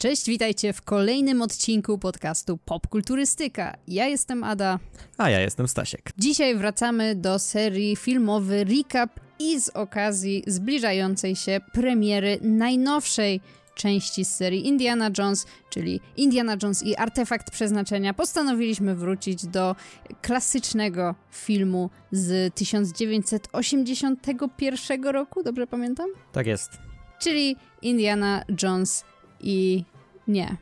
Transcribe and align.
Cześć, 0.00 0.26
witajcie 0.26 0.72
w 0.72 0.82
kolejnym 0.82 1.42
odcinku 1.42 1.98
podcastu 1.98 2.56
Popkulturystyka. 2.56 3.76
Ja 3.88 4.06
jestem 4.06 4.44
Ada. 4.44 4.78
A 5.18 5.30
ja 5.30 5.40
jestem 5.40 5.68
Stasiek. 5.68 6.12
Dzisiaj 6.18 6.56
wracamy 6.56 7.14
do 7.14 7.38
serii 7.38 7.96
filmowy 7.96 8.64
Recap 8.64 9.20
i 9.38 9.60
z 9.60 9.68
okazji 9.68 10.42
zbliżającej 10.46 11.36
się 11.36 11.60
premiery 11.72 12.38
najnowszej 12.42 13.40
części 13.74 14.24
z 14.24 14.36
serii 14.36 14.66
Indiana 14.66 15.10
Jones, 15.18 15.46
czyli 15.70 16.00
Indiana 16.16 16.56
Jones 16.62 16.82
i 16.82 16.96
Artefakt 16.96 17.50
Przeznaczenia, 17.50 18.14
postanowiliśmy 18.14 18.94
wrócić 18.94 19.46
do 19.46 19.76
klasycznego 20.22 21.14
filmu 21.30 21.90
z 22.12 22.54
1981 22.54 25.04
roku, 25.04 25.42
dobrze 25.42 25.66
pamiętam? 25.66 26.10
Tak 26.32 26.46
jest. 26.46 26.70
Czyli 27.18 27.56
Indiana 27.82 28.44
Jones 28.62 29.04
i 29.42 29.84
nie. 30.30 30.56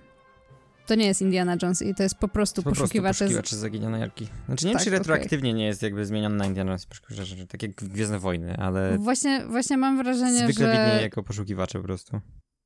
To 0.87 0.95
nie 0.95 1.07
jest 1.07 1.23
Indiana 1.23 1.57
Jones 1.63 1.83
i 1.83 1.95
to 1.95 2.03
jest 2.03 2.15
po 2.15 2.29
prostu 2.29 2.63
po 2.63 2.71
poszukiwacze... 2.71 3.25
poszukiwacze 3.25 3.57
z... 3.57 3.59
zaginionej 3.59 4.03
arki. 4.03 4.29
Znaczy 4.47 4.67
nie 4.67 4.71
wiem, 4.71 4.79
Tak, 4.79 4.85
czy 4.85 4.91
retroaktywnie 4.91 5.51
okej. 5.51 5.55
nie 5.55 5.67
jest 5.67 5.83
jakby 5.83 6.07
zmieniony 6.07 6.37
na 6.37 6.47
Indiana 6.47 6.71
Jones, 6.71 6.87
tak 7.49 7.63
jak 7.63 7.73
Gwiezdne 7.73 8.19
Wojny, 8.19 8.57
ale 8.57 8.99
Właśnie, 8.99 9.45
właśnie 9.47 9.77
mam 9.77 9.97
wrażenie, 9.97 10.39
zwykle 10.39 10.67
że... 10.67 10.73
widnieje 10.73 11.03
jako 11.03 11.23
poszukiwacze 11.23 11.79
po 11.79 11.85
prostu. 11.85 12.21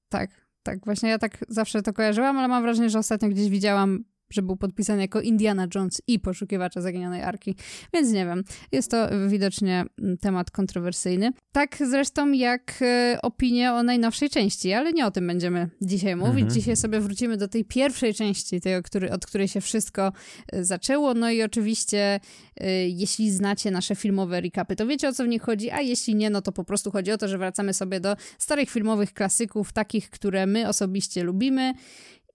Tak, 0.09 0.31
tak, 0.63 0.85
właśnie 0.85 1.09
ja 1.09 1.19
tak 1.19 1.45
zawsze 1.49 1.83
to 1.83 1.93
kojarzyłam, 1.93 2.39
ale 2.39 2.49
mam 2.49 2.63
wrażenie, 2.63 2.91
że 2.91 2.99
ostatnio 2.99 3.29
gdzieś 3.29 3.49
widziałam, 3.49 4.05
że 4.33 4.43
był 4.43 4.57
podpisany 4.57 5.03
jako 5.03 5.21
Indiana 5.21 5.67
Jones 5.75 6.03
i 6.07 6.19
poszukiwacze 6.19 6.83
zaginionej 6.83 7.23
arki, 7.23 7.55
więc 7.95 8.13
nie 8.13 8.27
wiem. 8.27 8.45
Jest 8.73 8.91
to 8.91 9.09
widocznie 9.29 9.85
mm, 9.99 10.19
temat 10.19 10.51
kontrowersyjny. 10.51 11.33
Tak 11.53 11.77
zresztą 11.91 12.33
jak 12.33 12.75
e, 12.83 13.19
opinie 13.23 13.73
o 13.73 13.83
najnowszej 13.83 14.31
części, 14.31 14.73
ale 14.73 14.93
nie 14.93 15.07
o 15.07 15.11
tym 15.11 15.27
będziemy 15.27 15.69
dzisiaj 15.81 16.17
mówić. 16.17 16.43
Mhm. 16.43 16.51
Dzisiaj 16.51 16.77
sobie 16.77 17.01
wrócimy 17.01 17.37
do 17.37 17.49
tej 17.49 17.65
pierwszej 17.65 18.15
części, 18.15 18.61
tej, 18.61 18.75
od 19.13 19.27
której 19.27 19.49
się 19.49 19.61
wszystko 19.61 20.13
e, 20.53 20.65
zaczęło. 20.65 21.15
No 21.15 21.31
i 21.31 21.43
oczywiście, 21.43 22.21
e, 22.57 22.89
jeśli 22.89 23.31
znacie 23.31 23.71
nasze 23.71 23.95
filmowe 23.95 24.41
recapy, 24.41 24.77
to 24.77 24.87
wiecie 24.87 25.09
o 25.09 25.13
co 25.13 25.25
w 25.25 25.29
nich 25.29 25.43
chodzi, 25.43 25.71
a 25.71 25.81
jeśli 25.81 26.15
nie, 26.15 26.31
no 26.31 26.43
to 26.43 26.53
po 26.53 26.65
prostu 26.65 26.91
chodzi 26.91 27.13
o 27.13 27.19
to, 27.19 27.29
że 27.29 27.39
wracamy 27.39 27.75
sobie 27.75 28.01
do 28.01 28.17
starych 28.39 28.71
filmowych 28.71 29.13
klasyków, 29.13 29.73
takich, 29.73 30.11
które 30.11 30.47
my 30.47 30.69
osobiście 30.69 31.23
lubimy. 31.23 31.75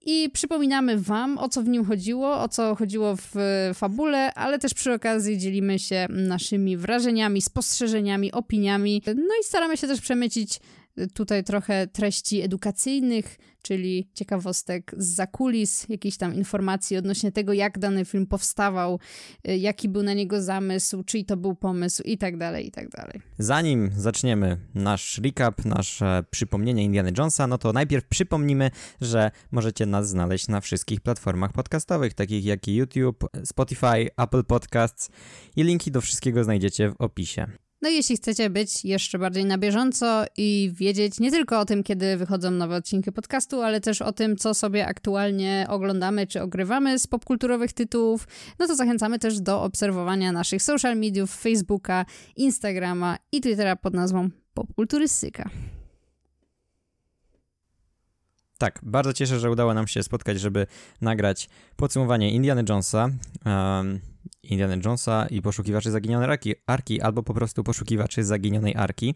I 0.06 0.30
przypominamy 0.32 0.98
Wam, 0.98 1.38
o 1.38 1.48
co 1.48 1.62
w 1.62 1.68
nim 1.68 1.84
chodziło, 1.84 2.40
o 2.40 2.48
co 2.48 2.74
chodziło 2.74 3.16
w 3.16 3.36
e, 3.36 3.74
fabule, 3.74 4.34
ale 4.34 4.58
też 4.58 4.74
przy 4.74 4.92
okazji 4.92 5.38
dzielimy 5.38 5.78
się 5.78 6.06
naszymi 6.10 6.76
wrażeniami, 6.76 7.42
spostrzeżeniami, 7.42 8.32
opiniami. 8.32 9.02
No 9.06 9.34
i 9.40 9.44
staramy 9.44 9.76
się 9.76 9.86
też 9.86 10.00
przemycić 10.00 10.60
tutaj 11.14 11.44
trochę 11.44 11.86
treści 11.86 12.40
edukacyjnych, 12.40 13.36
czyli 13.62 14.10
ciekawostek 14.14 14.94
z 14.96 15.06
zakulis, 15.06 15.86
jakichś 15.88 16.16
tam 16.16 16.34
informacji 16.34 16.96
odnośnie 16.96 17.32
tego, 17.32 17.52
jak 17.52 17.78
dany 17.78 18.04
film 18.04 18.26
powstawał, 18.26 19.00
e, 19.44 19.56
jaki 19.56 19.88
był 19.88 20.02
na 20.02 20.14
niego 20.14 20.42
zamysł, 20.42 21.02
czyj 21.02 21.24
to 21.24 21.36
był 21.36 21.54
pomysł 21.54 22.02
i 22.02 22.18
tak 22.18 22.36
dalej, 22.36 22.66
i 22.66 22.70
tak 22.70 22.88
dalej. 22.88 23.20
Zanim 23.38 23.90
zaczniemy 23.96 24.58
nasz 24.74 25.20
recap, 25.24 25.64
nasze 25.64 26.24
przypomnienie 26.30 26.84
Indiana 26.84 27.10
Jonesa, 27.18 27.46
no 27.46 27.58
to 27.58 27.72
najpierw 27.72 28.04
przypomnimy, 28.04 28.70
że 29.00 29.30
możecie 29.50 29.86
nas 29.86 30.08
znaleźć 30.08 30.48
na 30.48 30.60
wszystkich 30.60 31.00
platformach 31.00 31.52
podcastowych, 31.52 32.14
takich 32.14 32.44
jak 32.44 32.68
YouTube, 32.68 33.24
Spotify, 33.44 34.08
Apple 34.16 34.44
Podcasts 34.44 35.10
i 35.56 35.62
linki 35.62 35.90
do 35.90 36.00
wszystkiego 36.00 36.44
znajdziecie 36.44 36.90
w 36.90 36.94
opisie. 36.98 37.46
No 37.82 37.88
i 37.88 37.94
jeśli 37.94 38.16
chcecie 38.16 38.50
być 38.50 38.84
jeszcze 38.84 39.18
bardziej 39.18 39.44
na 39.44 39.58
bieżąco 39.58 40.24
i 40.36 40.70
wiedzieć 40.74 41.20
nie 41.20 41.30
tylko 41.30 41.60
o 41.60 41.64
tym, 41.64 41.82
kiedy 41.82 42.16
wychodzą 42.16 42.50
nowe 42.50 42.76
odcinki 42.76 43.12
podcastu, 43.12 43.62
ale 43.62 43.80
też 43.80 44.02
o 44.02 44.12
tym, 44.12 44.36
co 44.36 44.54
sobie 44.54 44.86
aktualnie 44.86 45.66
oglądamy 45.68 46.26
czy 46.26 46.42
ogrywamy 46.42 46.98
z 46.98 47.06
popkulturowych 47.06 47.72
tytułów, 47.72 48.28
no 48.58 48.66
to 48.66 48.76
zachęcamy 48.76 49.18
też 49.18 49.40
do 49.40 49.62
obserwowania 49.62 50.32
naszych 50.32 50.62
social 50.62 50.96
mediów, 50.96 51.36
Facebooka, 51.36 52.04
Instagrama 52.36 53.18
i 53.32 53.40
Twittera 53.40 53.76
pod 53.76 53.94
nazwą 53.94 54.28
Popkulturystyka. 54.54 55.50
Tak, 58.58 58.80
bardzo 58.82 59.12
cieszę, 59.12 59.40
że 59.40 59.50
udało 59.50 59.74
nam 59.74 59.86
się 59.86 60.02
spotkać, 60.02 60.40
żeby 60.40 60.66
nagrać 61.00 61.48
podsumowanie 61.76 62.30
Indiana 62.30 62.62
Jonesa, 62.68 63.08
um, 63.46 64.00
Indiana 64.50 64.76
Jonesa 64.84 65.26
i 65.30 65.42
poszukiwaczy 65.42 65.90
zaginionej 65.90 66.30
arki, 66.30 66.54
arki, 66.66 67.00
albo 67.00 67.22
po 67.22 67.34
prostu 67.34 67.64
poszukiwaczy 67.64 68.24
zaginionej 68.24 68.74
arki. 68.76 69.14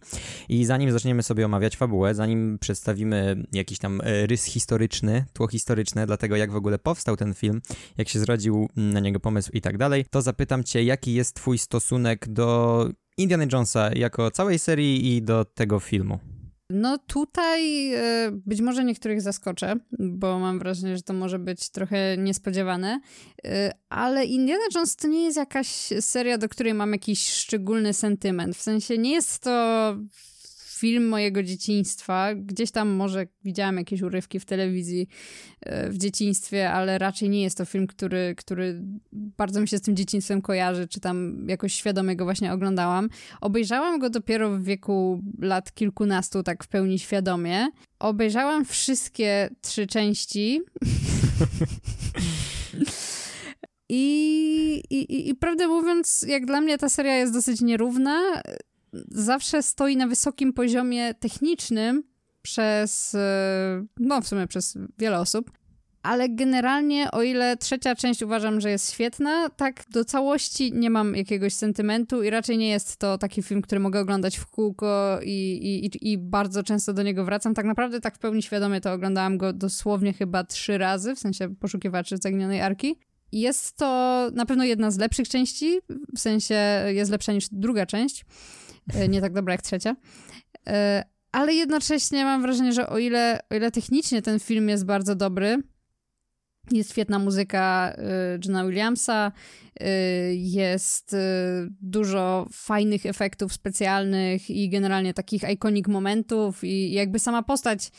I 0.49 0.65
zanim 0.65 0.93
zaczniemy 0.93 1.23
sobie 1.23 1.47
omawiać 1.47 1.77
fabułę, 1.77 2.15
zanim 2.15 2.59
przedstawimy 2.59 3.45
jakiś 3.53 3.79
tam 3.79 4.01
e, 4.01 4.27
rys 4.27 4.45
historyczny, 4.45 5.25
tło 5.33 5.49
historyczne, 5.49 6.07
dlatego 6.07 6.37
jak 6.37 6.53
w 6.53 6.57
ogóle 6.57 6.79
powstał 6.79 7.17
ten 7.17 7.35
film, 7.35 7.63
jak 7.99 8.09
się 8.09 8.19
zrodził 8.19 8.69
na 8.77 9.01
niego 9.01 9.21
pomysł 9.21 9.51
i 9.53 9.61
tak 9.61 9.79
dalej, 9.79 10.05
to 10.11 10.23
zapytam 10.23 10.65
cię, 10.65 10.85
jaki 10.85 11.15
jest 11.15 11.35
twój 11.35 11.59
stosunek 11.59 12.29
do 12.29 12.89
Indiana 13.17 13.45
Jonesa 13.53 13.91
jako 13.95 14.31
całej 14.31 14.59
serii 14.59 15.17
i 15.17 15.23
do 15.23 15.45
tego 15.45 15.81
filmu? 15.81 16.32
No 16.75 16.99
tutaj 16.99 17.93
e, 17.95 18.31
być 18.47 18.61
może 18.61 18.85
niektórych 18.85 19.23
zaskoczę, 19.23 19.77
bo 19.99 20.39
mam 20.39 20.59
wrażenie, 20.59 20.97
że 20.97 21.03
to 21.03 21.13
może 21.13 21.39
być 21.39 21.71
trochę 21.71 22.17
niespodziewane, 22.17 23.01
e, 23.45 23.73
ale 23.89 24.25
Indiana 24.25 24.65
Jones 24.75 24.97
to 24.97 25.09
nie 25.09 25.25
jest 25.25 25.37
jakaś 25.37 25.69
seria, 26.01 26.39
do 26.39 26.49
której 26.49 26.75
mam 26.75 26.93
jakiś 26.93 27.31
szczególny 27.31 27.93
sentyment. 27.93 28.57
W 28.57 28.63
sensie 28.63 28.99
nie 28.99 29.13
jest 29.13 29.39
to 29.39 29.97
film 30.83 31.09
mojego 31.09 31.43
dzieciństwa. 31.43 32.35
Gdzieś 32.35 32.71
tam 32.71 32.89
może 32.89 33.27
widziałam 33.45 33.77
jakieś 33.77 34.03
urywki 34.03 34.41
w 34.41 34.45
telewizji 34.45 35.09
e, 35.61 35.91
w 35.91 35.99
dzieciństwie, 35.99 36.71
ale 36.71 36.99
raczej 36.99 37.29
nie 37.29 37.43
jest 37.43 37.59
to 37.59 37.65
film, 37.65 37.87
który, 37.87 38.35
który 38.37 38.83
bardzo 39.13 39.61
mi 39.61 39.69
się 39.69 39.79
z 39.79 39.83
tym 39.83 39.97
dzieciństwem 39.97 40.43
kojarzy, 40.43 40.89
czy 40.89 41.01
tam 41.01 41.47
jakoś 41.49 41.75
świadomie 41.75 42.17
go 42.17 42.25
właśnie 42.25 42.53
oglądałam. 42.53 43.09
Obejrzałam 43.41 43.99
go 43.99 44.11
dopiero 44.11 44.51
w 44.51 44.63
wieku 44.63 45.23
lat 45.39 45.75
kilkunastu, 45.75 46.43
tak 46.43 46.65
w 46.65 46.69
pełni 46.69 46.99
świadomie. 46.99 47.69
Obejrzałam 47.99 48.65
wszystkie 48.65 49.51
trzy 49.61 49.87
części. 49.87 50.61
I, 53.89 54.83
i, 54.91 54.97
i, 54.97 55.29
I 55.29 55.35
prawdę 55.35 55.69
mówiąc, 55.69 56.25
jak 56.29 56.47
dla 56.47 56.61
mnie 56.61 56.79
ta 56.79 56.89
seria 56.89 57.17
jest 57.17 57.33
dosyć 57.33 57.61
nierówna. 57.61 58.43
Zawsze 59.09 59.63
stoi 59.63 59.97
na 59.97 60.07
wysokim 60.07 60.53
poziomie 60.53 61.15
technicznym 61.15 62.03
przez, 62.43 63.15
e, 63.15 63.85
no 64.01 64.21
w 64.21 64.29
sumie 64.29 64.47
przez 64.47 64.79
wiele 64.99 65.19
osób. 65.21 65.51
Ale 66.03 66.29
generalnie, 66.29 67.11
o 67.11 67.23
ile 67.23 67.57
trzecia 67.57 67.95
część 67.95 68.23
uważam, 68.23 68.61
że 68.61 68.71
jest 68.71 68.93
świetna, 68.93 69.49
tak 69.51 69.85
do 69.91 70.05
całości 70.05 70.73
nie 70.75 70.91
mam 70.91 71.17
jakiegoś 71.17 71.55
sentymentu 71.55 72.23
i 72.23 72.31
raczej 72.31 72.59
nie 72.59 72.69
jest 72.69 72.97
to 72.97 73.19
taki 73.19 73.43
film, 73.43 73.63
który 73.63 73.81
mogę 73.81 74.01
oglądać 74.01 74.37
w 74.37 74.47
kółko 74.47 75.19
i, 75.25 75.53
i, 76.03 76.13
i- 76.13 76.19
bardzo 76.19 76.63
często 76.63 76.93
do 76.93 77.03
niego 77.03 77.25
wracam. 77.25 77.55
Tak 77.55 77.67
naprawdę 77.67 78.01
tak 78.01 78.15
w 78.17 78.19
pełni 78.19 78.43
świadomie 78.43 78.81
to 78.81 78.93
oglądałam 78.93 79.39
go 79.39 79.53
dosłownie 79.53 80.13
chyba 80.13 80.45
trzy 80.45 80.79
razy, 80.79 81.15
w 81.15 81.19
sensie 81.19 81.55
poszukiwaczy 81.57 82.17
zaginionej 82.17 82.61
arki. 82.61 82.97
Jest 83.33 83.77
to 83.77 83.87
na 84.35 84.47
pewno 84.47 84.65
jedna 84.65 84.91
z 84.91 84.99
lepszych 84.99 85.29
części, 85.29 85.79
w 86.17 86.21
sensie 86.21 86.55
jest 86.87 87.11
lepsza 87.11 87.33
niż 87.33 87.49
druga 87.53 87.87
część, 87.87 88.25
nie 89.09 89.21
tak 89.21 89.33
dobra 89.33 89.55
jak 89.55 89.63
trzecia. 89.63 89.97
E, 90.67 91.05
Ale 91.33 91.55
jednocześnie 91.55 92.25
mam 92.25 92.43
wrażenie, 92.43 92.73
że 92.73 92.89
o 92.89 92.99
ile, 92.99 93.41
o 93.51 93.55
ile 93.55 93.71
technicznie 93.71 94.23
ten 94.23 94.41
film 94.41 94.69
jest 94.69 94.85
bardzo 94.85 95.15
dobry, 95.15 95.63
jest 96.71 96.91
świetna 96.91 97.19
muzyka 97.19 97.95
y, 98.35 98.41
Johna 98.45 98.65
Williamsa, 98.65 99.33
y, 99.83 99.85
jest 100.35 101.13
y, 101.13 101.17
dużo 101.81 102.47
fajnych 102.53 103.07
efektów 103.07 103.53
specjalnych 103.53 104.51
i 104.51 104.69
generalnie 104.69 105.15
takich 105.15 105.43
iconic 105.51 105.89
momentów 105.89 106.65
i 106.65 106.93
jakby 106.93 107.19
sama 107.19 107.43
postać 107.43 107.91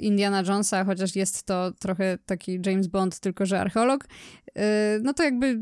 Indiana 0.00 0.42
Jonesa, 0.42 0.84
chociaż 0.84 1.16
jest 1.16 1.42
to 1.42 1.72
trochę 1.72 2.18
taki 2.26 2.60
James 2.66 2.86
Bond, 2.86 3.20
tylko 3.20 3.46
że 3.46 3.60
archeolog, 3.60 4.04
no 5.02 5.14
to 5.14 5.22
jakby 5.22 5.58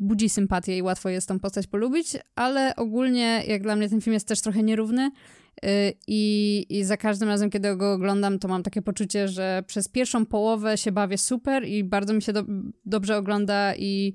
budzi 0.00 0.28
sympatię 0.28 0.78
i 0.78 0.82
łatwo 0.82 1.08
jest 1.08 1.28
tą 1.28 1.40
postać 1.40 1.66
polubić, 1.66 2.16
ale 2.34 2.76
ogólnie 2.76 3.42
jak 3.46 3.62
dla 3.62 3.76
mnie 3.76 3.88
ten 3.88 4.00
film 4.00 4.14
jest 4.14 4.28
też 4.28 4.40
trochę 4.40 4.62
nierówny, 4.62 5.10
I, 6.06 6.66
I 6.68 6.84
za 6.84 6.96
każdym 6.96 7.28
razem, 7.28 7.50
kiedy 7.50 7.76
go 7.76 7.92
oglądam, 7.92 8.38
to 8.38 8.48
mam 8.48 8.62
takie 8.62 8.82
poczucie, 8.82 9.28
że 9.28 9.62
przez 9.66 9.88
pierwszą 9.88 10.26
połowę 10.26 10.78
się 10.78 10.92
bawię 10.92 11.18
super 11.18 11.64
i 11.64 11.84
bardzo 11.84 12.14
mi 12.14 12.22
się 12.22 12.32
do, 12.32 12.44
dobrze 12.84 13.16
ogląda 13.16 13.74
i, 13.74 14.14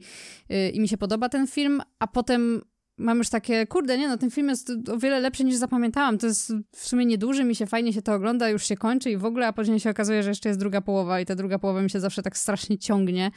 y, 0.51 0.69
i 0.69 0.79
mi 0.79 0.87
się 0.87 0.97
podoba 0.97 1.29
ten 1.29 1.47
film, 1.47 1.81
a 1.99 2.07
potem 2.07 2.61
mam 2.97 3.17
już 3.17 3.29
takie, 3.29 3.67
kurde, 3.67 3.97
nie 3.97 4.07
no, 4.07 4.17
ten 4.17 4.31
film 4.31 4.49
jest 4.49 4.71
o 4.91 4.97
wiele 4.97 5.19
lepszy 5.19 5.43
niż 5.43 5.55
zapamiętałam. 5.55 6.17
To 6.17 6.27
jest 6.27 6.53
w 6.71 6.87
sumie 6.87 7.05
nieduży, 7.05 7.43
mi 7.43 7.55
się 7.55 7.65
fajnie 7.65 7.93
się 7.93 8.01
to 8.01 8.13
ogląda, 8.13 8.49
już 8.49 8.65
się 8.65 8.75
kończy 8.75 9.11
i 9.11 9.17
w 9.17 9.25
ogóle, 9.25 9.47
a 9.47 9.53
później 9.53 9.79
się 9.79 9.89
okazuje, 9.89 10.23
że 10.23 10.29
jeszcze 10.29 10.49
jest 10.49 10.59
druga 10.59 10.81
połowa 10.81 11.19
i 11.19 11.25
ta 11.25 11.35
druga 11.35 11.59
połowa 11.59 11.81
mi 11.81 11.89
się 11.89 11.99
zawsze 11.99 12.21
tak 12.21 12.37
strasznie 12.37 12.77
ciągnie. 12.77 13.31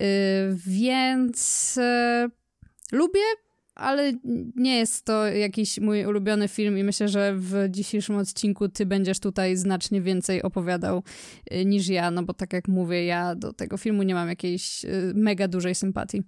Y, 0.00 0.04
więc 0.66 1.76
y, 1.76 2.30
lubię 2.92 3.20
ale 3.74 4.12
nie 4.56 4.78
jest 4.78 5.04
to 5.04 5.26
jakiś 5.26 5.80
mój 5.80 6.06
ulubiony 6.06 6.48
film 6.48 6.78
i 6.78 6.84
myślę, 6.84 7.08
że 7.08 7.34
w 7.36 7.66
dzisiejszym 7.70 8.16
odcinku 8.16 8.68
ty 8.68 8.86
będziesz 8.86 9.20
tutaj 9.20 9.56
znacznie 9.56 10.00
więcej 10.00 10.42
opowiadał 10.42 11.02
y, 11.52 11.64
niż 11.64 11.88
ja, 11.88 12.10
no 12.10 12.22
bo 12.22 12.34
tak 12.34 12.52
jak 12.52 12.68
mówię, 12.68 13.04
ja 13.04 13.34
do 13.34 13.52
tego 13.52 13.76
filmu 13.76 14.02
nie 14.02 14.14
mam 14.14 14.28
jakiejś 14.28 14.84
y, 14.84 15.12
mega 15.14 15.48
dużej 15.48 15.74
sympatii. 15.74 16.22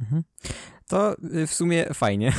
Mhm. 0.00 0.22
To 0.88 1.16
y, 1.34 1.46
w 1.46 1.54
sumie 1.54 1.86
fajnie. 1.94 2.32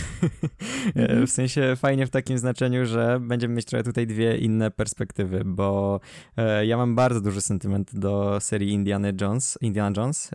Mhm. 0.96 1.28
W 1.28 1.32
sensie 1.32 1.74
fajnie 1.76 2.08
w 2.08 2.10
takim 2.10 2.38
znaczeniu, 2.38 2.86
że 2.86 3.20
będziemy 3.20 3.54
mieć 3.56 3.66
trochę 3.66 3.84
tutaj 3.84 4.08
dwie 4.08 4.38
inne 4.38 4.72
perspektywy, 4.72 5.42
bo 5.46 6.00
e, 6.38 6.66
ja 6.66 6.78
mam 6.78 6.96
bardzo 6.96 7.22
duży 7.22 7.42
sentyment 7.42 7.96
do 7.96 8.40
serii 8.40 8.72
Indiana 8.72 9.08
Jones, 9.22 9.58
Indiana 9.62 9.94
Jones. 9.98 10.32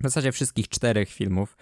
W 0.00 0.02
zasadzie 0.02 0.32
wszystkich 0.32 0.68
czterech 0.68 1.08
filmów, 1.08 1.56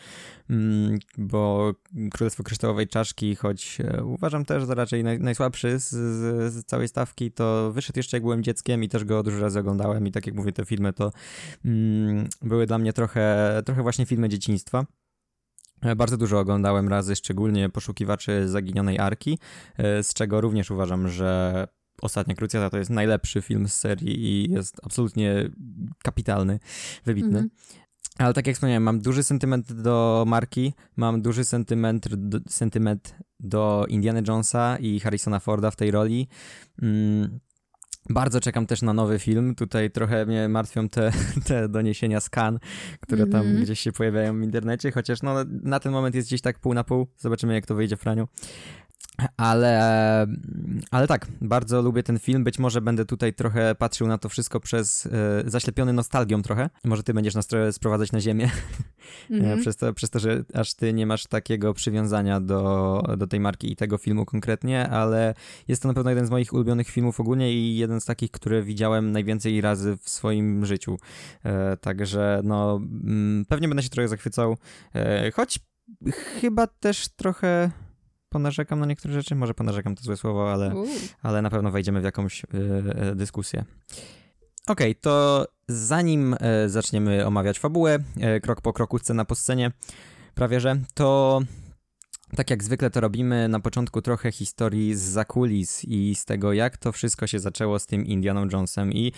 mm, 0.51 0.99
bo 1.19 1.73
Królestwo 2.11 2.43
Kryształowej 2.43 2.89
Czaszki, 2.89 3.37
choć 3.37 3.79
e, 3.81 4.05
uważam 4.05 4.45
też 4.45 4.65
za 4.65 4.75
raczej 4.75 5.05
naj, 5.05 5.21
najsłabszy 5.21 5.79
z, 5.79 5.91
z, 5.91 6.53
z, 6.55 6.65
całej 6.65 6.89
stawki, 6.89 7.33
to 7.33 7.73
wyszedł 7.73 7.99
jeszcze 7.99 8.17
jak 8.17 8.23
byłem 8.23 8.43
dzieckiem 8.43 8.85
i 8.85 8.89
też 8.89 9.05
go 9.05 9.23
dużo 9.23 9.41
razy 9.41 9.59
oglądałem 9.59 10.07
i 10.07 10.13
tak 10.13 10.27
jak 10.27 10.35
mówię, 10.35 10.53
te 10.53 10.65
filmy 10.65 10.93
to 10.93 11.13
mm, 11.65 12.29
były 12.43 12.67
dla 12.67 12.79
mnie 12.79 12.93
trochę, 12.93 13.63
trochę 13.65 13.83
właśnie 13.83 14.07
filmy 14.07 14.29
dzieciństwa. 14.29 14.87
E, 15.83 15.97
bardzo 15.97 16.17
dużo 16.17 16.39
oglądałem 16.39 16.89
razy, 16.89 17.17
szczególnie 17.17 17.69
Poszukiwaczy 17.69 18.49
Zaginionej 18.49 18.99
Arki, 18.99 19.39
e, 19.77 20.03
z 20.03 20.15
czego 20.15 20.41
również 20.41 20.71
uważam, 20.71 21.09
że 21.09 21.67
Ostatnia 22.03 22.35
Krucjata 22.35 22.71
to 22.71 22.79
jest 22.79 22.91
najlepszy 22.91 23.43
film 23.43 23.69
z 23.69 23.75
serii 23.75 24.21
i 24.21 24.53
jest 24.53 24.77
absolutnie 24.83 25.51
kapitalny, 26.03 26.59
wybitny. 27.05 27.39
Mm 27.39 27.49
-hmm. 27.49 27.88
Ale 28.19 28.35
tak 28.35 28.47
jak 28.47 28.57
wspomniałem, 28.57 28.83
mam 28.83 29.01
duży 29.01 29.23
sentyment 29.23 29.73
do 29.73 30.25
marki, 30.27 30.75
mam 30.97 31.23
duży 31.23 31.45
sentyment, 31.45 32.09
do, 32.09 32.39
sentyment 32.49 33.15
do 33.41 33.87
Indiana 33.89 34.21
Jonesa 34.29 34.77
i 34.81 35.01
Harrisona 35.01 35.41
Forda 35.41 35.71
w 35.71 35.77
tej 35.77 35.91
roli. 35.91 36.29
Mm, 36.83 37.41
bardzo 38.11 38.41
czekam 38.41 38.67
też 38.67 38.83
na 38.83 38.93
nowy 38.93 39.19
film. 39.19 39.55
Tutaj 39.55 39.91
trochę 39.91 40.27
mnie 40.27 40.49
martwią 40.49 40.89
te, 40.89 41.13
te 41.47 41.69
doniesienia 41.69 42.21
z 42.21 42.31
Cannes, 42.31 42.61
które 43.01 43.23
mm 43.23 43.31
-hmm. 43.31 43.33
tam 43.33 43.47
mhm. 43.47 43.63
gdzieś 43.63 43.81
się 43.81 43.93
pojawiają 43.93 44.41
w 44.41 44.43
internecie, 44.43 44.93
chociaż 44.93 45.23
no, 45.23 45.35
na 45.63 45.81
ten 45.81 45.93
moment 45.93 46.15
jest 46.15 46.29
gdzieś 46.29 46.41
tak 46.41 46.59
pół 46.59 46.75
na 46.75 46.85
pół. 46.85 47.07
Zobaczymy, 47.17 47.55
jak 47.55 47.67
to 47.67 47.75
wyjdzie 47.75 47.97
w 47.97 48.01
praniu. 48.01 48.29
Ale, 49.37 50.27
ale 50.91 51.07
tak, 51.07 51.27
bardzo 51.41 51.83
lubię 51.83 52.03
ten 52.03 52.19
film. 52.19 52.45
Być 52.45 52.59
może 52.59 52.81
będę 52.81 53.05
tutaj 53.05 53.35
trochę 53.35 53.75
patrzył 53.75 54.07
na 54.07 54.19
to 54.19 54.29
wszystko 54.29 54.61
przez 54.61 55.07
e, 55.07 55.11
zaślepiony 55.47 55.93
nostalgią 55.93 56.43
trochę. 56.43 56.71
Może 56.85 57.03
ty 57.03 57.15
będziesz 57.15 57.35
nas 57.35 57.47
trochę 57.47 57.73
sprowadzać 57.73 58.13
na 58.13 58.21
ziemię. 58.21 58.51
Mm 59.31 59.45
-hmm. 59.45 59.61
przez, 59.61 59.77
to, 59.77 59.93
przez 59.93 60.11
to, 60.11 60.19
że 60.19 60.45
aż 60.55 60.75
ty 60.75 60.93
nie 60.93 61.07
masz 61.07 61.27
takiego 61.27 61.75
przywiązania 61.75 62.41
do, 62.41 63.03
do 63.17 63.27
tej 63.27 63.41
marki 63.41 63.73
i 63.73 63.77
tego 63.77 63.99
filmu 63.99 64.25
konkretnie, 64.25 64.89
ale 64.89 65.35
jest 65.69 65.83
to 65.83 65.89
na 65.89 65.95
pewno 65.95 66.11
jeden 66.11 66.27
z 66.27 66.31
moich 66.31 66.53
ulubionych 66.53 66.89
filmów 66.89 67.21
ogólnie 67.21 67.53
i 67.53 67.77
jeden 67.77 68.01
z 68.01 68.05
takich, 68.05 68.31
które 68.31 68.63
widziałem 68.63 69.13
najwięcej 69.13 69.61
razy 69.61 69.97
w 69.97 70.09
swoim 70.09 70.67
życiu. 70.67 70.99
E, 71.45 71.77
także 71.77 72.41
no, 72.45 72.77
mm, 72.77 73.45
pewnie 73.49 73.69
będę 73.69 73.83
się 73.83 73.89
trochę 73.89 74.09
zachwycał, 74.09 74.57
e, 74.95 75.31
choć 75.31 75.61
chyba 76.41 76.67
też 76.67 77.09
trochę 77.09 77.71
ponarzekam 78.29 78.81
na 78.81 78.87
niektóre 78.87 79.15
rzeczy. 79.15 79.35
Może 79.35 79.55
ponarzekam 79.55 79.95
to 79.95 80.03
złe 80.03 80.17
słowo, 80.17 80.53
ale, 80.53 80.75
ale 81.23 81.43
na 81.43 81.51
pewno 81.51 81.71
wejdziemy 81.71 82.01
w 82.01 82.05
jakąś 82.05 82.45
y, 82.45 82.47
y, 83.13 83.17
dyskusję. 83.17 83.65
Okej, 84.67 84.91
okay, 84.91 84.95
to 84.95 85.47
zanim 85.69 86.35
y, 86.35 86.69
zaczniemy 86.69 87.27
omawiać 87.27 87.59
fabułę, 87.59 87.99
krok 88.43 88.61
po 88.61 88.73
kroku, 88.73 88.99
scena 88.99 89.25
po 89.25 89.35
scenie, 89.35 89.73
prawie 90.35 90.61
że, 90.61 90.77
to 90.95 91.41
tak 92.37 92.51
jak 92.51 92.65
zwykle 92.65 92.91
to 92.91 93.01
robimy, 93.01 93.49
na 93.49 93.61
początku 93.61 94.03
trochę 94.03 94.33
historii 94.33 94.95
z 94.95 95.01
zakulis 95.01 95.85
i 95.85 96.15
z 96.15 96.25
tego, 96.25 96.53
jak 96.53 96.77
to 96.77 96.93
wszystko 96.93 97.27
się 97.27 97.39
zaczęło 97.39 97.79
z 97.79 97.87
tym 97.87 98.07
Indianą 98.07 98.49
Jonesem. 98.53 98.93
I 98.93 99.13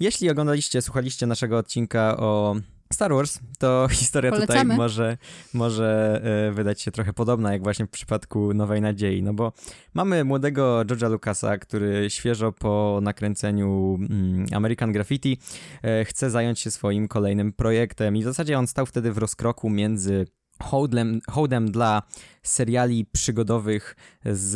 jeśli 0.00 0.30
oglądaliście, 0.30 0.82
słuchaliście 0.82 1.26
naszego 1.26 1.58
odcinka 1.58 2.16
o 2.16 2.56
Star 2.92 3.12
Wars, 3.12 3.40
to 3.58 3.86
historia 3.90 4.30
Polecamy. 4.30 4.60
tutaj 4.60 4.76
może, 4.76 5.16
może 5.54 6.20
e, 6.48 6.52
wydać 6.52 6.82
się 6.82 6.90
trochę 6.90 7.12
podobna, 7.12 7.52
jak 7.52 7.62
właśnie 7.62 7.86
w 7.86 7.90
przypadku 7.90 8.54
Nowej 8.54 8.80
Nadziei, 8.80 9.22
no 9.22 9.34
bo 9.34 9.52
mamy 9.94 10.24
młodego 10.24 10.82
George'a 10.84 11.10
Lucasa, 11.10 11.58
który 11.58 12.10
świeżo 12.10 12.52
po 12.52 12.98
nakręceniu 13.02 13.98
mm, 14.10 14.46
American 14.52 14.92
Graffiti 14.92 15.38
e, 15.82 16.04
chce 16.04 16.30
zająć 16.30 16.60
się 16.60 16.70
swoim 16.70 17.08
kolejnym 17.08 17.52
projektem 17.52 18.16
i 18.16 18.20
w 18.20 18.24
zasadzie 18.24 18.58
on 18.58 18.66
stał 18.66 18.86
wtedy 18.86 19.12
w 19.12 19.18
rozkroku 19.18 19.70
między 19.70 20.26
hołdem, 20.62 21.20
hołdem 21.30 21.70
dla 21.70 22.02
seriali 22.42 23.06
przygodowych 23.12 23.96
z, 24.24 24.50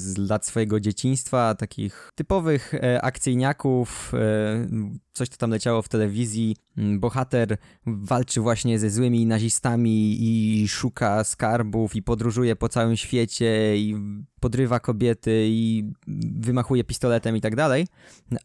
z 0.00 0.18
lat 0.18 0.46
swojego 0.46 0.80
dzieciństwa, 0.80 1.54
takich 1.54 2.10
typowych 2.14 2.74
e, 2.74 3.02
akcyjniaków, 3.02 4.12
e, 4.14 4.68
coś 5.12 5.28
to 5.28 5.36
tam 5.36 5.50
leciało 5.50 5.82
w 5.82 5.88
telewizji. 5.88 6.56
Mm, 6.78 7.00
bohater 7.00 7.56
walczy 7.86 8.40
właśnie 8.40 8.78
ze 8.78 8.90
złymi 8.90 9.26
nazistami 9.26 10.16
i 10.20 10.68
szuka 10.68 11.24
skarbów 11.24 11.96
i 11.96 12.02
podróżuje 12.02 12.56
po 12.56 12.68
całym 12.68 12.96
świecie 12.96 13.76
i 13.76 13.96
podrywa 14.40 14.80
kobiety 14.80 15.46
i 15.48 15.92
wymachuje 16.40 16.84
pistoletem 16.84 17.36
i 17.36 17.40
tak 17.40 17.56
dalej. 17.56 17.86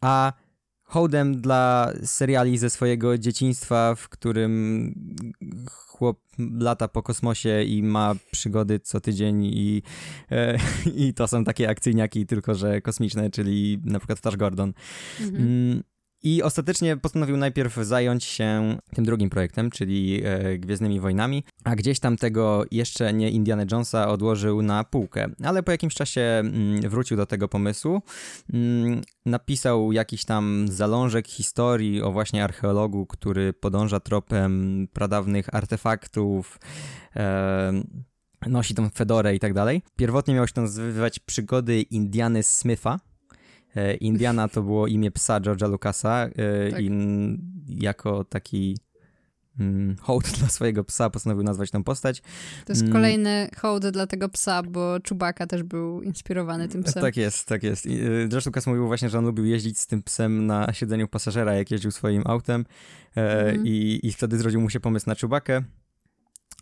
A 0.01 0.33
hołdem 0.85 1.41
dla 1.41 1.91
seriali 2.03 2.57
ze 2.57 2.69
swojego 2.69 3.17
dzieciństwa, 3.17 3.95
w 3.95 4.09
którym 4.09 4.93
chłop 5.71 6.19
lata 6.59 6.87
po 6.87 7.03
kosmosie 7.03 7.63
i 7.63 7.83
ma 7.83 8.15
przygody 8.31 8.79
co 8.79 9.01
tydzień 9.01 9.45
i, 9.45 9.81
e, 10.31 10.57
i 11.05 11.13
to 11.13 11.27
są 11.27 11.43
takie 11.43 11.69
akcyjniaki, 11.69 12.25
tylko 12.25 12.55
że 12.55 12.81
kosmiczne, 12.81 13.29
czyli 13.29 13.79
na 13.85 13.99
przykład 13.99 14.19
Flash 14.19 14.37
Gordon. 14.37 14.73
Mhm. 15.21 15.83
I 16.25 16.43
ostatecznie 16.43 16.97
postanowił 16.97 17.37
najpierw 17.37 17.75
zająć 17.75 18.23
się 18.23 18.77
tym 18.95 19.05
drugim 19.05 19.29
projektem, 19.29 19.71
czyli 19.71 20.21
e, 20.23 20.57
Gwiezdnymi 20.57 20.99
Wojnami, 20.99 21.43
a 21.63 21.75
gdzieś 21.75 21.99
tam 21.99 22.17
tego 22.17 22.65
jeszcze 22.71 23.13
nie 23.13 23.29
Indiana 23.29 23.63
Jonesa 23.71 24.07
odłożył 24.07 24.61
na 24.61 24.83
półkę. 24.83 25.27
Ale 25.43 25.63
po 25.63 25.71
jakimś 25.71 25.93
czasie 25.93 26.21
mm, 26.21 26.81
wrócił 26.81 27.17
do 27.17 27.25
tego 27.25 27.47
pomysłu, 27.47 28.01
mm, 28.53 29.01
napisał 29.25 29.91
jakiś 29.91 30.25
tam 30.25 30.65
zalążek 30.69 31.27
historii 31.27 32.01
o 32.01 32.11
właśnie 32.11 32.43
archeologu, 32.43 33.05
który 33.05 33.53
podąża 33.53 33.99
tropem 33.99 34.87
pradawnych 34.93 35.55
artefaktów, 35.55 36.59
e, 37.15 37.73
nosi 38.47 38.75
tą 38.75 38.89
fedorę 38.89 39.35
i 39.35 39.39
tak 39.39 39.53
dalej. 39.53 39.81
Pierwotnie 39.95 40.35
miał 40.35 40.47
się 40.47 40.53
to 40.53 40.61
nazywać 40.61 41.19
Przygody 41.19 41.81
Indiany 41.81 42.43
Smitha, 42.43 42.99
Indiana 43.99 44.47
to 44.47 44.61
było 44.61 44.87
imię 44.87 45.11
psa 45.11 45.39
George'a 45.39 45.69
Lucasa 45.69 46.25
e, 46.25 46.71
tak. 46.71 46.81
i 46.81 46.91
jako 47.67 48.23
taki 48.23 48.77
mm, 49.59 49.95
hołd 50.01 50.31
dla 50.39 50.47
swojego 50.47 50.83
psa 50.83 51.09
postanowił 51.09 51.43
nazwać 51.43 51.71
tę 51.71 51.83
postać. 51.83 52.21
To 52.65 52.71
jest 52.71 52.81
mm. 52.81 52.93
kolejny 52.93 53.49
hołd 53.57 53.87
dla 53.87 54.07
tego 54.07 54.29
psa, 54.29 54.63
bo 54.63 54.97
Chewbacca 55.09 55.47
też 55.47 55.63
był 55.63 56.01
inspirowany 56.01 56.67
tym 56.67 56.83
psem. 56.83 57.03
Tak 57.03 57.17
jest, 57.17 57.47
tak 57.47 57.63
jest. 57.63 57.85
E, 57.85 57.89
George 58.29 58.45
Lucas 58.45 58.67
mówił 58.67 58.87
właśnie, 58.87 59.09
że 59.09 59.19
on 59.19 59.25
lubił 59.25 59.45
jeździć 59.45 59.79
z 59.79 59.87
tym 59.87 60.03
psem 60.03 60.45
na 60.45 60.73
siedzeniu 60.73 61.07
pasażera, 61.07 61.53
jak 61.53 61.71
jeździł 61.71 61.91
swoim 61.91 62.23
autem 62.25 62.65
mm. 63.15 63.65
i, 63.65 63.99
i 64.03 64.11
wtedy 64.11 64.37
zrodził 64.37 64.61
mu 64.61 64.69
się 64.69 64.79
pomysł 64.79 65.09
na 65.09 65.15
Chewbackę. 65.15 65.63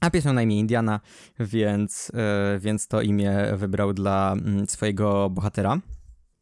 A 0.01 0.09
pies 0.09 0.25
miał 0.25 0.33
na 0.33 0.41
imię 0.41 0.59
Indiana, 0.59 0.99
więc, 1.39 2.11
więc 2.59 2.87
to 2.87 3.01
imię 3.01 3.35
wybrał 3.55 3.93
dla 3.93 4.33
mm, 4.33 4.67
swojego 4.67 5.29
bohatera. 5.29 5.79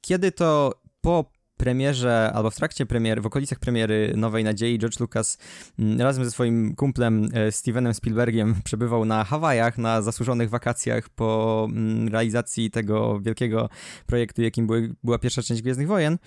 Kiedy 0.01 0.31
to 0.31 0.81
po 1.01 1.31
premierze, 1.62 2.31
albo 2.34 2.51
w 2.51 2.55
trakcie 2.55 2.86
premiery, 2.86 3.22
w 3.22 3.25
okolicach 3.25 3.60
premiery 3.60 4.13
Nowej 4.17 4.43
Nadziei, 4.43 4.79
George 4.79 5.00
Lucas 5.00 5.38
mm, 5.79 6.01
razem 6.01 6.25
ze 6.25 6.31
swoim 6.31 6.75
kumplem 6.75 7.29
e, 7.34 7.51
Stevenem 7.51 7.93
Spielbergiem 7.93 8.55
przebywał 8.63 9.05
na 9.05 9.24
Hawajach 9.24 9.77
na 9.77 10.01
zasłużonych 10.01 10.50
wakacjach 10.50 11.10
po 11.10 11.67
mm, 11.72 12.08
realizacji 12.08 12.72
tego 12.72 13.20
wielkiego 13.20 13.70
projektu, 14.05 14.41
jakim 14.41 14.67
były, 14.67 14.96
była 15.03 15.20
pierwsza 15.20 15.41
część 15.41 15.62
Gwiezdnych 15.62 15.88
Wojen, 15.88 16.17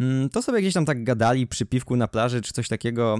mm, 0.00 0.28
to 0.28 0.42
sobie 0.42 0.60
gdzieś 0.60 0.74
tam 0.74 0.84
tak 0.84 1.04
gadali 1.04 1.46
przy 1.46 1.66
piwku 1.66 1.96
na 1.96 2.08
plaży, 2.08 2.42
czy 2.42 2.52
coś 2.52 2.68
takiego 2.68 3.18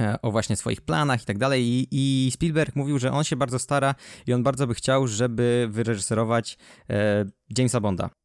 e, 0.00 0.22
o 0.22 0.30
właśnie 0.30 0.56
swoich 0.56 0.80
planach 0.80 1.22
i 1.22 1.24
tak 1.24 1.38
dalej 1.38 1.88
I, 1.90 2.30
Spielberg 2.34 2.76
mówił, 2.76 2.98
że 2.98 3.12
on 3.12 3.24
się 3.24 3.36
bardzo 3.36 3.58
stara 3.58 3.94
i 4.26 4.32
on 4.32 4.42
bardzo 4.42 4.66
by 4.66 4.74
chciał, 4.74 5.06
żeby 5.06 5.68
wyreżyserować 5.70 6.58
e, 6.90 7.24
Jamesa 7.58 7.80
Bonda. 7.80 8.19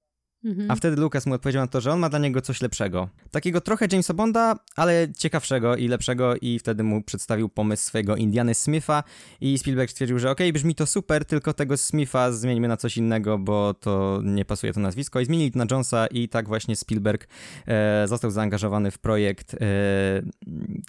Mhm. 0.45 0.71
A 0.71 0.75
wtedy 0.75 1.01
Lucas 1.01 1.25
mu 1.25 1.33
odpowiedział 1.33 1.63
na 1.63 1.67
to, 1.67 1.81
że 1.81 1.91
on 1.91 1.99
ma 1.99 2.09
dla 2.09 2.19
niego 2.19 2.41
coś 2.41 2.61
lepszego. 2.61 3.09
Takiego 3.31 3.61
trochę 3.61 3.87
Jamesa 3.91 4.13
Bonda, 4.13 4.55
ale 4.75 5.07
ciekawszego 5.17 5.75
i 5.75 5.87
lepszego 5.87 6.35
i 6.35 6.59
wtedy 6.59 6.83
mu 6.83 7.03
przedstawił 7.03 7.49
pomysł 7.49 7.83
swojego 7.83 8.15
Indiany 8.15 8.55
Smitha 8.55 9.03
i 9.41 9.57
Spielberg 9.57 9.91
stwierdził, 9.91 10.19
że 10.19 10.31
okej, 10.31 10.47
okay, 10.47 10.53
brzmi 10.53 10.75
to 10.75 10.85
super, 10.85 11.25
tylko 11.25 11.53
tego 11.53 11.77
Smitha 11.77 12.31
zmieńmy 12.31 12.67
na 12.67 12.77
coś 12.77 12.97
innego, 12.97 13.37
bo 13.37 13.73
to 13.73 14.21
nie 14.23 14.45
pasuje 14.45 14.73
to 14.73 14.79
nazwisko 14.79 15.19
i 15.19 15.25
zmienili 15.25 15.51
to 15.51 15.59
na 15.59 15.65
Jonesa 15.71 16.07
i 16.07 16.29
tak 16.29 16.47
właśnie 16.47 16.75
Spielberg 16.75 17.27
e, 17.67 18.07
został 18.07 18.31
zaangażowany 18.31 18.91
w 18.91 18.97
projekt, 18.97 19.53
e, 19.53 19.57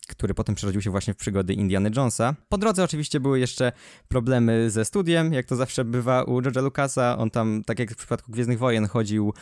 który 0.08 0.34
potem 0.34 0.54
przerodził 0.54 0.82
się 0.82 0.90
właśnie 0.90 1.14
w 1.14 1.16
przygody 1.16 1.54
Indiana 1.54 1.90
Jonesa. 1.96 2.34
Po 2.48 2.58
drodze 2.58 2.84
oczywiście 2.84 3.20
były 3.20 3.40
jeszcze 3.40 3.72
problemy 4.08 4.70
ze 4.70 4.84
studiem, 4.84 5.32
jak 5.32 5.46
to 5.46 5.56
zawsze 5.56 5.84
bywa 5.84 6.22
u 6.22 6.40
George'a 6.40 6.62
Lucasa, 6.62 7.18
on 7.18 7.30
tam, 7.30 7.62
tak 7.66 7.78
jak 7.78 7.90
w 7.92 7.96
przypadku 7.96 8.32
Gwiezdnych 8.32 8.58
Wojen, 8.58 8.86
chodził 8.86 9.32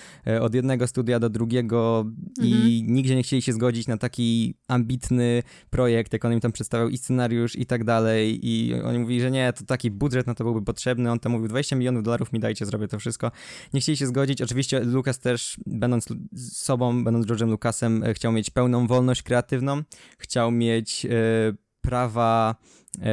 od 0.40 0.54
jednego 0.54 0.87
studia 0.87 1.20
do 1.20 1.30
drugiego 1.30 2.04
mhm. 2.06 2.49
i 2.49 2.84
nigdzie 2.88 3.16
nie 3.16 3.23
chcieli 3.23 3.42
się 3.42 3.52
zgodzić 3.52 3.87
na 3.87 3.96
taki 3.96 4.54
ambitny 4.68 5.42
projekt, 5.70 6.12
jak 6.12 6.25
on 6.25 6.32
im 6.32 6.40
tam 6.40 6.52
przedstawiał 6.52 6.88
i 6.88 6.96
scenariusz 6.96 7.56
i 7.56 7.66
tak 7.66 7.84
dalej 7.84 8.40
i 8.42 8.75
oni 8.75 8.99
mówili, 8.99 9.20
że 9.20 9.30
nie, 9.30 9.52
to 9.52 9.64
taki 9.64 9.90
budżet 9.90 10.26
na 10.26 10.34
to 10.34 10.44
byłby 10.44 10.62
potrzebny, 10.62 11.11
on 11.11 11.18
tam 11.18 11.32
mówił 11.32 11.49
20 11.49 11.76
milionów 11.76 12.02
dolarów 12.02 12.32
mi 12.32 12.40
dajcie, 12.40 12.66
zrobię 12.66 12.88
to 12.88 12.99
wszystko. 12.99 13.30
Nie 13.75 13.80
chcieli 13.80 13.96
się 13.96 14.06
zgodzić, 14.06 14.42
oczywiście 14.42 14.80
Lucas 14.80 15.18
też, 15.18 15.61
będąc 15.66 16.08
sobą, 16.37 17.04
będąc 17.04 17.26
George'em 17.26 17.49
Lucasem, 17.49 18.04
e, 18.04 18.14
chciał 18.14 18.32
mieć 18.32 18.50
pełną 18.50 18.87
wolność 18.87 19.23
kreatywną, 19.23 19.82
chciał 20.18 20.50
mieć 20.50 21.06
e, 21.06 21.08
prawa 21.80 22.54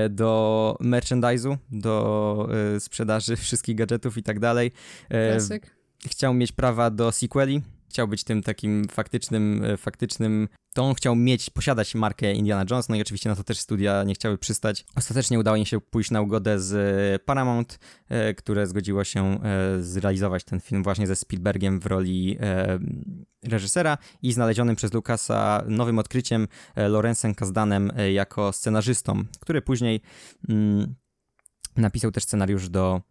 do 0.09 0.77
merchandise'u, 0.81 1.57
do 1.71 2.49
sprzedaży 2.79 3.35
wszystkich 3.45 3.75
gadżetów 3.75 4.17
i 4.17 4.23
tak 4.23 4.39
dalej. 4.39 4.71
Klasyk 5.09 5.80
chciał 6.09 6.33
mieć 6.33 6.51
prawa 6.51 6.89
do 6.89 7.11
sequeli, 7.11 7.61
chciał 7.89 8.07
być 8.07 8.23
tym 8.23 8.43
takim 8.43 8.87
faktycznym, 8.87 9.63
e, 9.63 9.77
faktycznym, 9.77 10.47
to 10.73 10.83
on 10.83 10.95
chciał 10.95 11.15
mieć, 11.15 11.49
posiadać 11.49 11.95
markę 11.95 12.33
Indiana 12.33 12.65
Jones, 12.69 12.89
no 12.89 12.95
i 12.95 13.01
oczywiście 13.01 13.29
na 13.29 13.35
to 13.35 13.43
też 13.43 13.59
studia 13.59 14.03
nie 14.03 14.13
chciały 14.13 14.37
przystać. 14.37 14.85
Ostatecznie 14.95 15.39
udało 15.39 15.57
im 15.57 15.65
się 15.65 15.81
pójść 15.81 16.11
na 16.11 16.21
ugodę 16.21 16.59
z 16.59 16.73
e, 16.73 17.19
Paramount, 17.25 17.79
e, 18.09 18.33
które 18.33 18.67
zgodziło 18.67 19.03
się 19.03 19.39
zrealizować 19.79 20.43
ten 20.43 20.59
film 20.59 20.83
właśnie 20.83 21.07
ze 21.07 21.15
Spielbergiem 21.15 21.79
w 21.79 21.85
roli 21.85 22.37
reżysera 23.43 23.97
i 24.21 24.33
znalezionym 24.33 24.75
przez 24.75 24.93
Lucasa 24.93 25.63
nowym 25.67 25.99
odkryciem 25.99 26.47
Lorenzem 26.75 27.35
Kazdanem 27.35 27.91
jako 28.13 28.53
scenarzystą, 28.53 29.23
który 29.39 29.61
później 29.61 30.01
mm, 30.49 30.95
napisał 31.77 32.11
też 32.11 32.23
scenariusz 32.23 32.69
do 32.69 33.01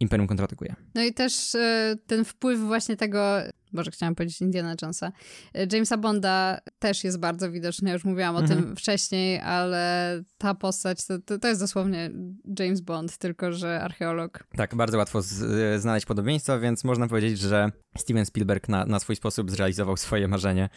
Imperium 0.00 0.26
kontratakuje. 0.26 0.74
No 0.94 1.02
i 1.02 1.14
też 1.14 1.54
e, 1.54 1.96
ten 2.06 2.24
wpływ 2.24 2.60
właśnie 2.60 2.96
tego, 2.96 3.38
może 3.72 3.90
chciałam 3.90 4.14
powiedzieć 4.14 4.40
Indiana 4.40 4.74
Jonesa, 4.82 5.12
e, 5.54 5.66
Jamesa 5.72 5.96
Bonda 5.96 6.58
też 6.78 7.04
jest 7.04 7.18
bardzo 7.18 7.50
widoczny, 7.50 7.88
ja 7.88 7.94
już 7.94 8.04
mówiłam 8.04 8.36
o 8.36 8.40
mhm. 8.40 8.62
tym 8.62 8.76
wcześniej, 8.76 9.40
ale 9.40 10.22
ta 10.38 10.54
postać 10.54 11.06
to, 11.06 11.38
to, 11.38 11.48
jest 11.48 11.60
dosłownie 11.60 12.10
James 12.58 12.80
Bond, 12.80 13.18
tylko 13.18 13.52
że 13.52 13.80
archeolog. 13.80 14.46
Tak, 14.56 14.74
bardzo 14.74 14.98
łatwo 14.98 15.22
z, 15.22 15.42
e, 15.42 15.80
znaleźć 15.80 16.06
podobieństwa, 16.06 16.58
więc 16.58 16.84
można 16.84 17.08
powiedzieć, 17.08 17.38
że 17.38 17.72
Steven 17.98 18.26
Spielberg 18.26 18.68
na, 18.68 18.86
na 18.86 18.98
swój 18.98 19.16
sposób 19.16 19.50
zrealizował 19.50 19.96
swoje 19.96 20.28
marzenie. 20.28 20.68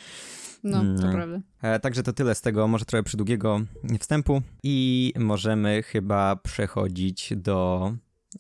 No, 0.64 0.78
to 0.78 1.04
mm. 1.04 1.12
prawda. 1.12 1.40
E, 1.62 1.80
także 1.80 2.04
to 2.04 2.14
tyle 2.14 2.36
z 2.36 2.42
tego, 2.42 2.68
może 2.68 2.86
trochę 2.86 3.04
przydługiego 3.04 3.62
wstępu 4.00 4.42
i 4.64 5.14
możemy 5.20 5.84
chyba 5.84 6.36
przechodzić 6.36 7.34
do 7.36 7.94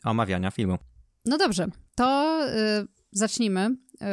omawiania 0.03 0.51
filmu. 0.51 0.77
No 1.25 1.37
dobrze, 1.37 1.67
to 1.95 2.39
y, 2.81 2.87
zacznijmy. 3.11 3.69
Y, 3.95 4.05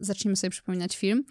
zacznijmy 0.00 0.36
sobie 0.36 0.50
przypominać 0.50 0.96
film. 0.96 1.24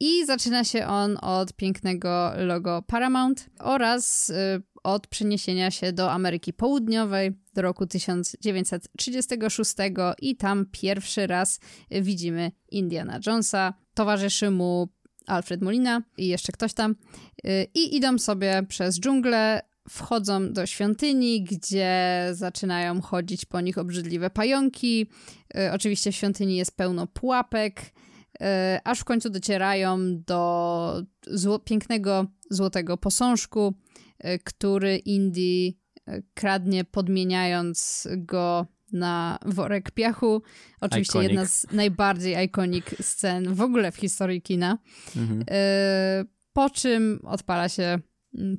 I 0.00 0.26
zaczyna 0.26 0.64
się 0.64 0.86
on 0.86 1.16
od 1.20 1.52
pięknego 1.52 2.32
logo 2.36 2.82
Paramount 2.82 3.50
oraz 3.58 4.30
y, 4.30 4.62
od 4.82 5.06
przeniesienia 5.06 5.70
się 5.70 5.92
do 5.92 6.12
Ameryki 6.12 6.52
Południowej 6.52 7.32
do 7.54 7.62
roku 7.62 7.86
1936 7.86 9.74
i 10.20 10.36
tam 10.36 10.66
pierwszy 10.72 11.26
raz 11.26 11.60
widzimy 11.90 12.52
Indiana 12.70 13.20
Jonesa. 13.26 13.74
Towarzyszy 13.94 14.50
mu 14.50 14.88
Alfred 15.26 15.62
Molina 15.62 16.02
i 16.16 16.26
jeszcze 16.26 16.52
ktoś 16.52 16.72
tam. 16.74 16.94
Y, 17.44 17.66
I 17.74 17.96
idą 17.96 18.18
sobie 18.18 18.62
przez 18.68 19.00
dżunglę, 19.00 19.62
wchodzą 19.88 20.52
do 20.52 20.66
świątyni, 20.66 21.44
gdzie 21.44 22.28
zaczynają 22.32 23.00
chodzić 23.00 23.44
po 23.44 23.60
nich 23.60 23.78
obrzydliwe 23.78 24.30
pająki. 24.30 25.06
Y, 25.56 25.72
oczywiście 25.72 26.12
w 26.12 26.16
świątyni 26.16 26.56
jest 26.56 26.76
pełno 26.76 27.06
pułapek, 27.06 27.80
y, 27.80 28.44
aż 28.84 29.00
w 29.00 29.04
końcu 29.04 29.30
docierają 29.30 29.98
do 30.26 31.02
zło 31.26 31.58
pięknego 31.58 32.26
złotego 32.50 32.96
posążku, 32.96 33.74
y, 34.24 34.38
który 34.44 34.96
Indy 34.96 35.72
kradnie, 36.34 36.84
podmieniając 36.84 38.08
go 38.16 38.66
na 38.92 39.38
worek 39.46 39.90
piachu. 39.90 40.42
Oczywiście 40.80 41.18
iconic. 41.18 41.30
jedna 41.30 41.46
z 41.46 41.66
najbardziej 41.72 42.44
iconic 42.44 42.84
scen 43.00 43.54
w 43.54 43.60
ogóle 43.60 43.92
w 43.92 43.96
historii 43.96 44.42
kina. 44.42 44.78
Mhm. 45.16 45.44
Po 46.52 46.70
czym 46.70 47.20
odpala 47.24 47.68
się 47.68 47.98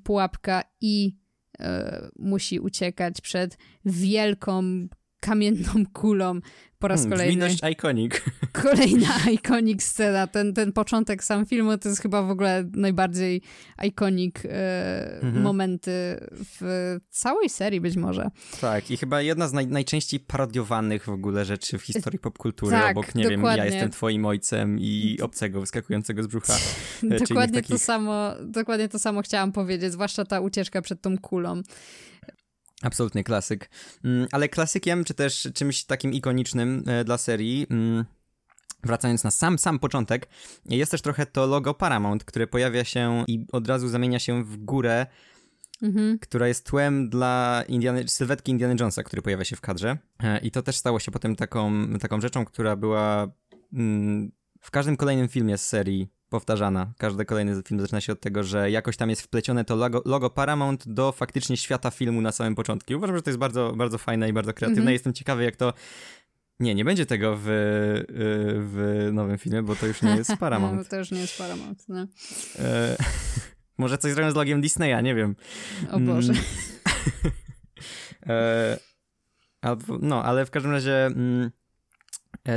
pułapka 0.03 0.63
i 0.81 1.21
E, 1.61 2.09
musi 2.19 2.59
uciekać 2.59 3.21
przed 3.21 3.57
wielką 3.85 4.87
kamienną 5.21 5.85
kulą 5.93 6.39
po 6.81 6.87
raz 6.87 7.01
hmm, 7.01 7.17
kolejny. 7.17 7.47
Brzmi 7.47 7.71
iconic. 7.71 8.21
Kolejna 8.63 9.15
iconic 9.31 9.83
scena. 9.83 10.27
Ten, 10.27 10.53
ten 10.53 10.73
początek 10.73 11.23
sam 11.23 11.45
filmu 11.45 11.77
to 11.77 11.89
jest 11.89 12.01
chyba 12.01 12.23
w 12.23 12.29
ogóle 12.29 12.69
najbardziej 12.73 13.41
iconic 13.87 14.35
e, 14.45 15.21
mhm. 15.21 15.43
momenty 15.43 15.91
w 16.31 16.97
całej 17.09 17.49
serii 17.49 17.81
być 17.81 17.95
może. 17.97 18.29
Tak 18.61 18.91
i 18.91 18.97
chyba 18.97 19.21
jedna 19.21 19.47
z 19.47 19.53
naj, 19.53 19.67
najczęściej 19.67 20.19
parodiowanych 20.19 21.05
w 21.05 21.09
ogóle 21.09 21.45
rzeczy 21.45 21.77
w 21.77 21.81
historii 21.81 22.19
popkultury 22.19 22.71
tak, 22.71 22.91
obok, 22.91 23.15
nie 23.15 23.23
dokładnie. 23.23 23.47
wiem, 23.47 23.57
ja 23.57 23.65
jestem 23.65 23.89
twoim 23.91 24.25
ojcem 24.25 24.79
i 24.79 25.17
obcego 25.21 25.59
wyskakującego 25.59 26.23
z 26.23 26.27
brzucha. 26.27 26.53
E, 27.11 27.19
dokładnie 27.19 27.61
takich... 27.61 27.69
to 27.69 27.79
samo, 27.79 28.31
dokładnie 28.41 28.89
to 28.89 28.99
samo 28.99 29.21
chciałam 29.21 29.51
powiedzieć, 29.51 29.91
zwłaszcza 29.91 30.25
ta 30.25 30.39
ucieczka 30.39 30.81
przed 30.81 31.01
tą 31.01 31.17
kulą. 31.17 31.61
Absolutny 32.81 33.23
klasyk. 33.23 33.69
Mm, 34.03 34.27
ale 34.31 34.49
klasykiem, 34.49 35.03
czy 35.03 35.13
też 35.13 35.47
czymś 35.53 35.83
takim 35.83 36.13
ikonicznym 36.13 36.83
e, 36.87 37.03
dla 37.03 37.17
serii, 37.17 37.67
mm, 37.69 38.05
wracając 38.83 39.23
na 39.23 39.31
sam, 39.31 39.59
sam 39.59 39.79
początek, 39.79 40.29
jest 40.65 40.91
też 40.91 41.01
trochę 41.01 41.25
to 41.25 41.45
logo 41.45 41.73
Paramount, 41.73 42.23
które 42.23 42.47
pojawia 42.47 42.83
się 42.83 43.23
i 43.27 43.45
od 43.51 43.67
razu 43.67 43.87
zamienia 43.87 44.19
się 44.19 44.43
w 44.43 44.57
górę, 44.57 45.05
mhm. 45.81 46.19
która 46.19 46.47
jest 46.47 46.65
tłem 46.65 47.09
dla 47.09 47.63
Indiana, 47.67 47.99
sylwetki 48.07 48.51
Indiana 48.51 48.75
Jonesa, 48.79 49.03
który 49.03 49.21
pojawia 49.21 49.43
się 49.43 49.55
w 49.55 49.61
kadrze. 49.61 49.97
E, 50.23 50.39
I 50.39 50.51
to 50.51 50.61
też 50.61 50.77
stało 50.77 50.99
się 50.99 51.11
potem 51.11 51.35
taką, 51.35 51.87
taką 51.99 52.21
rzeczą, 52.21 52.45
która 52.45 52.75
była 52.75 53.31
mm, 53.73 54.31
w 54.61 54.71
każdym 54.71 54.97
kolejnym 54.97 55.27
filmie 55.27 55.57
z 55.57 55.67
serii 55.67 56.07
powtarzana. 56.29 56.93
Każdy 56.97 57.25
kolejny 57.25 57.63
film 57.63 57.81
zaczyna 57.81 58.01
się 58.01 58.13
od 58.13 58.21
tego, 58.21 58.43
że 58.43 58.71
jakoś 58.71 58.97
tam 58.97 59.09
jest 59.09 59.21
wplecione 59.21 59.65
to 59.65 59.75
logo, 59.75 60.01
logo 60.05 60.29
Paramount 60.29 60.87
do 60.87 61.11
faktycznie 61.11 61.57
świata 61.57 61.91
filmu 61.91 62.21
na 62.21 62.31
samym 62.31 62.55
początku. 62.55 62.93
I 62.93 62.95
uważam, 62.95 63.15
że 63.15 63.21
to 63.21 63.29
jest 63.29 63.39
bardzo, 63.39 63.73
bardzo 63.75 63.97
fajne 63.97 64.29
i 64.29 64.33
bardzo 64.33 64.53
kreatywne. 64.53 64.81
Mm 64.81 64.89
-hmm. 64.89 64.93
Jestem 64.93 65.13
ciekawy, 65.13 65.43
jak 65.43 65.55
to 65.55 65.73
nie, 66.59 66.75
nie 66.75 66.85
będzie 66.85 67.05
tego 67.05 67.37
w, 67.37 67.47
y, 67.47 68.05
w 68.57 69.09
nowym 69.13 69.37
filmie, 69.37 69.63
bo 69.63 69.75
to 69.75 69.87
już 69.87 70.01
nie 70.01 70.15
jest 70.15 70.37
Paramount. 70.39 70.77
no, 70.77 70.83
to 70.83 70.97
już 70.97 71.11
nie 71.11 71.19
jest 71.19 71.37
Paramount, 71.37 71.89
no. 71.89 72.07
E, 72.59 72.97
może 73.77 73.97
coś 73.97 74.13
zrobią 74.13 74.31
z 74.31 74.35
logiem 74.35 74.61
Disneya, 74.61 75.03
nie 75.03 75.15
wiem. 75.15 75.35
O 75.91 75.99
Boże. 75.99 76.33
Mm. 76.33 76.43
e, 78.27 78.79
albo, 79.61 79.97
no, 80.01 80.23
ale 80.23 80.45
w 80.45 80.51
każdym 80.51 80.71
razie... 80.71 81.05
Mm, 81.05 81.51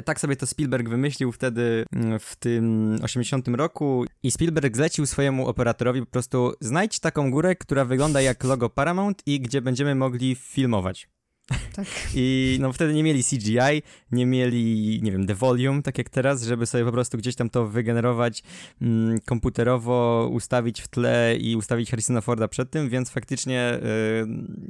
tak 0.05 0.21
sobie 0.21 0.37
to 0.37 0.47
Spielberg 0.47 0.89
wymyślił 0.89 1.33
wtedy 1.33 1.85
mm, 1.93 2.19
w 2.19 2.37
tym 2.37 2.99
80 3.03 3.49
roku 3.49 4.05
i 4.23 4.31
Spielberg 4.31 4.77
zlecił 4.77 5.07
swojemu 5.07 5.49
operatorowi 5.49 6.01
po 6.01 6.07
prostu 6.07 6.53
znajdź 6.61 7.01
taką 7.01 7.31
górę, 7.31 7.57
która 7.57 7.85
wygląda 7.85 8.21
jak 8.21 8.45
logo 8.45 8.71
Paramount 8.71 9.23
i 9.27 9.41
gdzie 9.41 9.63
będziemy 9.63 9.95
mogli 9.95 10.35
filmować. 10.35 11.09
Tak. 11.47 11.87
I 12.15 12.57
no 12.61 12.73
wtedy 12.73 12.95
nie 12.95 13.03
mieli 13.03 13.25
CGI, 13.25 13.83
nie 14.13 14.27
mieli, 14.27 15.01
nie 15.03 15.13
wiem, 15.13 15.27
The 15.27 15.35
Volume, 15.35 15.83
tak 15.83 15.99
jak 15.99 16.11
teraz, 16.11 16.43
żeby 16.43 16.67
sobie 16.67 16.85
po 16.85 16.93
prostu 16.93 17.19
gdzieś 17.19 17.35
tam 17.35 17.51
to 17.51 17.67
wygenerować 17.67 18.43
mm, 18.83 19.21
komputerowo, 19.21 20.29
ustawić 20.33 20.81
w 20.81 20.89
tle 20.89 21.37
i 21.37 21.57
ustawić 21.57 21.91
Harrisona 21.91 22.21
Forda 22.21 22.49
przed 22.49 22.71
tym, 22.71 22.89
więc 22.89 23.11
faktycznie 23.11 23.81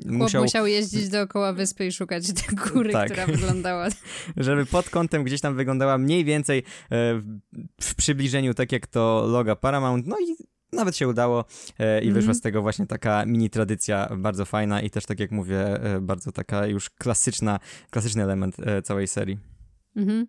yy, 0.06 0.12
musiał... 0.12 0.42
musiał 0.42 0.66
jeździć 0.66 1.08
dookoła 1.08 1.52
wyspy 1.52 1.86
i 1.86 1.92
szukać 1.92 2.26
tej 2.26 2.56
góry, 2.56 2.92
tak. 2.92 3.10
która 3.10 3.26
wyglądała... 3.26 3.88
żeby 4.36 4.66
pod 4.66 4.90
kątem 4.90 5.24
gdzieś 5.24 5.40
tam 5.40 5.56
wyglądała 5.56 5.98
mniej 5.98 6.24
więcej 6.24 6.62
yy, 6.90 6.98
w 7.80 7.94
przybliżeniu 7.94 8.54
tak 8.54 8.72
jak 8.72 8.86
to 8.86 9.26
loga 9.28 9.56
Paramount, 9.56 10.06
no 10.06 10.16
i 10.20 10.36
nawet 10.74 10.96
się 10.96 11.08
udało 11.08 11.44
e, 11.78 12.00
i 12.00 12.06
wyszła 12.06 12.18
mhm. 12.18 12.34
z 12.34 12.40
tego 12.40 12.62
właśnie 12.62 12.86
taka 12.86 13.26
mini 13.26 13.50
tradycja 13.50 14.08
bardzo 14.16 14.44
fajna 14.44 14.82
i 14.82 14.90
też 14.90 15.06
tak 15.06 15.20
jak 15.20 15.30
mówię, 15.30 15.82
e, 15.82 16.00
bardzo 16.00 16.32
taka 16.32 16.66
już 16.66 16.90
klasyczna, 16.90 17.58
klasyczny 17.90 18.22
element 18.22 18.56
e, 18.60 18.82
całej 18.82 19.08
serii. 19.08 19.38
Mhm. 19.96 20.26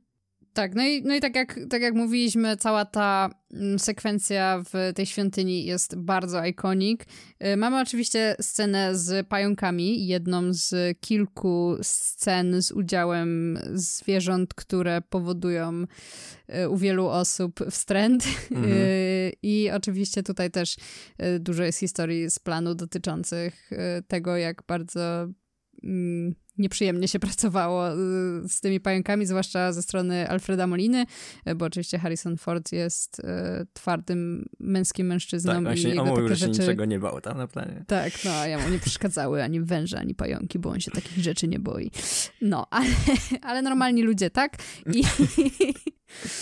Tak, 0.56 0.76
no 0.76 0.84
i, 0.84 1.02
no 1.04 1.16
i 1.16 1.22
tak, 1.22 1.36
jak, 1.36 1.60
tak 1.70 1.82
jak 1.82 1.94
mówiliśmy, 1.94 2.58
cała 2.58 2.86
ta 2.86 3.30
mm, 3.54 3.80
sekwencja 3.80 4.64
w 4.74 4.94
tej 4.96 5.06
świątyni 5.06 5.66
jest 5.66 5.96
bardzo 5.96 6.46
ikonik. 6.46 7.06
Y, 7.46 7.58
mamy 7.58 7.82
oczywiście 7.82 8.36
scenę 8.42 8.96
z 8.96 9.28
pająkami, 9.28 10.08
jedną 10.08 10.54
z 10.54 11.00
kilku 11.00 11.78
scen 11.82 12.62
z 12.62 12.72
udziałem 12.72 13.60
zwierząt, 13.74 14.54
które 14.54 15.02
powodują 15.02 15.84
y, 16.64 16.70
u 16.70 16.78
wielu 16.78 17.08
osób 17.08 17.60
wstręt. 17.70 18.26
Mhm. 18.52 18.74
Y, 18.74 19.34
I 19.44 19.72
oczywiście 19.72 20.24
tutaj 20.24 20.52
też 20.52 20.76
dużo 21.40 21.64
jest 21.64 21.80
historii 21.80 22.30
z 22.30 22.40
planu 22.40 22.76
dotyczących 22.76 23.70
tego, 24.08 24.38
jak 24.38 24.64
bardzo 24.68 25.28
nieprzyjemnie 26.58 27.08
się 27.08 27.20
pracowało 27.30 27.94
y, 27.94 27.96
z 28.50 28.62
tymi 28.62 28.80
pająkami, 28.80 29.26
zwłaszcza 29.26 29.74
ze 29.74 29.82
strony 29.82 30.30
Alfreda 30.30 30.68
Moliny, 30.68 31.06
y, 31.48 31.56
bo 31.56 31.66
oczywiście 31.66 32.00
Harrison 32.00 32.38
Ford 32.38 32.72
jest 32.72 33.20
y, 33.20 33.24
twardym 33.74 34.50
męskim 34.60 35.08
mężczyzną. 35.08 35.54
Tak, 35.54 35.64
właśnie 35.64 35.96
i 35.96 35.98
on 35.98 36.08
mówił, 36.08 36.28
że 36.28 36.36
się 36.36 36.46
rzeczy... 36.46 36.60
niczego 36.60 36.86
nie 36.86 37.00
bał 37.00 37.22
tam 37.22 37.38
na 37.38 37.48
planie. 37.48 37.84
Tak, 37.88 38.14
no 38.26 38.32
a 38.32 38.48
ja 38.48 38.60
mu 38.60 38.70
nie 38.70 38.80
przeszkadzały 38.80 39.44
ani 39.44 39.62
węże, 39.62 40.00
ani 40.00 40.16
pająki, 40.16 40.60
bo 40.60 40.70
on 40.70 40.80
się 40.80 40.92
takich 40.92 41.24
rzeczy 41.24 41.48
nie 41.48 41.60
boi. 41.60 41.92
No, 42.42 42.68
ale, 42.72 42.88
ale 43.42 43.62
normalni 43.62 44.04
ludzie, 44.04 44.30
tak? 44.30 44.58
I... 44.94 45.04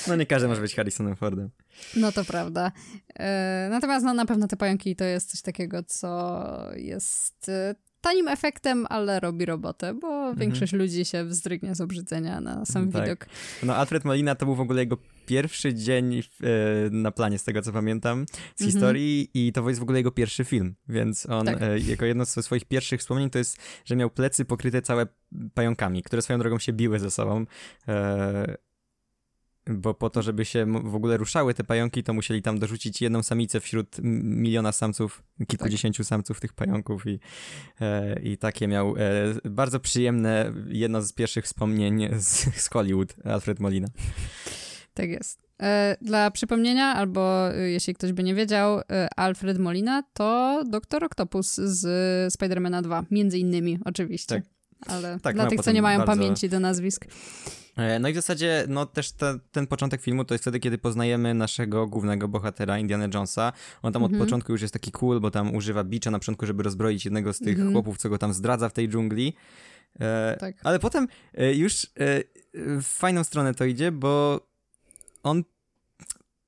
No 0.08 0.16
nie 0.16 0.26
każdy 0.26 0.48
może 0.48 0.62
być 0.62 0.76
Harrisonem 0.76 1.16
Fordem. 1.16 1.50
No 1.96 2.12
to 2.12 2.26
prawda. 2.26 2.72
Natomiast 3.70 4.06
no, 4.06 4.14
na 4.14 4.26
pewno 4.26 4.48
te 4.48 4.58
pająki 4.58 4.96
to 4.96 5.04
jest 5.04 5.32
coś 5.32 5.42
takiego, 5.42 5.84
co 5.84 6.44
jest 6.76 7.52
tanim 8.04 8.28
efektem, 8.28 8.86
ale 8.90 9.20
robi 9.20 9.46
robotę, 9.46 9.94
bo 9.94 10.08
mhm. 10.08 10.36
większość 10.36 10.74
ludzi 10.74 11.06
się 11.06 11.26
wzdrygnie 11.26 11.76
z 11.76 11.82
obrzydzenia 11.82 12.42
na 12.42 12.66
sam 12.66 12.92
tak. 12.92 13.04
widok. 13.04 13.26
No 13.64 13.76
Alfred 13.76 14.06
Molina 14.06 14.36
to 14.36 14.46
był 14.46 14.56
w 14.56 14.60
ogóle 14.60 14.82
jego 14.82 14.98
pierwszy 15.26 15.74
dzień 15.74 16.22
w, 16.22 16.44
e, 16.44 16.48
na 16.92 17.12
planie, 17.12 17.40
z 17.40 17.44
tego 17.44 17.62
co 17.62 17.72
pamiętam, 17.72 18.26
z 18.28 18.62
mhm. 18.62 18.72
historii 18.72 19.30
i 19.34 19.54
to 19.54 19.70
jest 19.70 19.80
w 19.80 19.84
ogóle 19.84 20.00
jego 20.00 20.12
pierwszy 20.12 20.44
film, 20.44 20.76
więc 20.90 21.30
on 21.30 21.46
tak. 21.46 21.62
e, 21.62 21.80
jako 21.80 22.06
jedno 22.06 22.26
ze 22.26 22.44
swoich 22.44 22.66
pierwszych 22.66 23.00
wspomnień 23.00 23.30
to 23.30 23.38
jest, 23.38 23.58
że 23.86 23.96
miał 23.96 24.10
plecy 24.10 24.46
pokryte 24.46 24.82
całe 24.82 25.08
pająkami, 25.54 26.04
które 26.04 26.22
swoją 26.22 26.40
drogą 26.40 26.60
się 26.60 26.74
biły 26.74 27.00
ze 27.00 27.12
sobą. 27.12 27.46
E, 27.88 28.58
bo 29.68 29.94
po 29.94 30.10
to, 30.10 30.22
żeby 30.22 30.46
się 30.46 30.66
w 30.84 30.96
ogóle 30.96 31.18
ruszały 31.18 31.54
te 31.54 31.64
pająki, 31.64 32.04
to 32.04 32.14
musieli 32.14 32.42
tam 32.42 32.60
dorzucić 32.60 33.02
jedną 33.02 33.24
samicę 33.24 33.60
wśród 33.60 33.96
miliona 34.04 34.72
samców, 34.72 35.24
kilkudziesięciu 35.48 36.04
tak. 36.04 36.08
samców 36.08 36.40
tych 36.40 36.54
pająków 36.54 37.08
i, 37.08 37.20
e, 37.82 38.20
i 38.20 38.38
takie 38.38 38.68
miał 38.68 38.96
e, 38.98 39.02
bardzo 39.50 39.80
przyjemne, 39.80 40.54
jedno 40.68 41.02
z 41.02 41.14
pierwszych 41.14 41.46
wspomnień 41.46 42.10
z, 42.20 42.56
z 42.64 42.70
Hollywood, 42.70 43.16
Alfred 43.26 43.60
Molina. 43.60 43.88
Tak 44.94 45.10
jest. 45.10 45.44
E, 45.62 45.98
dla 46.02 46.32
przypomnienia, 46.32 46.96
albo 46.96 47.54
e, 47.54 47.70
jeśli 47.70 47.94
ktoś 47.94 48.14
by 48.14 48.24
nie 48.24 48.36
wiedział, 48.36 48.80
e, 48.80 49.08
Alfred 49.16 49.60
Molina 49.60 50.04
to 50.14 50.64
doktor 50.70 51.04
Octopus 51.04 51.56
z 51.56 52.34
Spidermana 52.34 52.82
2, 52.82 53.06
między 53.12 53.40
innymi 53.40 53.80
oczywiście. 53.86 54.36
Tak. 54.36 54.44
Ale 54.88 55.20
tak, 55.20 55.36
dla 55.36 55.46
tych, 55.46 55.62
co 55.62 55.72
nie 55.72 55.82
mają 55.82 56.00
bardzo... 56.00 56.14
pamięci 56.14 56.50
do 56.50 56.60
nazwisk. 56.60 57.06
E, 57.78 58.00
no 58.00 58.10
i 58.10 58.12
w 58.12 58.16
zasadzie, 58.16 58.66
no 58.68 58.86
też 58.86 59.12
te, 59.12 59.40
ten 59.52 59.68
początek 59.68 60.02
filmu 60.02 60.26
to 60.26 60.34
jest 60.34 60.44
wtedy, 60.44 60.60
kiedy 60.60 60.78
poznajemy 60.78 61.34
naszego 61.34 61.88
głównego 61.88 62.28
bohatera, 62.28 62.80
Indiana 62.80 63.08
Jonesa. 63.14 63.54
On 63.82 63.94
tam 63.94 64.04
od 64.04 64.12
mhm. 64.12 64.26
początku 64.26 64.52
już 64.52 64.62
jest 64.62 64.74
taki 64.74 64.92
cool, 64.92 65.20
bo 65.20 65.32
tam 65.32 65.56
używa 65.56 65.84
bicza 65.84 66.12
na 66.12 66.20
początku, 66.20 66.46
żeby 66.46 66.64
rozbroić 66.64 67.06
jednego 67.06 67.34
z 67.34 67.40
tych 67.40 67.56
mhm. 67.56 67.72
chłopów, 67.72 67.98
co 67.98 68.10
go 68.10 68.18
tam 68.18 68.34
zdradza 68.34 68.70
w 68.70 68.74
tej 68.74 68.90
dżungli. 68.90 69.34
E, 70.00 70.38
tak. 70.40 70.56
Ale 70.64 70.80
potem 70.80 71.08
e, 71.34 71.54
już 71.54 71.84
e, 71.84 71.88
w 72.54 72.84
fajną 72.84 73.24
stronę 73.24 73.54
to 73.54 73.66
idzie, 73.66 73.92
bo 73.92 74.42
on 75.24 75.44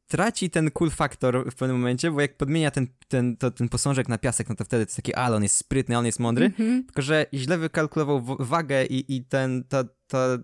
traci 0.07 0.49
ten 0.49 0.71
cool 0.71 0.89
faktor 0.89 1.51
w 1.51 1.55
pewnym 1.55 1.77
momencie, 1.77 2.11
bo 2.11 2.21
jak 2.21 2.37
podmienia 2.37 2.71
ten, 2.71 2.87
ten, 3.07 3.37
to, 3.37 3.51
ten 3.51 3.69
posążek 3.69 4.09
na 4.09 4.17
piasek, 4.17 4.49
no 4.49 4.55
to 4.55 4.65
wtedy 4.65 4.85
to 4.85 4.89
jest 4.89 4.95
taki, 4.95 5.13
ale 5.13 5.35
on 5.35 5.43
jest 5.43 5.55
sprytny, 5.55 5.97
on 5.97 6.05
jest 6.05 6.19
mądry, 6.19 6.45
mm 6.45 6.57
-hmm. 6.57 6.85
tylko 6.85 7.01
że 7.01 7.25
źle 7.33 7.57
wykalkulował 7.57 8.37
wagę 8.39 8.85
i, 8.85 9.15
i 9.15 9.23
ten, 9.23 9.63
ta, 9.63 9.83
ta 10.07 10.37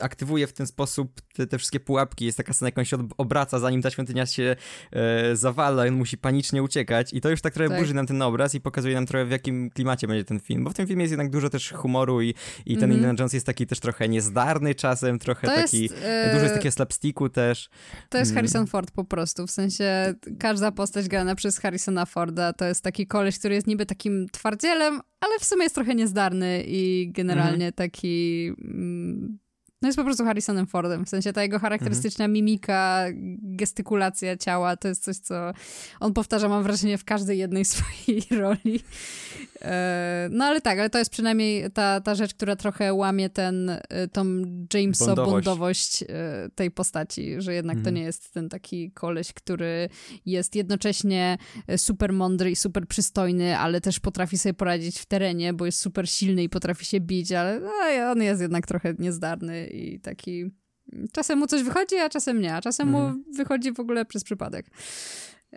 aktywuje 0.00 0.46
w 0.46 0.52
ten 0.52 0.66
sposób 0.66 1.20
te, 1.34 1.46
te, 1.46 1.58
wszystkie 1.58 1.80
pułapki. 1.80 2.24
Jest 2.24 2.38
taka 2.38 2.52
scena, 2.52 2.68
jak 2.68 2.78
on 2.78 2.84
się 2.84 3.08
obraca, 3.18 3.58
zanim 3.58 3.82
ta 3.82 3.90
świątynia 3.90 4.26
się 4.26 4.56
e, 4.92 5.36
zawala, 5.36 5.82
on 5.82 5.94
musi 5.94 6.18
panicznie 6.18 6.62
uciekać 6.62 7.12
i 7.12 7.20
to 7.20 7.30
już 7.30 7.40
tak 7.40 7.54
trochę 7.54 7.70
tak. 7.70 7.78
burzy 7.78 7.94
nam 7.94 8.06
ten 8.06 8.22
obraz 8.22 8.54
i 8.54 8.60
pokazuje 8.60 8.94
nam 8.94 9.06
trochę 9.06 9.24
w 9.24 9.30
jakim 9.30 9.70
klimacie 9.70 10.06
będzie 10.08 10.24
ten 10.24 10.40
film, 10.40 10.64
bo 10.64 10.70
w 10.70 10.74
tym 10.74 10.86
filmie 10.86 11.02
jest 11.02 11.12
jednak 11.12 11.30
dużo 11.30 11.50
też 11.50 11.72
humoru 11.72 12.22
i, 12.22 12.34
i 12.66 12.74
ten 12.74 12.84
mm. 12.84 12.96
Indiana 12.96 13.16
Jones 13.18 13.32
jest 13.32 13.46
taki 13.46 13.66
też 13.66 13.80
trochę 13.80 14.08
niezdarny 14.08 14.74
czasem, 14.74 15.18
trochę 15.18 15.46
to 15.48 15.54
taki, 15.54 15.82
jest, 15.82 15.94
e... 16.02 16.30
dużo 16.32 16.42
jest 16.42 16.54
takiego 16.54 16.72
slapsticku 16.72 17.28
też. 17.28 17.68
To 18.08 18.18
jest 18.18 18.30
mm. 18.30 18.36
Harrison 18.36 18.66
Ford 18.66 18.90
po 18.90 19.04
prostu, 19.04 19.46
w 19.46 19.50
sensie 19.50 20.14
każda 20.38 20.72
postać 20.72 21.08
grana 21.08 21.34
przez 21.34 21.58
Harrisona 21.58 22.06
Forda 22.06 22.52
to 22.52 22.64
jest 22.64 22.84
taki 22.84 23.06
koleś, 23.06 23.38
który 23.38 23.54
jest 23.54 23.66
niby 23.66 23.86
takim 23.86 24.26
twardzielem, 24.32 25.00
ale 25.22 25.38
w 25.38 25.44
sumie 25.44 25.62
jest 25.62 25.74
trochę 25.74 25.94
niezdarny 25.94 26.64
i 26.66 27.10
generalnie 27.12 27.70
-hmm. 27.70 27.74
taki... 27.74 28.46
Mm, 28.64 29.38
no 29.82 29.88
jest 29.88 29.98
po 29.98 30.04
prostu 30.04 30.24
Harrisonem 30.24 30.66
Fordem, 30.66 31.06
w 31.06 31.08
sensie 31.08 31.32
ta 31.32 31.42
jego 31.42 31.58
charakterystyczna 31.58 32.24
mhm. 32.24 32.32
mimika, 32.32 33.04
gestykulacja 33.42 34.36
ciała, 34.36 34.76
to 34.76 34.88
jest 34.88 35.04
coś, 35.04 35.16
co 35.16 35.52
on 36.00 36.12
powtarza, 36.12 36.48
mam 36.48 36.62
wrażenie, 36.62 36.98
w 36.98 37.04
każdej 37.04 37.38
jednej 37.38 37.64
swojej 37.74 38.22
roli. 38.30 38.80
E, 39.64 40.28
no 40.32 40.44
ale 40.44 40.60
tak, 40.60 40.78
ale 40.78 40.90
to 40.90 40.98
jest 40.98 41.10
przynajmniej 41.10 41.70
ta, 41.70 42.00
ta 42.00 42.14
rzecz, 42.14 42.34
która 42.34 42.56
trochę 42.56 42.94
łamie 42.94 43.30
ten, 43.30 43.70
e, 43.70 44.08
tą 44.08 44.24
Jameso-bondowość 44.74 46.02
e, 46.02 46.48
tej 46.54 46.70
postaci, 46.70 47.34
że 47.38 47.54
jednak 47.54 47.76
mhm. 47.76 47.84
to 47.84 48.00
nie 48.00 48.02
jest 48.02 48.32
ten 48.34 48.48
taki 48.48 48.90
koleś, 48.90 49.32
który 49.32 49.88
jest 50.26 50.56
jednocześnie 50.56 51.38
super 51.76 52.12
mądry 52.12 52.50
i 52.50 52.56
super 52.56 52.86
przystojny, 52.86 53.58
ale 53.58 53.80
też 53.80 54.00
potrafi 54.00 54.38
sobie 54.38 54.54
poradzić 54.54 54.98
w 54.98 55.06
terenie, 55.06 55.52
bo 55.52 55.66
jest 55.66 55.78
super 55.78 56.08
silny 56.08 56.42
i 56.42 56.48
potrafi 56.48 56.84
się 56.84 57.00
bić, 57.00 57.32
ale 57.32 57.60
no, 57.60 57.70
on 58.10 58.22
jest 58.22 58.40
jednak 58.40 58.66
trochę 58.66 58.94
niezdarny 58.98 59.66
i 59.66 60.00
taki... 60.00 60.44
Czasem 61.12 61.38
mu 61.38 61.46
coś 61.46 61.62
wychodzi, 61.62 61.96
a 61.96 62.08
czasem 62.08 62.40
nie, 62.40 62.54
a 62.54 62.60
czasem 62.60 62.88
mhm. 62.88 63.16
mu 63.16 63.34
wychodzi 63.36 63.72
w 63.72 63.80
ogóle 63.80 64.04
przez 64.04 64.24
przypadek. 64.24 64.66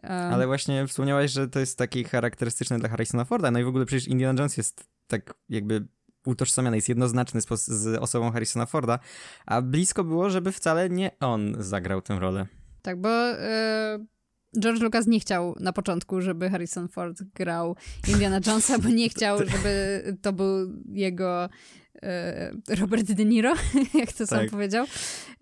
Ale 0.04 0.48
właśnie 0.48 0.88
wspomniałaś, 0.88 1.32
że 1.32 1.48
to 1.48 1.60
jest 1.60 1.78
taki 1.78 2.04
charakterystyczny 2.04 2.80
dla 2.80 2.90
Harrisona 2.90 3.26
Forda, 3.26 3.52
no 3.52 3.60
i 3.60 3.64
w 3.64 3.68
ogóle 3.68 3.86
przecież 3.86 4.08
Indiana 4.08 4.42
Jones 4.42 4.58
jest 4.58 4.88
tak 5.08 5.34
jakby 5.50 5.88
utożsamiany, 6.26 6.78
jest 6.78 6.90
jednoznaczny 6.90 7.42
z, 7.42 7.48
z 7.66 7.98
osobą 7.98 8.32
Harrisona 8.32 8.66
Forda, 8.66 9.00
a 9.46 9.62
blisko 9.62 10.04
było, 10.04 10.30
żeby 10.30 10.52
wcale 10.52 10.90
nie 10.90 11.12
on 11.20 11.56
zagrał 11.60 12.02
tę 12.02 12.20
rolę. 12.20 12.46
Tak, 12.82 13.02
bo 13.02 13.10
yy, 13.10 14.60
George 14.60 14.82
Lucas 14.82 15.08
nie 15.08 15.20
chciał 15.20 15.56
na 15.60 15.74
początku, 15.74 16.22
żeby 16.22 16.50
Harrison 16.50 16.88
Ford 16.88 17.24
grał 17.36 17.76
Indiana 18.08 18.40
Jonesa, 18.48 18.80
bo 18.80 18.90
nie 18.90 19.10
chciał, 19.10 19.38
żeby 19.52 20.04
to 20.22 20.34
był 20.34 20.82
jego 20.92 21.50
E, 22.04 22.52
Robert 22.80 23.12
De 23.12 23.26
Niro, 23.26 23.54
jak 23.94 24.14
to 24.14 24.28
sam 24.28 24.40
tak. 24.40 24.50
powiedział, 24.50 24.86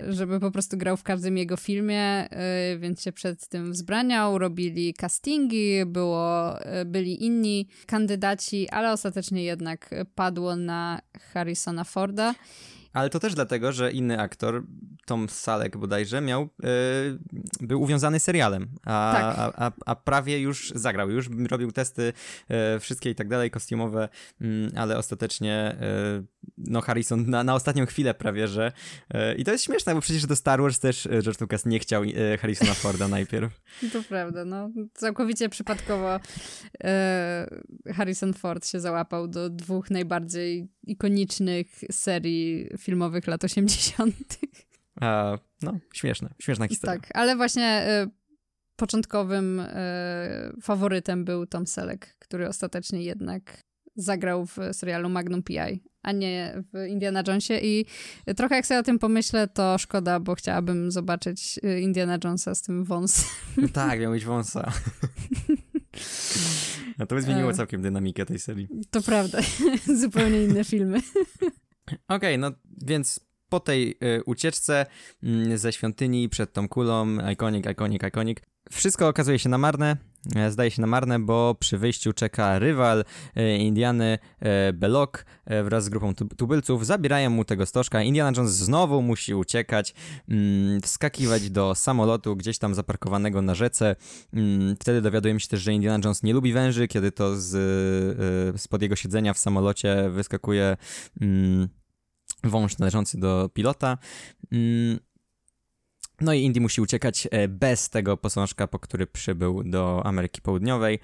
żeby 0.10 0.40
po 0.40 0.52
prostu 0.52 0.78
grał 0.78 0.98
w 0.98 1.04
każdym 1.04 1.38
jego 1.38 1.58
filmie, 1.58 2.02
e, 2.02 2.78
więc 2.78 3.02
się 3.02 3.12
przed 3.12 3.48
tym 3.48 3.72
wzbraniał, 3.72 4.38
robili 4.38 4.94
castingi, 4.94 5.86
było, 5.86 6.60
e, 6.62 6.86
byli 6.86 7.26
inni 7.26 7.68
kandydaci, 7.86 8.70
ale 8.70 8.92
ostatecznie 8.92 9.44
jednak 9.44 9.90
padło 10.16 10.56
na 10.56 11.00
Harrisona 11.34 11.84
Forda. 11.84 12.36
Ale 12.94 13.10
to 13.10 13.20
też 13.20 13.36
dlatego, 13.36 13.72
że 13.72 13.92
inny 13.92 14.20
aktor, 14.20 14.64
Tom 15.06 15.30
Salek 15.30 15.78
bodajże, 15.78 16.22
miał, 16.22 16.50
yy, 16.64 16.70
był 17.62 17.82
uwiązany 17.82 18.20
serialem, 18.20 18.68
a, 18.86 19.14
tak. 19.16 19.24
a, 19.38 19.66
a, 19.66 19.72
a, 19.86 19.96
prawie 19.96 20.40
już 20.40 20.72
zagrał, 20.76 21.10
już 21.10 21.30
robił 21.50 21.72
testy 21.72 22.14
yy, 22.50 22.80
wszystkie 22.80 23.10
i 23.10 23.16
tak 23.16 23.28
dalej, 23.28 23.52
kostiumowe, 23.52 24.10
yy, 24.42 24.72
ale 24.76 24.98
ostatecznie 24.98 25.76
no 26.58 26.82
Harrison 26.82 27.30
na, 27.30 27.44
na 27.44 27.56
ostatnią 27.56 27.86
chwilę 27.86 28.14
prawie, 28.14 28.48
że 28.48 28.72
i 29.38 29.44
to 29.44 29.52
jest 29.52 29.64
śmieszne, 29.64 29.96
bo 29.96 30.02
przecież 30.02 30.26
do 30.26 30.36
Star 30.36 30.62
Wars 30.62 30.80
też 30.80 31.08
George 31.22 31.42
Lucas 31.42 31.66
nie 31.66 31.80
chciał 31.80 32.04
Harrisona 32.40 32.74
Forda 32.74 33.08
najpierw. 33.08 33.62
To 33.94 34.04
prawda, 34.04 34.46
no 34.46 34.70
całkowicie 34.94 35.50
przypadkowo 35.50 36.20
Harrison 37.96 38.34
Ford 38.34 38.68
się 38.68 38.80
załapał 38.80 39.28
do 39.28 39.50
dwóch 39.50 39.90
najbardziej 39.90 40.68
ikonicznych 40.88 41.68
serii 41.92 42.70
filmowych 42.84 43.28
lat 43.28 43.44
80. 43.44 44.16
A, 45.02 45.38
no, 45.62 45.80
śmieszne, 45.94 46.34
śmieszna 46.40 46.68
historia. 46.68 47.00
Tak, 47.00 47.10
ale 47.14 47.36
właśnie 47.36 47.88
y, 48.04 48.10
początkowym 48.76 49.60
y, 49.60 49.66
faworytem 50.62 51.26
był 51.26 51.46
Tom 51.46 51.68
Selleck, 51.68 52.16
który 52.20 52.48
ostatecznie 52.48 53.04
jednak 53.04 53.62
zagrał 53.96 54.46
w 54.46 54.58
serialu 54.72 55.10
Magnum 55.10 55.44
PI, 55.44 55.84
a 56.04 56.12
nie 56.12 56.64
w 56.74 56.88
Indiana 56.88 57.24
Jonesie 57.28 57.54
i 57.62 57.86
trochę 58.36 58.56
jak 58.56 58.66
sobie 58.66 58.80
o 58.80 58.84
tym 58.84 59.00
pomyślę, 59.00 59.48
to 59.48 59.78
szkoda, 59.78 60.20
bo 60.20 60.36
chciałabym 60.36 60.92
zobaczyć 60.92 61.60
y, 61.64 61.80
Indiana 61.80 62.18
Jonesa 62.24 62.56
z 62.56 62.62
tym 62.62 62.84
wąsem. 62.84 63.26
No 63.58 63.68
tak, 63.74 64.00
miał 64.00 64.14
mieć 64.14 64.26
wąsa. 64.26 64.72
A 67.00 67.06
to 67.06 67.16
by 67.16 67.22
zmieniło 67.22 67.50
e. 67.50 67.54
całkiem 67.54 67.82
dynamikę 67.82 68.26
tej 68.26 68.40
serii. 68.40 68.68
To 68.92 69.02
prawda. 69.02 69.40
Zupełnie 70.02 70.44
inne 70.44 70.64
filmy. 70.64 71.00
Okej, 71.88 72.00
okay, 72.08 72.38
no 72.38 72.52
więc 72.82 73.20
po 73.50 73.60
tej 73.60 73.98
y, 74.04 74.24
ucieczce 74.26 74.86
y, 75.24 75.58
ze 75.58 75.74
świątyni 75.74 76.30
przed 76.30 76.54
tą 76.54 76.68
kulą, 76.68 77.30
iconic, 77.32 77.66
iconic, 77.66 78.04
iconic, 78.04 78.40
wszystko 78.72 79.08
okazuje 79.08 79.40
się 79.40 79.50
na 79.50 79.58
marne, 79.58 79.98
zdaje 80.50 80.72
się 80.72 80.82
na 80.82 80.88
marne, 80.88 81.20
bo 81.20 81.56
przy 81.60 81.78
wyjściu 81.78 82.14
czeka 82.14 82.60
rywal 82.60 83.06
e, 83.36 83.58
Indiany 83.58 84.20
e, 84.40 84.74
Belloc 84.74 85.12
wraz 85.64 85.84
z 85.84 85.90
grupą 85.90 86.14
tubylców. 86.38 86.86
Zabierają 86.86 87.30
mu 87.30 87.46
tego 87.46 87.66
stożka. 87.66 88.02
Indiana 88.02 88.38
Jones 88.38 88.52
znowu 88.52 89.02
musi 89.02 89.34
uciekać, 89.36 89.94
mm, 90.30 90.82
wskakiwać 90.82 91.50
do 91.50 91.76
samolotu 91.76 92.36
gdzieś 92.36 92.58
tam 92.58 92.76
zaparkowanego 92.76 93.42
na 93.42 93.56
rzece. 93.56 93.96
Mm, 94.34 94.76
wtedy 94.80 95.02
dowiadujemy 95.02 95.40
się 95.40 95.48
też, 95.48 95.62
że 95.62 95.74
Indiana 95.74 96.02
Jones 96.04 96.24
nie 96.24 96.34
lubi 96.34 96.54
węży, 96.54 96.88
kiedy 96.88 97.12
to 97.12 97.36
z, 97.36 98.62
spod 98.62 98.82
jego 98.82 98.96
siedzenia 98.96 99.34
w 99.34 99.40
samolocie 99.40 100.10
wyskakuje 100.10 100.78
mm, 101.22 101.70
wąż 102.44 102.78
należący 102.78 103.20
do 103.20 103.50
pilota. 103.54 103.98
No 106.24 106.34
i 106.34 106.42
Indy 106.42 106.62
musi 106.62 106.82
uciekać 106.82 107.28
e, 107.32 107.48
bez 107.48 107.90
tego 107.90 108.18
posążka, 108.18 108.68
po 108.68 108.80
który 108.80 109.08
przybył 109.08 109.64
do 109.64 110.06
Ameryki 110.06 110.42
Południowej. 110.42 111.00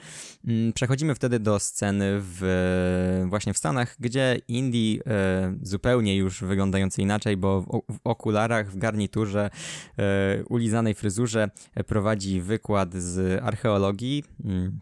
Mm, 0.48 0.74
przechodzimy 0.74 1.16
wtedy 1.16 1.40
do 1.40 1.60
sceny 1.60 2.06
w, 2.20 3.26
właśnie 3.26 3.54
w 3.54 3.58
Stanach, 3.58 3.96
gdzie 4.00 4.38
Indy 4.48 5.04
e, 5.08 5.58
zupełnie 5.62 6.18
już 6.18 6.44
wyglądający 6.44 7.02
inaczej, 7.02 7.38
bo 7.38 7.62
w, 7.62 8.00
okularach, 8.04 8.72
w 8.72 8.78
garniturze, 8.78 9.50
e, 9.98 10.44
ulizanej 10.44 10.94
fryzurze 10.94 11.50
prowadzi 11.88 12.42
wykład 12.42 12.94
z 12.94 13.44
archeologii 13.44 14.24
mm, 14.46 14.80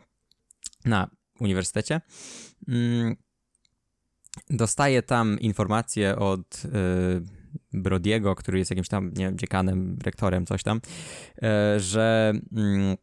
na 0.86 1.10
uniwersytecie. 1.39 2.02
Mm, 2.67 3.15
dostaje 4.50 5.02
tam 5.02 5.39
informacje 5.39 6.15
od 6.15 6.63
Brodiego, 7.81 8.35
który 8.35 8.59
jest 8.59 8.71
jakimś 8.71 8.87
tam, 8.87 9.13
nie 9.13 9.25
wiem, 9.25 9.37
dziekanem, 9.37 9.97
rektorem, 10.03 10.45
coś 10.45 10.63
tam, 10.63 10.81
e, 11.41 11.79
że 11.79 12.33
mm, 12.55 12.97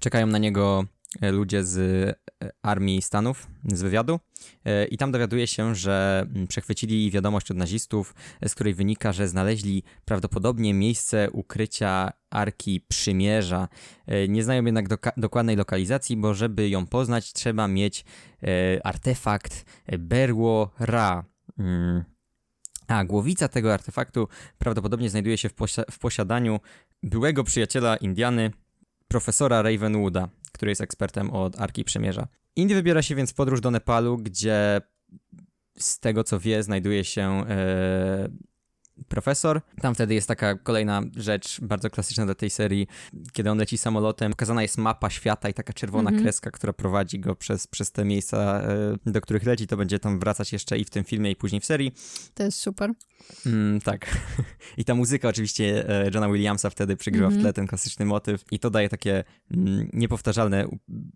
czekają 0.00 0.26
na 0.26 0.38
niego 0.38 0.84
e, 1.20 1.32
ludzie 1.32 1.64
z 1.64 1.78
e, 1.78 2.14
armii 2.62 3.02
Stanów, 3.02 3.46
z 3.64 3.82
wywiadu 3.82 4.20
i 4.90 4.98
tam 4.98 5.12
dowiaduje 5.12 5.46
się, 5.46 5.74
że 5.74 6.26
mm, 6.30 6.46
przechwycili 6.46 7.10
wiadomość 7.10 7.50
od 7.50 7.56
nazistów, 7.56 8.14
z 8.46 8.54
której 8.54 8.74
wynika, 8.74 9.12
że 9.12 9.28
znaleźli 9.28 9.82
prawdopodobnie 10.04 10.74
miejsce 10.74 11.30
ukrycia 11.30 12.12
Arki 12.30 12.80
Przymierza. 12.88 13.68
Nie 14.28 14.44
znają 14.44 14.64
jednak 14.64 14.86
dokładnej 15.16 15.56
lokalizacji, 15.56 16.16
bo 16.16 16.34
żeby 16.34 16.68
ją 16.68 16.86
poznać 16.86 17.32
trzeba 17.32 17.68
mieć 17.68 18.04
artefakt 18.84 19.64
Berło 19.98 20.70
Ra. 20.78 21.24
Mm. 21.58 22.15
A 22.88 23.04
głowica 23.04 23.48
tego 23.48 23.74
artefaktu 23.74 24.28
prawdopodobnie 24.58 25.10
znajduje 25.10 25.38
się 25.38 25.48
w, 25.48 25.54
posi 25.54 25.80
w 25.90 25.98
posiadaniu 25.98 26.60
byłego 27.02 27.44
przyjaciela 27.44 27.96
Indiany, 27.96 28.50
profesora 29.08 29.62
Ravenwooda, 29.62 30.28
który 30.52 30.70
jest 30.70 30.80
ekspertem 30.80 31.30
od 31.30 31.60
Arki 31.60 31.84
Przemierza. 31.84 32.28
Indy 32.56 32.74
wybiera 32.74 33.02
się 33.02 33.14
więc 33.14 33.30
w 33.30 33.34
podróż 33.34 33.60
do 33.60 33.70
Nepalu, 33.70 34.16
gdzie 34.18 34.80
z 35.78 36.00
tego 36.00 36.24
co 36.24 36.40
wie, 36.40 36.62
znajduje 36.62 37.04
się 37.04 37.44
e, 37.48 38.28
profesor. 39.08 39.60
Tam 39.80 39.94
wtedy 39.94 40.14
jest 40.14 40.28
taka 40.28 40.54
kolejna 40.54 41.02
rzecz 41.16 41.60
bardzo 41.60 41.90
klasyczna 41.90 42.24
dla 42.24 42.34
tej 42.34 42.50
serii, 42.50 42.86
kiedy 43.32 43.50
on 43.50 43.58
leci 43.58 43.78
samolotem, 43.78 44.30
pokazana 44.30 44.62
jest 44.62 44.78
mapa 44.78 45.10
świata 45.10 45.48
i 45.48 45.54
taka 45.54 45.72
czerwona 45.72 46.10
mm 46.10 46.20
-hmm. 46.20 46.24
kreska, 46.24 46.50
która 46.50 46.72
prowadzi 46.72 47.20
go 47.20 47.36
przez, 47.36 47.66
przez 47.66 47.92
te 47.92 48.04
miejsca, 48.04 48.62
e, 49.06 49.10
do 49.10 49.20
których 49.20 49.44
leci, 49.44 49.66
to 49.66 49.76
będzie 49.76 49.98
tam 49.98 50.18
wracać 50.18 50.52
jeszcze 50.52 50.78
i 50.78 50.84
w 50.84 50.90
tym 50.90 51.04
filmie 51.04 51.30
i 51.30 51.36
później 51.36 51.60
w 51.60 51.64
serii. 51.64 51.92
To 52.34 52.42
jest 52.42 52.58
super. 52.58 52.92
Mm, 53.46 53.80
tak. 53.80 54.06
I 54.78 54.84
ta 54.84 54.94
muzyka 54.94 55.28
oczywiście 55.28 55.88
e, 55.88 56.10
Johna 56.14 56.28
Williamsa 56.28 56.70
wtedy 56.70 56.96
przygrywa 56.96 57.26
mm 57.26 57.32
-hmm. 57.32 57.34
w 57.34 57.38
mhm. 57.38 57.54
tle 57.54 57.62
ten 57.62 57.66
klasyczny 57.66 58.06
motyw 58.06 58.44
i 58.50 58.58
to 58.58 58.70
daje 58.70 58.88
takie 58.88 59.24
mm, 59.50 59.88
niepowtarzalne 59.92 60.68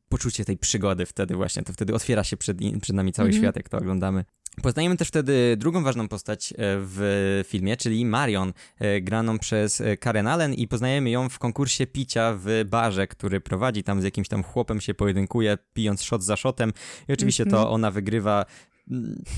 poczucie 0.09 0.45
tej 0.45 0.57
przygody 0.57 1.07
wtedy 1.07 1.37
właśnie, 1.37 1.62
to 1.62 1.73
wtedy 1.73 1.95
otwiera 1.95 2.25
się 2.25 2.37
przed, 2.37 2.59
przed 2.83 2.97
nami 2.97 3.12
cały 3.12 3.29
mm 3.29 3.38
-hmm. 3.38 3.43
świat, 3.43 3.57
jak 3.57 3.69
to 3.69 3.79
oglądamy. 3.79 4.25
Poznajemy 4.62 4.96
też 4.96 5.09
wtedy 5.09 5.57
drugą 5.57 5.83
ważną 5.83 6.09
postać 6.09 6.53
e, 6.53 6.55
w 6.59 7.42
filmie, 7.46 7.77
czyli 7.77 8.05
Marion, 8.05 8.53
e, 8.79 9.01
graną 9.01 9.38
przez 9.38 9.81
e, 9.81 9.96
Karen 9.96 10.27
Allen 10.27 10.55
i 10.55 10.68
poznajemy 10.68 11.11
ją 11.11 11.29
w 11.29 11.38
konkursie 11.38 11.87
picia 11.87 12.35
w 12.38 12.64
barze, 12.66 13.07
który 13.07 13.40
prowadzi 13.40 13.83
tam 13.83 14.01
z 14.01 14.05
jakimś 14.05 14.29
tam 14.29 14.42
chłopem 14.42 14.81
się 14.81 14.94
pojedynkuje, 14.94 15.59
pijąc 15.73 16.03
shot 16.03 16.23
za 16.23 16.37
shotem 16.37 16.73
i 17.09 17.12
oczywiście 17.12 17.44
to 17.44 17.57
mhm. 17.57 17.75
ona 17.75 17.90
wygrywa 17.90 18.46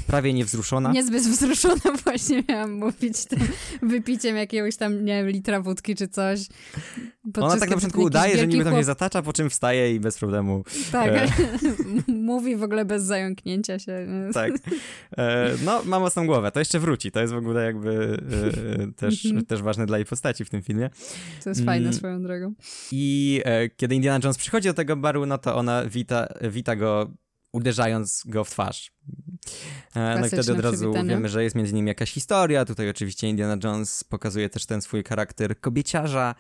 prawie 0.06 0.32
niewzruszona. 0.32 0.92
Niezbyt 0.92 1.22
wzruszona 1.22 1.96
właśnie 2.04 2.42
miałam 2.48 2.72
mówić 2.72 3.24
tym 3.24 3.38
wypiciem 3.82 4.36
jakiegoś 4.36 4.76
tam, 4.76 5.04
nie 5.04 5.14
wiem, 5.14 5.28
litra 5.28 5.60
wódki 5.60 5.94
czy 5.94 6.08
coś. 6.08 6.40
Ona 7.40 7.56
tak 7.56 7.70
na 7.70 7.76
początku 7.76 8.02
udaje, 8.02 8.38
że 8.38 8.46
niby 8.46 8.64
tam 8.64 8.74
się 8.74 8.84
zatacza, 8.84 9.22
po 9.22 9.32
czym 9.32 9.50
wstaje 9.50 9.94
i 9.94 10.00
bez 10.00 10.18
problemu. 10.18 10.64
Tak, 10.92 11.08
e... 11.08 11.28
mówi 12.12 12.56
w 12.56 12.62
ogóle 12.62 12.84
bez 12.84 13.02
zająknięcia 13.02 13.78
się. 13.78 14.06
Tak. 14.34 14.52
E, 15.16 15.54
no, 15.64 15.82
ma 15.84 16.00
mocną 16.00 16.26
głowę, 16.26 16.52
to 16.52 16.58
jeszcze 16.58 16.78
wróci, 16.78 17.10
to 17.10 17.20
jest 17.20 17.32
w 17.32 17.36
ogóle 17.36 17.64
jakby 17.64 18.18
e, 18.88 18.92
też, 18.92 19.26
mhm. 19.26 19.46
też 19.46 19.62
ważne 19.62 19.86
dla 19.86 19.98
jej 19.98 20.06
postaci 20.06 20.44
w 20.44 20.50
tym 20.50 20.62
filmie. 20.62 20.90
To 21.44 21.50
jest 21.50 21.64
fajne 21.64 21.86
mm. 21.86 21.94
swoją 21.94 22.22
drogą. 22.22 22.54
I 22.92 23.40
e, 23.44 23.68
kiedy 23.68 23.94
Indiana 23.94 24.20
Jones 24.24 24.38
przychodzi 24.38 24.68
do 24.68 24.74
tego 24.74 24.96
baru, 24.96 25.26
no 25.26 25.38
to 25.38 25.56
ona 25.56 25.84
wita, 25.86 26.28
wita 26.50 26.76
go 26.76 27.10
uderzając 27.52 28.22
go 28.26 28.44
w 28.44 28.50
twarz. 28.50 28.92
E, 29.94 30.18
no 30.20 30.26
i 30.26 30.28
wtedy 30.28 30.52
od 30.52 30.60
razu 30.60 30.92
wiemy, 30.92 31.28
że 31.28 31.44
jest 31.44 31.56
między 31.56 31.74
nimi 31.74 31.88
jakaś 31.88 32.12
historia. 32.12 32.64
Tutaj 32.64 32.88
oczywiście 32.88 33.28
Indiana 33.28 33.56
Jones 33.64 34.04
pokazuje 34.04 34.48
też 34.48 34.66
ten 34.66 34.82
swój 34.82 35.04
charakter 35.04 35.60
kobieciarza, 35.60 36.34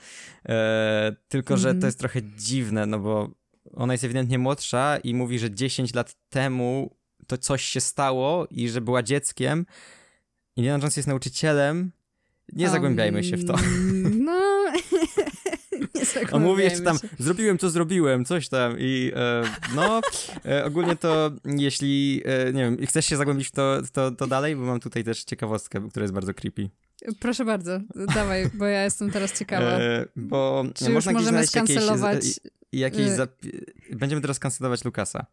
e, 0.48 1.16
tylko 1.28 1.56
że 1.56 1.70
mm. 1.70 1.80
to 1.80 1.86
jest 1.86 1.98
trochę 1.98 2.20
dziwne, 2.22 2.86
no 2.86 2.98
bo 2.98 3.30
ona 3.74 3.94
jest 3.94 4.04
ewidentnie 4.04 4.38
młodsza 4.38 4.98
i 5.04 5.14
mówi, 5.14 5.38
że 5.38 5.50
10 5.50 5.94
lat 5.94 6.14
temu 6.28 6.96
to 7.26 7.38
coś 7.38 7.62
się 7.64 7.80
stało 7.80 8.46
i 8.50 8.68
że 8.68 8.80
była 8.80 9.02
dzieckiem. 9.02 9.66
Indiana 10.56 10.78
Jones 10.78 10.96
jest 10.96 11.08
nauczycielem. 11.08 11.92
Nie 12.52 12.64
um, 12.64 12.72
zagłębiajmy 12.72 13.24
się 13.24 13.36
w 13.36 13.46
to. 13.46 13.54
No, 14.24 14.51
On 16.32 16.42
mówi 16.42 16.62
jeszcze 16.62 16.80
tam, 16.80 16.98
zrobiłem 17.18 17.58
co 17.58 17.70
zrobiłem, 17.70 18.24
coś 18.24 18.48
tam 18.48 18.76
i 18.78 19.12
e, 19.16 19.42
no, 19.74 20.00
e, 20.44 20.64
ogólnie 20.64 20.96
to 20.96 21.30
jeśli, 21.44 22.22
e, 22.24 22.52
nie 22.52 22.62
wiem, 22.62 22.86
chcesz 22.86 23.06
się 23.06 23.16
zagłębić 23.16 23.48
w 23.48 23.50
to, 23.50 23.78
to, 23.92 24.10
to 24.10 24.26
dalej, 24.26 24.56
bo 24.56 24.62
mam 24.62 24.80
tutaj 24.80 25.04
też 25.04 25.24
ciekawostkę, 25.24 25.88
która 25.90 26.04
jest 26.04 26.14
bardzo 26.14 26.34
creepy. 26.34 26.70
Proszę 27.20 27.44
bardzo, 27.44 27.80
dawaj, 28.14 28.50
bo 28.54 28.64
ja 28.66 28.84
jestem 28.84 29.10
teraz 29.10 29.38
ciekawa. 29.38 29.66
E, 29.66 30.06
bo 30.16 30.64
Czy 30.74 30.90
można 30.90 31.12
już 31.12 31.20
możemy 31.20 31.46
skancelować... 31.46 32.24
Jakieś, 32.24 32.38
jakieś 32.72 33.18
e, 33.18 33.28
Będziemy 33.96 34.22
teraz 34.22 34.36
skancelować 34.36 34.84
Lukasa. 34.84 35.26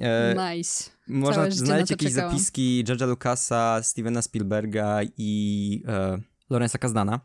E, 0.00 0.54
nice. 0.54 0.90
Można 1.08 1.50
znaleźć 1.50 1.90
jakieś 1.90 2.08
czekałam. 2.08 2.30
zapiski 2.30 2.84
George'a 2.86 3.08
Lucasa, 3.08 3.82
Stevena 3.82 4.22
Spielberga 4.22 5.00
i 5.18 5.82
e, 5.88 6.18
Lorenza 6.50 6.78
Kazdana, 6.78 7.20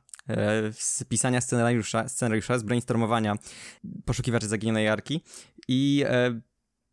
z 0.73 1.03
pisania 1.03 1.41
scenariusza, 1.41 2.07
scenariusza, 2.10 2.60
z 2.60 2.63
brainstormowania 2.63 3.36
poszukiwaczy 4.05 4.47
zaginionej 4.47 4.88
arki 4.88 5.21
i 5.67 6.03
e, 6.07 6.41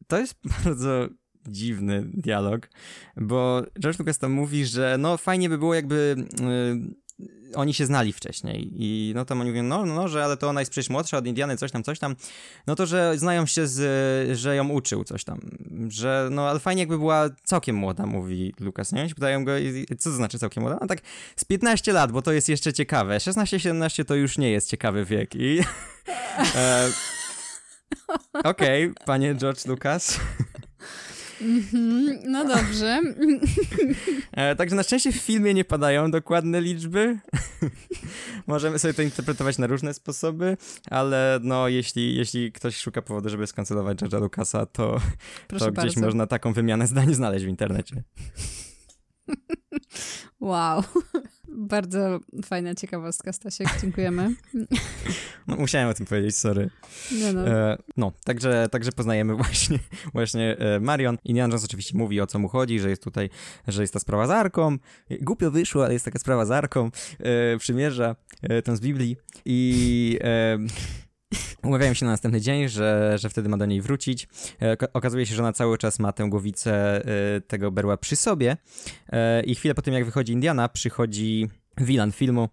to 0.07 0.19
jest 0.19 0.35
bardzo 0.65 1.09
dziwny 1.49 2.05
dialog, 2.15 2.71
bo 3.17 3.63
George 3.81 3.99
Lucas 3.99 4.19
tam 4.19 4.33
mówi, 4.33 4.67
że 4.67 4.97
no 4.99 5.17
fajnie 5.17 5.49
by 5.49 5.59
było 5.59 5.75
jakby 5.75 6.17
e, 6.41 7.08
oni 7.55 7.75
się 7.75 7.87
znali 7.87 8.13
wcześniej 8.13 8.71
i 8.77 9.13
no 9.15 9.25
to 9.25 9.35
oni 9.35 9.51
mówią, 9.51 9.63
no, 9.63 9.87
no, 9.87 9.95
no, 9.95 10.09
że 10.09 10.25
ale 10.25 10.37
to 10.37 10.49
ona 10.49 10.61
jest 10.61 10.71
przecież 10.71 10.91
młodsza 10.91 11.19
od 11.19 11.27
Indiany, 11.27 11.57
coś 11.57 11.73
tam, 11.73 11.83
coś 11.83 11.99
tam, 11.99 12.17
no 12.67 12.75
to, 12.75 12.87
że 12.87 13.19
znają 13.19 13.47
się 13.47 13.67
z, 13.67 14.39
że 14.39 14.57
ją 14.57 14.69
uczył 14.69 15.05
coś 15.05 15.25
tam, 15.25 15.41
że 15.89 16.29
no, 16.31 16.49
ale 16.49 16.61
fajnie 16.61 16.83
jakby 16.83 16.99
była 16.99 17.29
całkiem 17.45 17.77
młoda, 17.77 18.07
mówi 18.07 18.55
Lukas, 18.61 18.93
nie? 18.93 19.07
I 19.07 19.15
pytają 19.15 19.45
go, 19.45 19.53
co 19.99 20.11
to 20.11 20.17
znaczy 20.17 20.39
całkiem 20.39 20.63
młoda? 20.63 20.79
No 20.81 20.87
tak 20.87 21.01
z 21.37 21.45
15 21.45 21.93
lat, 21.93 22.13
bo 22.13 22.23
to 22.23 22.33
jest 22.33 22.49
jeszcze 22.49 22.73
ciekawe, 22.73 23.19
16-17 23.19 24.05
to 24.05 24.15
już 24.15 24.39
nie 24.39 24.51
jest 24.51 24.71
ciekawy 24.71 25.05
wiek 25.05 25.35
i... 25.35 25.59
e, 26.55 26.89
Okej, 28.45 28.85
okay, 28.85 29.05
panie 29.07 29.35
George 29.35 29.67
Lucas. 29.67 30.21
Mm-hmm, 31.41 32.19
no 32.27 32.45
dobrze. 32.45 33.01
E, 34.33 34.57
także 34.57 34.77
na 34.77 34.83
szczęście 34.83 35.13
w 35.13 35.17
filmie 35.17 35.55
nie 35.55 35.65
padają 35.65 36.11
dokładne 36.11 36.61
liczby. 36.61 37.19
Możemy 38.47 38.79
sobie 38.79 38.95
to 38.95 39.03
interpretować 39.03 39.59
na 39.59 39.67
różne 39.67 39.95
sposoby, 39.95 40.57
ale 40.91 41.41
no 41.43 41.69
jeśli, 41.69 42.17
jeśli 42.17 42.53
ktoś 42.53 42.77
szuka 42.77 43.03
powodu, 43.03 43.29
żeby 43.29 43.47
skancelować 43.47 43.99
George'a 43.99 44.21
Lucasa, 44.21 44.67
to, 44.67 45.01
to 45.59 45.73
gdzieś 45.73 45.97
można 45.97 46.27
taką 46.27 46.53
wymianę 46.53 46.87
zdań 46.87 47.15
znaleźć 47.15 47.45
w 47.45 47.49
internecie. 47.49 48.03
Wow. 50.41 50.83
Bardzo 51.59 52.21
fajna 52.45 52.75
ciekawostka, 52.75 53.33
Stasiek, 53.33 53.69
dziękujemy. 53.81 54.35
No, 55.47 55.57
musiałem 55.57 55.89
o 55.89 55.95
tym 55.95 56.07
powiedzieć, 56.07 56.37
sorry. 56.37 56.71
No, 57.13 57.33
no. 57.33 57.49
E, 57.49 57.79
no, 57.97 58.13
także, 58.25 58.69
także 58.71 58.93
poznajemy 58.93 59.35
właśnie, 59.37 59.79
właśnie 60.13 60.57
e, 60.59 60.81
Marion. 60.81 61.19
Indiana 61.25 61.53
Jones 61.53 61.65
oczywiście 61.65 61.99
mówi, 61.99 62.21
o 62.21 62.27
co 62.27 62.39
mu 62.39 62.49
chodzi, 62.49 62.81
że 62.81 62.91
jest 62.91 63.03
tutaj, 63.03 63.31
że 63.69 63.83
jest 63.83 63.93
ta 63.93 63.99
sprawa 63.99 64.27
z 64.27 64.31
Arką. 64.31 64.77
Głupio 65.21 65.51
wyszło, 65.51 65.85
ale 65.85 65.93
jest 65.93 66.05
taka 66.05 66.19
sprawa 66.19 66.45
z 66.45 66.51
Arką. 66.51 66.91
E, 67.19 67.59
przymierza 67.59 68.17
e, 68.43 68.63
tą 68.63 68.77
z 68.77 68.81
Biblii 68.81 69.17
i... 69.45 70.19
E, 70.23 70.59
Umawiają 71.63 71.95
się 71.95 72.05
na 72.05 72.11
następny 72.11 72.41
dzień, 72.41 72.69
że, 72.69 73.17
że 73.19 73.29
wtedy 73.31 73.49
ma 73.49 73.57
do 73.57 73.67
niej 73.67 73.81
wrócić. 73.81 74.29
E, 74.63 74.77
okazuje 74.93 75.27
się, 75.27 75.35
że 75.35 75.43
ona 75.43 75.53
cały 75.53 75.79
czas 75.79 75.99
ma 75.99 76.13
tę 76.13 76.29
głowicę 76.29 77.05
e, 77.37 77.41
tego 77.41 77.71
berła 77.71 77.97
przy 77.97 78.17
sobie. 78.17 78.57
E, 79.09 79.43
I 79.43 79.55
chwilę 79.55 79.75
po 79.75 79.83
tym, 79.83 79.95
jak 79.95 80.05
wychodzi 80.05 80.33
Indiana, 80.33 80.69
przychodzi 80.69 81.49
Wilan 81.81 82.13
filmu, 82.13 82.49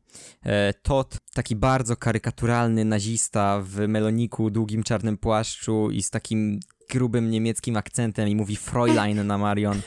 Todd, 0.81 1.17
taki 1.33 1.55
bardzo 1.55 1.95
karykaturalny 1.95 2.85
nazista 2.85 3.61
w 3.63 3.87
meloniku, 3.87 4.49
długim 4.49 4.83
czarnym 4.83 5.17
płaszczu 5.17 5.91
i 5.91 6.03
z 6.03 6.09
takim 6.09 6.59
grubym 6.91 7.31
niemieckim 7.31 7.77
akcentem 7.77 8.27
i 8.27 8.35
mówi 8.35 8.55
Fräulein 8.55 9.27
na 9.27 9.37
Marion. 9.37 9.81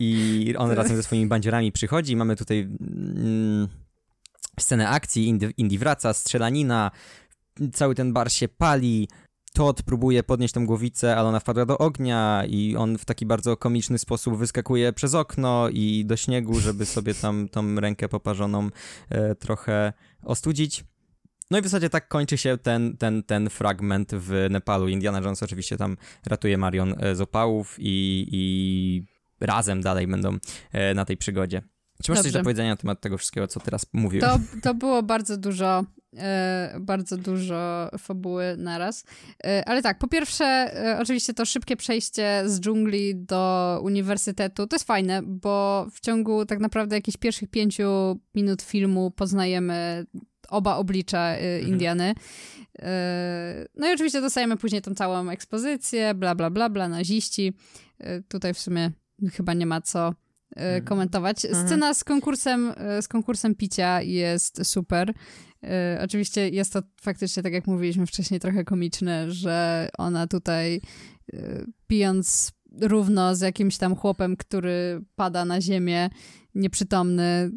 I 0.00 0.54
on 0.58 0.70
razem 0.70 0.96
ze 0.96 1.02
swoimi 1.02 1.26
bandziorami 1.26 1.72
przychodzi. 1.72 2.16
Mamy 2.16 2.36
tutaj 2.36 2.60
mm, 2.80 3.68
scenę 4.60 4.88
akcji, 4.88 5.26
Indy, 5.26 5.52
Indy 5.56 5.78
wraca, 5.78 6.12
strzelanina, 6.12 6.90
cały 7.72 7.94
ten 7.94 8.12
bar 8.12 8.32
się 8.32 8.48
pali, 8.48 9.08
Todd 9.52 9.82
próbuje 9.82 10.22
podnieść 10.22 10.54
tą 10.54 10.66
głowicę, 10.66 11.16
ale 11.16 11.28
ona 11.28 11.40
wpadła 11.40 11.66
do 11.66 11.78
ognia 11.78 12.44
i 12.48 12.76
on 12.76 12.98
w 12.98 13.04
taki 13.04 13.26
bardzo 13.26 13.56
komiczny 13.56 13.98
sposób 13.98 14.36
wyskakuje 14.36 14.92
przez 14.92 15.14
okno 15.14 15.68
i 15.72 16.04
do 16.06 16.16
śniegu, 16.16 16.60
żeby 16.60 16.86
sobie 16.86 17.14
tam 17.14 17.48
tą 17.48 17.74
rękę 17.74 18.08
poparzoną 18.08 18.68
e, 19.08 19.34
trochę 19.34 19.92
ostudzić. 20.22 20.84
No 21.50 21.58
i 21.58 21.60
w 21.60 21.64
zasadzie 21.64 21.90
tak 21.90 22.08
kończy 22.08 22.38
się 22.38 22.58
ten, 22.58 22.96
ten, 22.96 23.22
ten 23.22 23.50
fragment 23.50 24.10
w 24.14 24.46
Nepalu. 24.50 24.88
Indiana 24.88 25.20
Jones 25.20 25.42
oczywiście 25.42 25.76
tam 25.76 25.96
ratuje 26.26 26.58
Marion 26.58 26.94
e, 26.98 27.14
z 27.14 27.20
opałów 27.20 27.76
i, 27.78 28.26
i 28.32 29.04
razem 29.40 29.82
dalej 29.82 30.06
będą 30.06 30.36
e, 30.72 30.94
na 30.94 31.04
tej 31.04 31.16
przygodzie. 31.16 31.62
Czy 32.02 32.12
masz 32.12 32.18
Dobrze. 32.18 32.22
coś 32.22 32.32
do 32.32 32.44
powiedzenia 32.44 32.70
na 32.70 32.76
temat 32.76 33.00
tego 33.00 33.18
wszystkiego, 33.18 33.48
co 33.48 33.60
teraz 33.60 33.86
mówiłem? 33.92 34.30
To, 34.30 34.38
to 34.62 34.74
było 34.74 35.02
bardzo 35.02 35.36
dużo, 35.36 35.84
bardzo 36.80 37.16
dużo 37.16 37.90
fabuły 37.98 38.54
naraz. 38.58 39.04
E, 39.44 39.68
ale 39.68 39.82
tak, 39.82 39.98
po 39.98 40.08
pierwsze, 40.08 40.44
e, 40.44 40.98
oczywiście 41.00 41.34
to 41.34 41.46
szybkie 41.46 41.76
przejście 41.76 42.42
z 42.46 42.60
dżungli 42.60 43.16
do 43.16 43.80
uniwersytetu, 43.84 44.66
to 44.66 44.76
jest 44.76 44.86
fajne, 44.86 45.22
bo 45.22 45.86
w 45.92 46.00
ciągu 46.00 46.46
tak 46.46 46.60
naprawdę 46.60 46.96
jakichś 46.96 47.16
pierwszych 47.16 47.50
pięciu 47.50 48.18
minut 48.34 48.62
filmu 48.62 49.10
poznajemy 49.10 50.06
oba 50.48 50.76
oblicza 50.76 51.18
e, 51.18 51.54
mhm. 51.54 51.72
Indiany. 51.72 52.14
E, 52.78 53.66
no 53.74 53.90
i 53.90 53.94
oczywiście 53.94 54.20
dostajemy 54.20 54.56
później 54.56 54.82
tą 54.82 54.94
całą 54.94 55.30
ekspozycję, 55.30 56.14
bla, 56.14 56.34
bla, 56.34 56.50
bla, 56.50 56.70
bla, 56.70 56.88
naziści. 56.88 57.52
E, 57.98 58.22
tutaj 58.22 58.54
w 58.54 58.58
sumie 58.58 58.90
chyba 59.36 59.54
nie 59.54 59.66
ma 59.66 59.80
co 59.80 60.14
E, 60.56 60.62
mhm. 60.62 60.84
komentować. 60.84 61.44
Mhm. 61.44 61.66
Scena 61.66 61.94
z 61.94 62.04
konkursem, 62.04 62.72
e, 62.76 63.02
z 63.02 63.08
konkursem 63.08 63.54
picia 63.54 64.02
jest 64.02 64.66
super. 64.66 65.14
E, 65.64 66.00
oczywiście 66.04 66.48
jest 66.48 66.72
to 66.72 66.82
faktycznie, 67.00 67.42
tak 67.42 67.52
jak 67.52 67.66
mówiliśmy 67.66 68.06
wcześniej, 68.06 68.40
trochę 68.40 68.64
komiczne, 68.64 69.30
że 69.30 69.88
ona 69.98 70.26
tutaj 70.26 70.80
pijąc 71.86 72.52
równo 72.80 73.34
z 73.34 73.40
jakimś 73.40 73.78
tam 73.78 73.96
chłopem, 73.96 74.36
który 74.36 75.00
pada 75.16 75.44
na 75.44 75.60
ziemię, 75.60 76.10
nieprzytomny, 76.54 77.50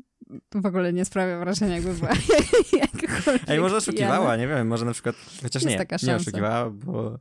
w 0.56 0.66
ogóle 0.66 0.94
nie 0.94 1.06
sprawia 1.06 1.40
wrażenia, 1.40 1.76
jakby 1.76 1.94
była 1.94 2.12
Ej, 3.48 3.60
może 3.60 3.78
oszukiwała, 3.78 4.36
nie 4.36 4.48
wiem, 4.48 4.68
może 4.68 4.86
na 4.86 4.94
przykład, 4.94 5.16
chociaż 5.44 5.64
jest 5.64 5.80
nie, 5.80 6.08
nie 6.08 6.16
oszukiwała, 6.16 6.70
bo 6.70 7.20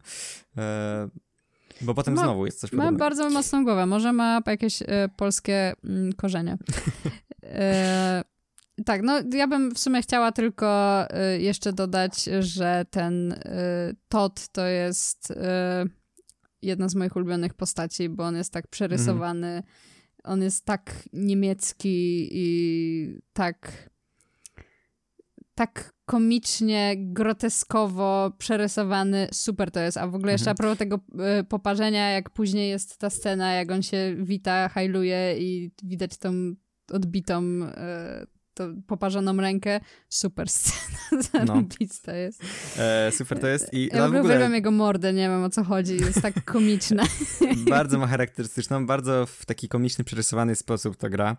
e, 0.57 1.09
bo 1.81 1.95
potem 1.95 2.15
ma, 2.15 2.23
znowu 2.23 2.47
jest 2.47 2.61
coś 2.61 2.71
podobnego. 2.71 2.93
Ma 2.93 2.99
bardzo 2.99 3.31
mocną 3.31 3.65
głowę, 3.65 3.87
może 3.87 4.13
ma 4.13 4.41
jakieś 4.47 4.83
e, 4.83 5.09
polskie 5.17 5.73
mm, 5.85 6.13
korzenie. 6.13 6.59
E, 7.45 8.25
tak, 8.85 9.03
no 9.03 9.21
ja 9.35 9.47
bym 9.47 9.75
w 9.75 9.79
sumie 9.79 10.03
chciała 10.03 10.33
tylko 10.33 10.67
e, 11.11 11.41
jeszcze 11.41 11.73
dodać, 11.73 12.25
że 12.41 12.85
ten 12.91 13.33
e, 13.33 13.39
Todd 14.09 14.49
to 14.49 14.67
jest 14.67 15.31
e, 15.31 15.85
jedna 16.63 16.89
z 16.89 16.95
moich 16.95 17.17
ulubionych 17.17 17.55
postaci, 17.55 18.09
bo 18.09 18.25
on 18.25 18.37
jest 18.37 18.53
tak 18.53 18.69
przerysowany, 18.69 19.49
mm. 19.49 19.63
on 20.25 20.43
jest 20.43 20.65
tak 20.65 21.09
niemiecki 21.13 22.29
i 22.33 23.21
tak 23.33 23.93
tak 25.55 25.93
komicznie, 26.05 26.95
groteskowo 26.97 28.33
przerysowany, 28.39 29.29
super 29.33 29.71
to 29.71 29.81
jest. 29.81 29.97
A 29.97 30.07
w 30.07 30.15
ogóle 30.15 30.33
jeszcze 30.33 30.51
mhm. 30.51 30.55
a 30.55 30.59
propos 30.59 30.79
tego 30.79 31.01
y, 31.41 31.45
poparzenia, 31.45 32.11
jak 32.11 32.31
później 32.31 32.71
jest 32.71 32.99
ta 32.99 33.11
scena, 33.11 33.53
jak 33.53 33.71
on 33.71 33.83
się 33.83 34.17
wita, 34.19 34.69
hajluje 34.69 35.37
i 35.39 35.71
widać 35.83 36.17
tą 36.17 36.55
odbitą 36.93 37.43
y, 37.43 38.32
to 38.55 38.69
poparzoną 38.87 39.37
rękę. 39.37 39.81
Super 40.09 40.49
scena, 40.49 41.23
zarobista 41.33 42.13
no. 42.13 42.19
jest. 42.19 42.43
E, 42.79 43.13
super 43.13 43.41
to 43.41 43.47
jest. 43.47 43.75
I 43.75 43.89
ja 43.93 44.03
w 44.03 44.07
ogóle 44.07 44.23
uwielbiam 44.23 44.55
jego 44.55 44.71
mordę, 44.71 45.13
nie 45.13 45.29
wiem 45.29 45.45
o 45.45 45.51
co 45.51 45.65
chodzi, 45.65 45.97
jest 45.97 46.23
tak 46.23 46.45
komiczna. 46.53 47.03
bardzo 47.69 47.99
ma 47.99 48.07
charakterystyczną, 48.07 48.87
bardzo 48.87 49.27
w 49.27 49.47
taki 49.47 49.69
komiczny, 49.69 50.05
przerysowany 50.05 50.57
sposób 50.57 50.97
to 50.97 51.11
gra. 51.11 51.37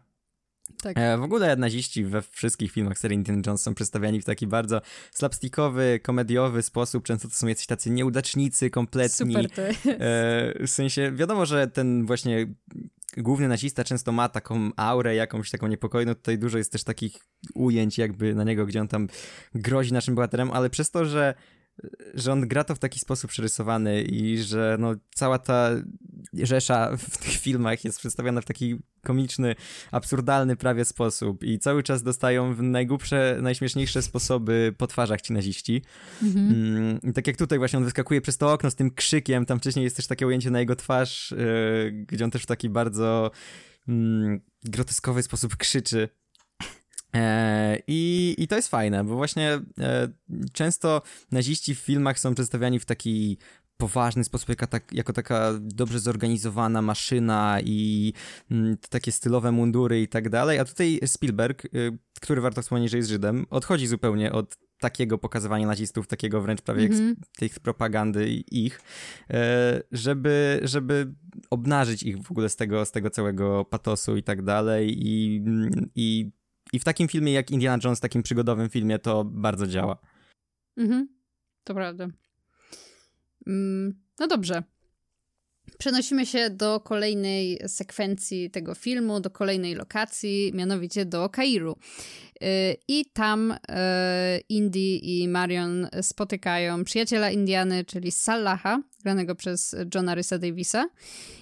Tak. 0.84 0.98
E, 0.98 1.18
w 1.18 1.24
ogóle 1.24 1.56
naziści 1.56 2.06
we 2.06 2.22
wszystkich 2.22 2.72
filmach 2.72 2.98
serii 2.98 3.18
Indiana 3.18 3.42
Jones 3.48 3.62
są 3.62 3.76
przedstawiani 3.76 4.22
w 4.22 4.26
taki 4.26 4.48
bardzo 4.48 4.82
slapstickowy, 5.12 6.00
komediowy 6.04 6.62
sposób. 6.62 7.04
Często 7.04 7.28
to 7.28 7.36
są 7.36 7.48
jacyś 7.48 7.66
tacy 7.68 7.90
nieudacznicy, 7.90 8.70
kompletni. 8.70 9.34
Super 9.34 9.52
to 9.52 9.62
jest. 9.62 9.86
E, 9.88 10.00
w 10.60 10.70
sensie, 10.70 11.12
wiadomo, 11.12 11.46
że 11.46 11.68
ten 11.68 12.06
właśnie 12.06 12.48
główny 13.18 13.48
nazista 13.48 13.84
często 13.84 14.12
ma 14.12 14.30
taką 14.30 14.72
aurę 14.76 15.16
jakąś 15.16 15.52
taką 15.52 15.68
niepokojną. 15.68 16.16
Tutaj 16.16 16.38
dużo 16.38 16.58
jest 16.58 16.72
też 16.72 16.84
takich 16.84 17.28
ujęć 17.54 17.98
jakby 17.98 18.36
na 18.36 18.44
niego, 18.44 18.66
gdzie 18.66 18.82
on 18.82 18.88
tam 18.88 19.08
grozi 19.56 19.94
naszym 19.94 20.16
bohaterem, 20.16 20.52
ale 20.52 20.70
przez 20.70 20.92
to, 20.92 21.06
że 21.06 21.34
że 22.14 22.32
on 22.32 22.48
gra 22.48 22.64
to 22.64 22.76
w 22.76 22.80
taki 22.80 23.00
sposób 23.00 23.32
przerysowany 23.32 24.02
i 24.02 24.38
że 24.38 24.78
no, 24.80 24.96
cała 25.16 25.40
ta 25.40 25.70
rzesza 26.34 26.98
w 26.98 27.18
tych 27.18 27.32
filmach 27.32 27.86
jest 27.86 28.00
przedstawiona 28.00 28.42
w 28.42 28.46
taki 28.46 28.80
komiczny, 29.02 29.56
absurdalny 29.92 30.56
prawie 30.56 30.86
sposób 30.86 31.44
i 31.44 31.60
cały 31.60 31.84
czas 31.84 32.04
dostają 32.04 32.56
w 32.56 32.62
najgłupsze, 32.62 33.38
najśmieszniejsze 33.42 34.02
sposoby 34.02 34.76
po 34.78 34.88
twarzach 34.88 35.22
ci 35.22 35.34
naziści. 35.34 35.82
Mhm. 36.24 36.48
Mm, 37.04 37.14
tak 37.14 37.28
jak 37.28 37.38
tutaj 37.38 37.60
właśnie 37.60 37.78
on 37.78 37.86
wyskakuje 37.86 38.22
przez 38.22 38.38
to 38.38 38.54
okno 38.54 38.72
z 38.72 38.76
tym 38.76 38.92
krzykiem, 38.92 39.46
tam 39.46 39.60
wcześniej 39.60 39.84
jest 39.84 39.96
też 39.96 40.08
takie 40.08 40.28
ujęcie 40.28 40.52
na 40.52 40.60
jego 40.60 40.76
twarz, 40.76 41.32
yy, 41.32 41.92
gdzie 42.08 42.26
on 42.26 42.32
też 42.32 42.44
w 42.44 42.46
taki 42.46 42.70
bardzo 42.70 43.32
yy, 43.88 44.42
groteskowy 44.64 45.24
sposób 45.24 45.58
krzyczy. 45.58 46.10
E, 47.16 47.80
I, 47.88 48.36
I 48.38 48.48
to 48.48 48.56
jest 48.56 48.68
fajne, 48.68 49.04
bo 49.04 49.16
właśnie 49.16 49.60
e, 49.80 50.08
często 50.54 51.02
naziści 51.32 51.76
w 51.76 51.80
filmach 51.80 52.20
są 52.20 52.34
przedstawiani 52.34 52.80
w 52.80 52.86
taki 52.86 53.38
poważny 53.78 54.24
sposób, 54.24 54.50
jako, 54.50 54.68
tak, 54.68 54.94
jako 54.94 55.14
taka 55.14 55.52
dobrze 55.60 56.00
zorganizowana 56.00 56.82
maszyna 56.82 57.58
i 57.64 58.14
mm, 58.52 58.78
takie 58.90 59.12
stylowe 59.12 59.52
mundury 59.52 60.02
i 60.02 60.08
tak 60.08 60.30
dalej, 60.30 60.60
a 60.60 60.66
tutaj 60.66 61.00
Spielberg, 61.06 61.66
y, 61.66 61.98
który 62.22 62.42
warto 62.42 62.62
wspomnieć, 62.62 62.92
że 62.92 62.98
jest 62.98 63.10
Żydem, 63.10 63.46
odchodzi 63.50 63.88
zupełnie 63.88 64.32
od 64.32 64.58
takiego 64.80 65.18
pokazywania 65.18 65.68
nazistów, 65.68 66.08
takiego 66.08 66.42
wręcz 66.42 66.62
prawie 66.62 66.86
mm 66.86 66.98
-hmm. 66.98 67.16
tych 67.38 67.60
propagandy 67.60 68.30
ich, 68.52 68.82
e, 69.30 69.82
żeby, 69.92 70.60
żeby 70.64 71.14
obnażyć 71.50 72.04
ich 72.04 72.18
w 72.18 72.32
ogóle 72.32 72.50
z 72.50 72.56
tego, 72.56 72.86
z 72.86 72.92
tego 72.92 73.10
całego 73.10 73.66
patosu 73.66 74.18
i 74.18 74.24
tak 74.24 74.42
dalej 74.42 75.08
i, 75.08 75.44
i 75.96 76.32
i 76.74 76.80
w 76.80 76.84
takim 76.84 77.08
filmie 77.08 77.34
jak 77.34 77.52
Indiana 77.52 77.82
Jones, 77.84 78.00
takim 78.00 78.24
przygodowym 78.24 78.70
filmie, 78.70 79.00
to 79.00 79.24
bardzo 79.26 79.68
działa. 79.68 79.98
Mhm, 80.78 81.08
to 81.64 81.74
prawda. 81.74 82.08
Mm, 83.48 83.94
no 84.20 84.28
dobrze. 84.28 84.64
Przenosimy 85.78 86.26
się 86.26 86.50
do 86.50 86.80
kolejnej 86.80 87.60
sekwencji 87.68 88.50
tego 88.50 88.76
filmu, 88.76 89.20
do 89.20 89.30
kolejnej 89.30 89.76
lokacji, 89.76 90.52
mianowicie 90.54 91.06
do 91.06 91.30
Kairu. 91.30 91.78
Y, 92.44 92.78
I 92.88 93.06
tam 93.14 93.52
y, 93.52 93.58
Indy 94.50 94.80
i 94.80 95.28
Marion 95.28 95.88
spotykają 96.02 96.84
przyjaciela 96.84 97.32
Indiany, 97.32 97.86
czyli 97.86 98.12
Salaha, 98.12 98.82
granego 99.04 99.36
przez 99.36 99.76
Johna 99.96 100.16
Rysa 100.16 100.38
Davisa. 100.38 100.90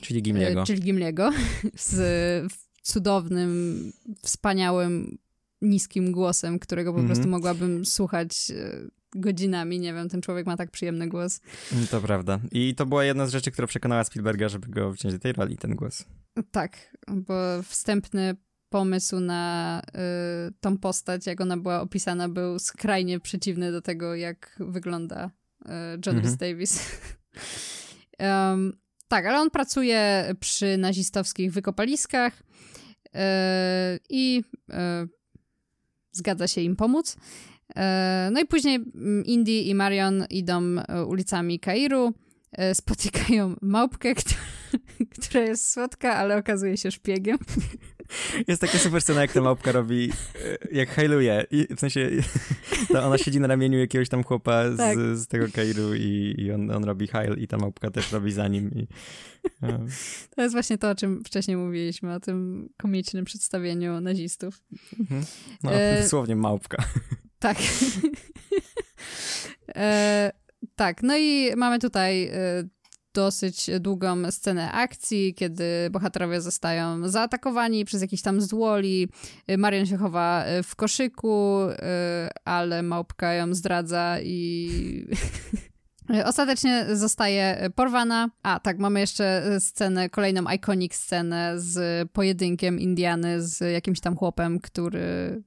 Czyli 0.02 0.22
Gimliego. 0.22 0.62
Y, 0.62 0.66
czyli 0.66 0.82
Gimliego, 0.82 1.30
z 1.76 2.54
cudownym, 2.82 3.92
wspaniałym, 4.22 5.18
niskim 5.62 6.12
głosem, 6.12 6.60
którego 6.60 6.94
po 6.94 7.00
mm 7.00 7.06
-hmm. 7.06 7.14
prostu 7.14 7.30
mogłabym 7.30 7.86
słuchać 7.86 8.52
e, 8.52 8.88
godzinami. 9.16 9.80
Nie 9.80 9.94
wiem, 9.94 10.10
ten 10.10 10.22
człowiek 10.22 10.46
ma 10.46 10.58
tak 10.58 10.72
przyjemny 10.72 11.08
głos. 11.08 11.42
Mm, 11.74 11.88
to 11.88 12.02
prawda. 12.02 12.40
I 12.52 12.76
to 12.76 12.86
była 12.86 13.06
jedna 13.06 13.28
z 13.28 13.32
rzeczy, 13.32 13.52
która 13.52 13.68
przekonała 13.68 14.04
Spielberga, 14.04 14.50
żeby 14.50 14.68
go 14.68 14.92
wziąć 14.92 15.16
do 15.16 15.20
tej 15.20 15.34
roli, 15.34 15.58
ten 15.58 15.76
głos. 15.76 16.06
Tak, 16.52 16.98
bo 17.08 17.34
wstępny 17.64 18.36
pomysł 18.70 19.20
na 19.20 19.82
y, 20.50 20.54
tą 20.60 20.78
postać, 20.78 21.26
jak 21.26 21.42
ona 21.42 21.58
była 21.58 21.82
opisana, 21.82 22.30
był 22.30 22.60
skrajnie 22.60 23.20
przeciwny 23.20 23.72
do 23.72 23.82
tego, 23.82 24.16
jak 24.16 24.56
wygląda 24.60 25.32
y, 25.62 25.68
John 26.06 26.16
mhm. 26.16 26.38
Davis. 26.38 26.80
um, 28.20 28.74
tak, 29.08 29.26
ale 29.26 29.40
on 29.40 29.50
pracuje 29.50 30.32
przy 30.40 30.78
nazistowskich 30.78 31.52
wykopaliskach 31.52 32.44
i 34.10 34.44
y, 34.70 34.74
zgadza 36.12 36.48
się 36.48 36.62
im 36.62 36.76
pomóc. 36.76 37.16
Y, 37.16 37.76
no 38.32 38.40
i 38.40 38.46
później 38.46 38.76
mm, 38.76 39.26
Indy 39.26 39.52
i 39.52 39.76
Marion 39.76 40.26
idą 40.30 40.62
ulicami 41.08 41.60
Kairu, 41.60 42.14
spotykają 42.74 43.56
małpkę, 43.62 44.14
która 45.20 45.44
jest 45.44 45.72
słodka, 45.72 46.16
ale 46.16 46.38
okazuje 46.38 46.78
się 46.78 46.92
szpiegiem. 46.92 47.38
Jest 48.48 48.62
taka 48.62 48.78
super 48.78 49.02
scena, 49.02 49.22
jak 49.22 49.34
ta 49.34 49.42
małpka 49.42 49.72
robi, 49.72 50.12
e, 50.36 50.58
jak 50.72 50.90
hajluje. 50.90 51.46
I 51.52 51.76
w 51.76 51.80
sensie, 51.80 52.10
ona 53.04 53.18
siedzi 53.18 53.40
na 53.40 53.48
ramieniu 53.48 53.80
jakiegoś 53.80 54.10
tam 54.10 54.24
chłopa 54.24 54.72
z, 54.72 54.78
tak. 54.78 54.98
z 54.98 55.28
tego 55.28 55.46
Kairu 55.54 55.96
i, 55.96 56.36
i 56.38 56.52
on, 56.52 56.72
on 56.72 56.84
robi 56.84 57.08
hajl 57.08 57.38
i 57.38 57.48
ta 57.48 57.58
małpka 57.58 57.92
też 57.92 58.12
robi 58.12 58.32
za 58.32 58.48
nim. 58.48 58.72
I, 58.76 58.88
um. 59.62 59.88
To 60.36 60.42
jest 60.42 60.56
właśnie 60.56 60.78
to, 60.78 60.90
o 60.90 60.96
czym 60.96 61.24
wcześniej 61.24 61.58
mówiliśmy, 61.58 62.14
o 62.14 62.20
tym 62.20 62.70
komicznym 62.78 63.26
przedstawieniu 63.26 64.02
nazistów. 64.02 64.62
Mhm. 65.00 65.26
No, 65.64 65.74
e... 65.74 66.02
dosłownie 66.02 66.36
małpka. 66.36 66.84
Tak. 67.40 67.58
e... 69.76 70.32
Tak, 70.76 71.04
no 71.04 71.18
i 71.18 71.52
mamy 71.56 71.80
tutaj 71.80 72.28
e, 72.28 72.34
dosyć 73.14 73.70
długą 73.80 74.32
scenę 74.32 74.72
akcji, 74.72 75.34
kiedy 75.34 75.64
bohaterowie 75.92 76.42
zostają 76.42 77.10
zaatakowani 77.10 77.86
przez 77.86 78.02
jakiś 78.02 78.22
tam 78.22 78.42
zdłoli. 78.42 79.10
Marion 79.58 79.86
się 79.86 79.98
chowa 79.98 80.44
e, 80.44 80.64
w 80.64 80.76
koszyku, 80.76 81.60
e, 81.62 82.30
ale 82.46 82.84
małpka 82.84 83.34
ją 83.34 83.54
zdradza 83.54 84.18
i... 84.24 84.70
Ostatecznie 86.26 86.86
zostaje 86.94 87.70
porwana. 87.76 88.30
A, 88.44 88.60
tak, 88.60 88.80
mamy 88.80 89.00
jeszcze 89.00 89.44
scenę, 89.60 90.10
kolejną 90.10 90.44
iconic 90.56 90.96
scenę 90.96 91.54
z 91.60 92.10
pojedynkiem 92.12 92.80
Indiany 92.80 93.42
z 93.42 93.74
jakimś 93.74 94.00
tam 94.00 94.16
chłopem, 94.16 94.60
który 94.60 95.44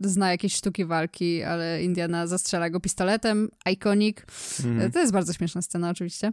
zna 0.00 0.30
jakieś 0.30 0.54
sztuki 0.54 0.84
walki, 0.84 1.42
ale 1.42 1.82
Indiana 1.82 2.26
zastrzela 2.26 2.70
go 2.70 2.80
pistoletem. 2.80 3.48
Iconic. 3.72 4.16
Mm. 4.64 4.92
To 4.92 5.00
jest 5.00 5.12
bardzo 5.12 5.32
śmieszna 5.32 5.62
scena 5.62 5.90
oczywiście. 5.90 6.32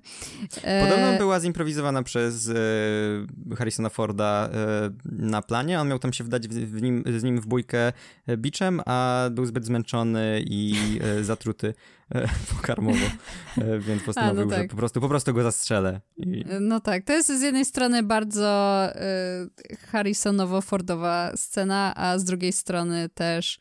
Podobno 0.53 1.07
e... 1.07 1.17
była 1.17 1.39
zimprowizowana 1.39 2.03
przez 2.03 2.49
e, 2.49 3.55
Harrisona 3.55 3.89
Forda 3.89 4.49
e, 4.53 4.89
na 5.05 5.41
planie. 5.41 5.79
On 5.79 5.87
miał 5.87 5.99
tam 5.99 6.13
się 6.13 6.23
wdać 6.23 6.47
w, 6.47 6.51
w 6.51 6.81
nim, 6.81 7.03
z 7.17 7.23
nim 7.23 7.41
w 7.41 7.45
bójkę 7.45 7.93
biczem, 8.37 8.81
a 8.85 9.29
był 9.31 9.45
zbyt 9.45 9.65
zmęczony 9.65 10.43
i 10.45 10.75
e, 11.03 11.23
zatruty 11.23 11.73
pokarmowo, 12.55 13.05
więc 13.79 14.03
postanowił, 14.03 14.41
a, 14.41 14.45
no 14.45 14.51
tak. 14.51 14.61
że 14.61 14.67
po 14.67 14.75
prostu, 14.75 15.01
po 15.01 15.09
prostu 15.09 15.33
go 15.33 15.43
zastrzelę. 15.43 16.01
I... 16.17 16.45
No 16.59 16.79
tak, 16.79 17.03
to 17.03 17.13
jest 17.13 17.39
z 17.39 17.41
jednej 17.41 17.65
strony 17.65 18.03
bardzo 18.03 18.87
Harrisonowo-Fordowa 19.91 21.31
scena, 21.35 21.93
a 21.95 22.17
z 22.17 22.23
drugiej 22.23 22.51
strony 22.53 23.09
też 23.09 23.59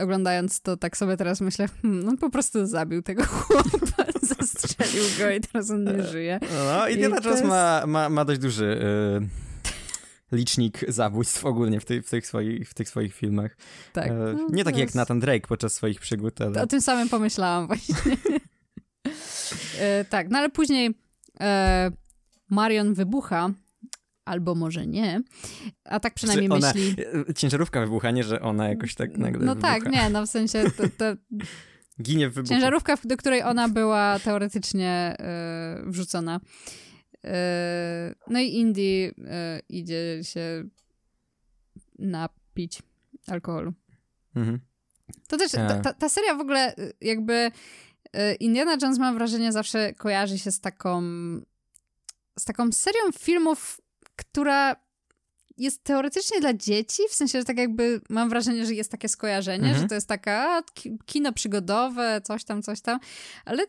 oglądając 0.00 0.60
to 0.60 0.76
tak 0.76 0.96
sobie 0.96 1.16
teraz 1.16 1.40
myślę, 1.40 1.68
hmm, 1.82 2.04
no 2.04 2.16
po 2.16 2.30
prostu 2.30 2.66
zabił 2.66 3.02
tego 3.02 3.24
chłopa, 3.32 4.04
zastrzelił 4.22 5.04
go 5.18 5.30
i 5.30 5.40
teraz 5.40 5.70
on 5.70 5.84
nie 5.84 6.02
żyje. 6.02 6.40
No, 6.68 6.88
Indiana 6.88 7.16
Jones 7.16 7.40
jest... 7.40 7.44
ma, 7.44 7.82
ma, 7.86 8.08
ma 8.08 8.24
dość 8.24 8.40
duży 8.40 8.64
y, 8.64 9.51
licznik 10.32 10.84
zabójstw 10.88 11.44
ogólnie 11.44 11.80
w, 11.80 11.84
tej, 11.84 12.02
w, 12.02 12.10
tych 12.10 12.26
swoich, 12.26 12.70
w 12.70 12.74
tych 12.74 12.88
swoich 12.88 13.14
filmach. 13.14 13.56
Tak. 13.92 14.06
E, 14.06 14.12
no, 14.12 14.46
nie 14.50 14.64
tak 14.64 14.76
jak 14.76 14.94
Nathan 14.94 15.20
Drake 15.20 15.46
podczas 15.46 15.74
swoich 15.74 16.00
przygód, 16.00 16.40
ale... 16.40 16.62
O 16.62 16.66
tym 16.66 16.80
samym 16.80 17.08
pomyślałam 17.08 17.66
właśnie. 17.66 17.94
e, 19.80 20.04
tak, 20.04 20.30
no 20.30 20.38
ale 20.38 20.48
później 20.48 20.94
e, 21.40 21.90
Marion 22.50 22.94
wybucha 22.94 23.50
albo 24.24 24.54
może 24.54 24.86
nie. 24.86 25.22
A 25.84 26.00
tak 26.00 26.14
przynajmniej 26.14 26.50
ona, 26.50 26.72
myśli. 26.74 26.96
E, 27.30 27.34
ciężarówka 27.34 27.80
wybucha, 27.80 28.10
nie, 28.10 28.24
że 28.24 28.40
ona 28.40 28.68
jakoś 28.68 28.94
tak 28.94 29.18
nagle. 29.18 29.46
No 29.46 29.54
wybucha. 29.54 29.72
tak, 29.72 29.92
nie, 29.92 30.10
no 30.10 30.26
w 30.26 30.30
sensie. 30.30 30.64
To, 30.76 30.82
to... 30.98 31.04
Ginie 32.02 32.28
w 32.28 32.34
wybuchu. 32.34 32.54
Ciężarówka, 32.54 32.96
do 33.04 33.16
której 33.16 33.42
ona 33.42 33.68
była 33.68 34.18
teoretycznie 34.18 35.16
y, 35.86 35.90
wrzucona. 35.90 36.40
Y, 37.24 37.28
no 38.28 38.40
i 38.40 38.48
Indy 38.48 38.80
y, 38.80 39.14
idzie 39.68 40.18
się 40.22 40.64
napić 41.98 42.82
alkoholu. 43.26 43.72
Mhm. 44.36 44.60
To 45.28 45.36
też, 45.36 45.52
ta, 45.52 45.80
ta, 45.80 45.94
ta 45.94 46.08
seria 46.08 46.34
w 46.34 46.40
ogóle 46.40 46.74
jakby 47.00 47.50
Indiana 48.40 48.76
Jones 48.82 48.98
mam 48.98 49.14
wrażenie 49.14 49.52
zawsze 49.52 49.94
kojarzy 49.94 50.38
się 50.38 50.52
z 50.52 50.60
taką 50.60 51.02
z 52.38 52.44
taką 52.44 52.72
serią 52.72 53.12
filmów 53.18 53.80
która 54.16 54.76
jest 55.58 55.84
teoretycznie 55.84 56.40
dla 56.40 56.54
dzieci, 56.54 57.02
w 57.10 57.14
sensie, 57.14 57.38
że 57.38 57.44
tak 57.44 57.58
jakby 57.58 58.00
mam 58.10 58.28
wrażenie, 58.28 58.66
że 58.66 58.74
jest 58.74 58.90
takie 58.90 59.08
skojarzenie, 59.08 59.68
mhm. 59.68 59.82
że 59.82 59.88
to 59.88 59.94
jest 59.94 60.08
taka 60.08 60.62
kino 61.06 61.32
przygodowe, 61.32 62.20
coś 62.24 62.44
tam, 62.44 62.62
coś 62.62 62.80
tam, 62.80 62.98
ale 63.44 63.64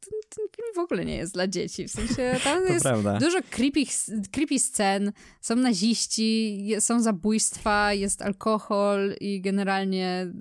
ten, 0.00 0.20
ten, 0.28 0.46
film 0.56 0.68
w 0.74 0.78
ogóle 0.78 1.04
nie 1.04 1.16
jest 1.16 1.34
dla 1.34 1.48
dzieci, 1.48 1.88
w 1.88 1.90
sensie 1.90 2.36
tam 2.44 2.64
jest 2.66 2.82
prawda. 2.82 3.18
dużo 3.18 3.38
creepy, 3.50 3.80
creepy 4.32 4.58
scen, 4.58 5.12
są 5.40 5.56
naziści, 5.56 6.70
są 6.80 7.02
zabójstwa, 7.02 7.92
jest 7.92 8.22
alkohol 8.22 9.14
i 9.20 9.40
generalnie 9.40 10.32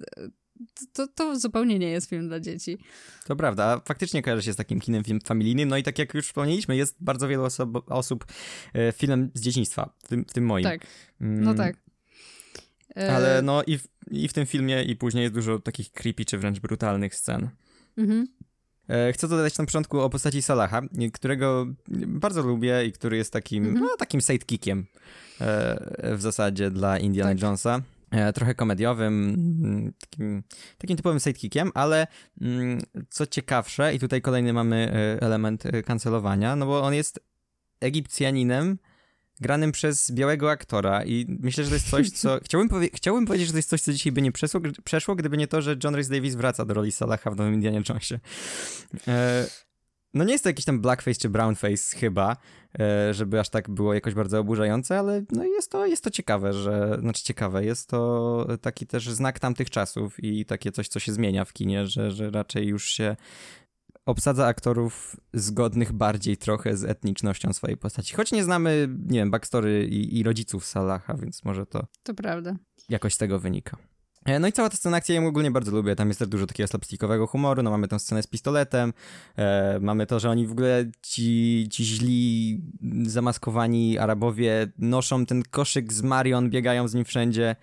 to, 0.94 1.08
to 1.08 1.40
zupełnie 1.40 1.80
nie 1.80 1.90
jest 1.90 2.10
film 2.10 2.28
dla 2.28 2.40
dzieci. 2.40 2.78
To 3.26 3.36
prawda, 3.36 3.82
faktycznie 3.86 4.22
kojarzy 4.22 4.44
się 4.44 4.54
z 4.54 4.56
takim 4.56 4.80
kinem 4.80 5.04
film 5.04 5.20
familijnym, 5.22 5.70
no 5.70 5.78
i 5.78 5.84
tak 5.84 6.00
jak 6.00 6.14
już 6.14 6.26
wspomnieliśmy, 6.26 6.76
jest 6.76 6.96
bardzo 7.00 7.28
wielu 7.28 7.44
osob, 7.44 7.92
osób 7.92 8.26
e, 8.74 8.92
filmem 8.92 9.32
z 9.34 9.42
dzieciństwa, 9.42 9.94
w 10.04 10.08
tym, 10.08 10.26
w 10.26 10.34
tym 10.34 10.46
moim. 10.46 10.64
Tak, 10.64 10.88
mm. 11.22 11.44
no 11.44 11.54
tak. 11.54 11.78
E... 12.98 13.16
Ale 13.16 13.42
no 13.42 13.64
i 13.64 13.78
w, 13.78 13.88
i 14.12 14.28
w 14.28 14.34
tym 14.34 14.46
filmie 14.46 14.84
i 14.84 14.96
później 14.96 15.22
jest 15.22 15.36
dużo 15.36 15.60
takich 15.60 15.92
creepy 15.92 16.26
czy 16.26 16.38
wręcz 16.38 16.60
brutalnych 16.60 17.16
scen. 17.16 17.50
Mhm. 17.98 18.28
E, 18.90 19.14
chcę 19.14 19.28
dodać 19.28 19.58
na 19.58 19.66
początku 19.66 20.00
o 20.00 20.10
postaci 20.10 20.42
Salaha, 20.42 20.82
którego 21.14 21.66
bardzo 22.08 22.42
lubię 22.42 22.86
i 22.86 22.92
który 22.92 23.18
jest 23.18 23.34
takim, 23.34 23.66
mhm. 23.66 23.86
no, 23.86 23.98
takim 23.98 24.22
sidekickiem 24.22 24.86
e, 25.42 26.16
w 26.16 26.22
zasadzie 26.22 26.72
dla 26.72 26.98
Indiana 27.00 27.32
tak. 27.32 27.42
Jonesa. 27.42 27.82
E, 28.12 28.34
trochę 28.34 28.56
komediowym, 28.56 29.36
mm, 29.64 29.94
takim, 30.00 30.44
takim 30.78 30.98
typowym 30.98 31.20
sidekickiem, 31.20 31.72
ale 31.74 32.08
mm, 32.42 32.82
co 33.10 33.28
ciekawsze, 33.28 33.96
i 33.96 34.00
tutaj 34.00 34.22
kolejny 34.22 34.54
mamy 34.54 34.92
element 35.22 35.64
kancelowania, 35.86 36.56
no 36.56 36.66
bo 36.66 36.84
on 36.84 36.94
jest 36.94 37.20
Egipcjaninem 37.80 38.78
granym 39.42 39.72
przez 39.72 40.12
białego 40.12 40.52
aktora 40.52 41.04
i 41.06 41.26
myślę, 41.40 41.64
że 41.64 41.70
to 41.70 41.76
jest 41.76 41.90
coś, 41.90 42.10
co... 42.10 42.40
Chciałbym, 42.46 42.70
powie... 42.70 42.90
Chciałbym 42.94 43.26
powiedzieć, 43.26 43.48
że 43.48 43.54
to 43.54 43.58
jest 43.58 43.70
coś, 43.70 43.82
co 43.82 43.94
dzisiaj 43.94 44.12
by 44.12 44.22
nie 44.22 44.32
przeszło, 44.32 44.62
przeszło 44.84 45.16
gdyby 45.16 45.38
nie 45.38 45.48
to, 45.48 45.62
że 45.62 45.76
John 45.84 45.96
Rhys 45.96 46.10
Davis 46.10 46.36
wraca 46.36 46.66
do 46.66 46.74
roli 46.74 46.92
Salaha 46.92 47.32
w 47.32 47.36
Nowym 47.36 47.54
Indianie 47.54 47.82
Jonesie. 47.90 48.20
No 50.14 50.24
nie 50.24 50.32
jest 50.32 50.44
to 50.44 50.50
jakiś 50.50 50.66
tam 50.66 50.82
blackface 50.82 51.20
czy 51.20 51.30
brownface 51.30 51.98
chyba, 51.98 52.38
e, 52.80 53.14
żeby 53.14 53.40
aż 53.40 53.50
tak 53.50 53.70
było 53.70 53.94
jakoś 53.94 54.14
bardzo 54.14 54.40
oburzające, 54.40 55.00
ale 55.00 55.24
no 55.32 55.44
jest 55.44 55.72
to, 55.72 55.86
jest 55.86 56.04
to 56.04 56.10
ciekawe, 56.10 56.54
że, 56.54 56.98
znaczy 57.00 57.24
ciekawe, 57.24 57.66
jest 57.66 57.90
to 57.90 58.48
taki 58.62 58.88
też 58.88 59.10
znak 59.10 59.40
tamtych 59.40 59.70
czasów 59.70 60.24
i 60.24 60.46
takie 60.46 60.72
coś, 60.72 60.88
co 60.88 61.00
się 61.00 61.14
zmienia 61.14 61.46
w 61.46 61.54
kinie, 61.54 61.88
że, 61.88 62.12
że 62.12 62.32
raczej 62.32 62.68
już 62.68 62.86
się 62.86 63.16
obsadza 64.08 64.48
aktorów 64.48 65.18
zgodnych 65.34 65.92
bardziej 65.92 66.38
trochę 66.38 66.78
z 66.78 66.84
etnicznością 66.84 67.54
swojej 67.54 67.78
postaci. 67.78 68.16
Choć 68.16 68.32
nie 68.32 68.44
znamy, 68.44 68.90
nie 69.06 69.20
wiem, 69.20 69.32
backstory 69.32 69.88
i, 69.88 70.20
i 70.20 70.24
rodziców 70.24 70.66
Salaha, 70.66 71.14
więc 71.14 71.46
może 71.46 71.66
to... 71.66 71.88
To 72.04 72.14
prawda. 72.14 72.56
Jakoś 72.90 73.14
z 73.14 73.18
tego 73.18 73.40
wynika. 73.40 73.78
E, 74.26 74.40
no 74.40 74.48
i 74.48 74.52
cała 74.52 74.70
ta 74.70 74.78
scena 74.78 74.98
akcji 74.98 75.16
ja 75.16 75.22
ją 75.22 75.28
ogólnie 75.28 75.52
bardzo 75.52 75.72
lubię. 75.72 75.96
Tam 75.96 76.08
jest 76.08 76.20
też 76.20 76.28
dużo 76.28 76.48
takiego 76.48 76.68
slapstickowego 76.68 77.28
humoru. 77.28 77.64
No 77.64 77.70
mamy 77.70 77.88
tę 77.88 78.00
scenę 78.00 78.24
z 78.24 78.28
pistoletem. 78.28 78.94
E, 79.38 79.80
mamy 79.82 80.06
to, 80.06 80.20
że 80.20 80.30
oni 80.30 80.48
w 80.48 80.52
ogóle 80.52 80.86
ci, 81.02 81.68
ci 81.72 81.86
źli, 81.86 82.62
zamaskowani 83.06 83.98
Arabowie 83.98 84.68
noszą 84.78 85.26
ten 85.26 85.44
koszyk 85.44 85.94
z 85.94 86.02
Marion, 86.02 86.50
biegają 86.50 86.88
z 86.88 86.94
nim 86.94 87.06
wszędzie. 87.06 87.56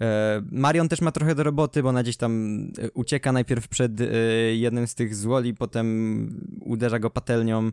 E, 0.00 0.42
Marion 0.50 0.88
też 0.88 1.00
ma 1.00 1.12
trochę 1.12 1.34
do 1.34 1.42
roboty, 1.42 1.82
bo 1.82 1.88
ona 1.88 2.02
gdzieś 2.02 2.16
tam 2.16 2.58
e, 2.78 2.90
ucieka 2.90 3.32
najpierw 3.32 3.68
przed 3.68 4.00
e, 4.00 4.06
jednym 4.54 4.86
z 4.86 4.94
tych 4.94 5.14
złoli, 5.14 5.54
potem 5.54 6.48
uderza 6.60 6.98
go 6.98 7.10
patelnią, 7.10 7.70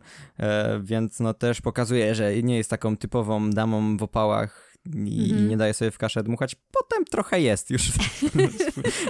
więc 0.81 1.19
no 1.19 1.34
też 1.34 1.62
pokazuje, 1.62 2.15
że 2.15 2.43
nie 2.43 2.57
jest 2.57 2.69
taką 2.69 2.97
typową 2.97 3.49
damą 3.49 3.97
w 3.97 4.03
opałach, 4.03 4.71
i, 4.95 5.31
mm 5.31 5.49
nie 5.49 5.57
daje 5.57 5.73
sobie 5.73 5.91
w 5.91 5.97
kaszę 5.97 6.23
dmuchać. 6.23 6.55
Potem 6.71 7.05
trochę 7.05 7.41
jest 7.41 7.69
już 7.69 7.91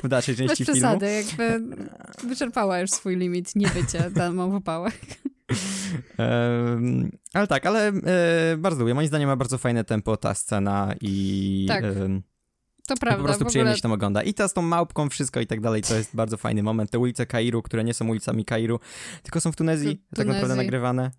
w, 0.03 0.07
dalszej 0.07 0.35
części 0.35 0.65
Bez 0.65 0.75
filmu. 0.75 0.99
przesady, 0.99 1.11
jakby 1.11 1.75
wyczerpała 2.27 2.79
już 2.79 2.89
swój 2.89 3.15
limit 3.15 3.55
niebycia 3.55 4.09
damą 4.09 4.51
w 4.51 4.55
upałach. 4.55 4.93
Ale 7.33 7.47
tak, 7.47 7.65
ale 7.65 7.87
e, 7.87 8.57
bardzo 8.57 8.79
lubię. 8.79 8.93
Moim 8.93 9.07
zdaniem 9.07 9.29
ma 9.29 9.35
bardzo 9.35 9.57
fajne 9.57 9.83
tempo 9.83 10.17
ta 10.17 10.35
scena 10.35 10.95
i... 11.01 11.65
Tak. 11.67 11.83
E, 11.83 12.21
To 12.91 12.97
prawda. 12.97 13.17
po 13.17 13.23
prostu 13.23 13.45
przyjemnie 13.45 13.69
ogóle 13.69 13.77
się 13.77 13.81
tam 13.81 13.91
ogląda. 13.91 14.23
I 14.23 14.33
ta 14.33 14.47
z 14.47 14.53
tą 14.53 14.61
małpką, 14.61 15.09
wszystko 15.09 15.39
i 15.39 15.47
tak 15.47 15.61
dalej, 15.61 15.81
to 15.81 15.95
jest 15.95 16.15
bardzo 16.15 16.37
fajny 16.37 16.63
moment. 16.63 16.91
Te 16.91 16.99
ulice 16.99 17.25
Kairu, 17.25 17.61
które 17.61 17.83
nie 17.83 17.93
są 17.93 18.07
ulicami 18.07 18.45
Kairu, 18.45 18.79
tylko 19.23 19.41
są 19.41 19.51
w 19.51 19.55
Tunezji, 19.55 19.97
Tu- 19.97 20.15
tak 20.15 20.27
naprawdę 20.27 20.55
nagrywane. 20.55 21.11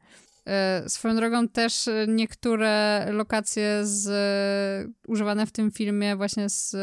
E, 0.47 0.85
Swoją 0.89 1.17
drogą 1.17 1.49
też 1.49 1.89
e, 1.89 2.07
niektóre 2.09 3.07
lokacje 3.13 3.81
z, 3.83 4.09
e, 4.09 4.93
używane 5.09 5.47
w 5.47 5.53
tym 5.53 5.71
filmie 5.71 6.17
właśnie 6.17 6.49
z 6.49 6.77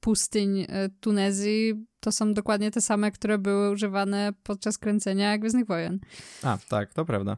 pustyń 0.00 0.66
Tunezji 1.00 1.86
to 2.00 2.12
są 2.12 2.34
dokładnie 2.34 2.70
te 2.70 2.80
same, 2.80 3.10
które 3.10 3.38
były 3.38 3.70
używane 3.70 4.32
podczas 4.42 4.78
kręcenia 4.78 5.38
Gwiezdnych 5.38 5.66
Wojen. 5.66 5.98
A, 6.42 6.58
tak, 6.68 6.94
to 6.94 7.04
prawda. 7.04 7.36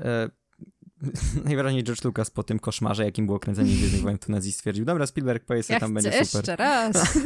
E, 0.00 0.30
najwyraźniej 1.44 1.84
George 1.84 2.04
Lucas 2.04 2.30
po 2.30 2.42
tym 2.42 2.58
koszmarze, 2.58 3.04
jakim 3.04 3.26
było 3.26 3.38
kręcenie 3.38 3.72
Gwiezdnych 3.72 4.02
Wojen 4.02 4.18
w 4.18 4.24
Tunezji 4.24 4.52
stwierdził, 4.52 4.84
dobra, 4.84 5.06
Spielberg 5.06 5.44
powiedz, 5.44 5.68
Ja 5.68 5.80
tam 5.80 5.94
będzie 5.94 6.10
super. 6.12 6.22
jeszcze 6.22 6.56
raz. 6.56 7.18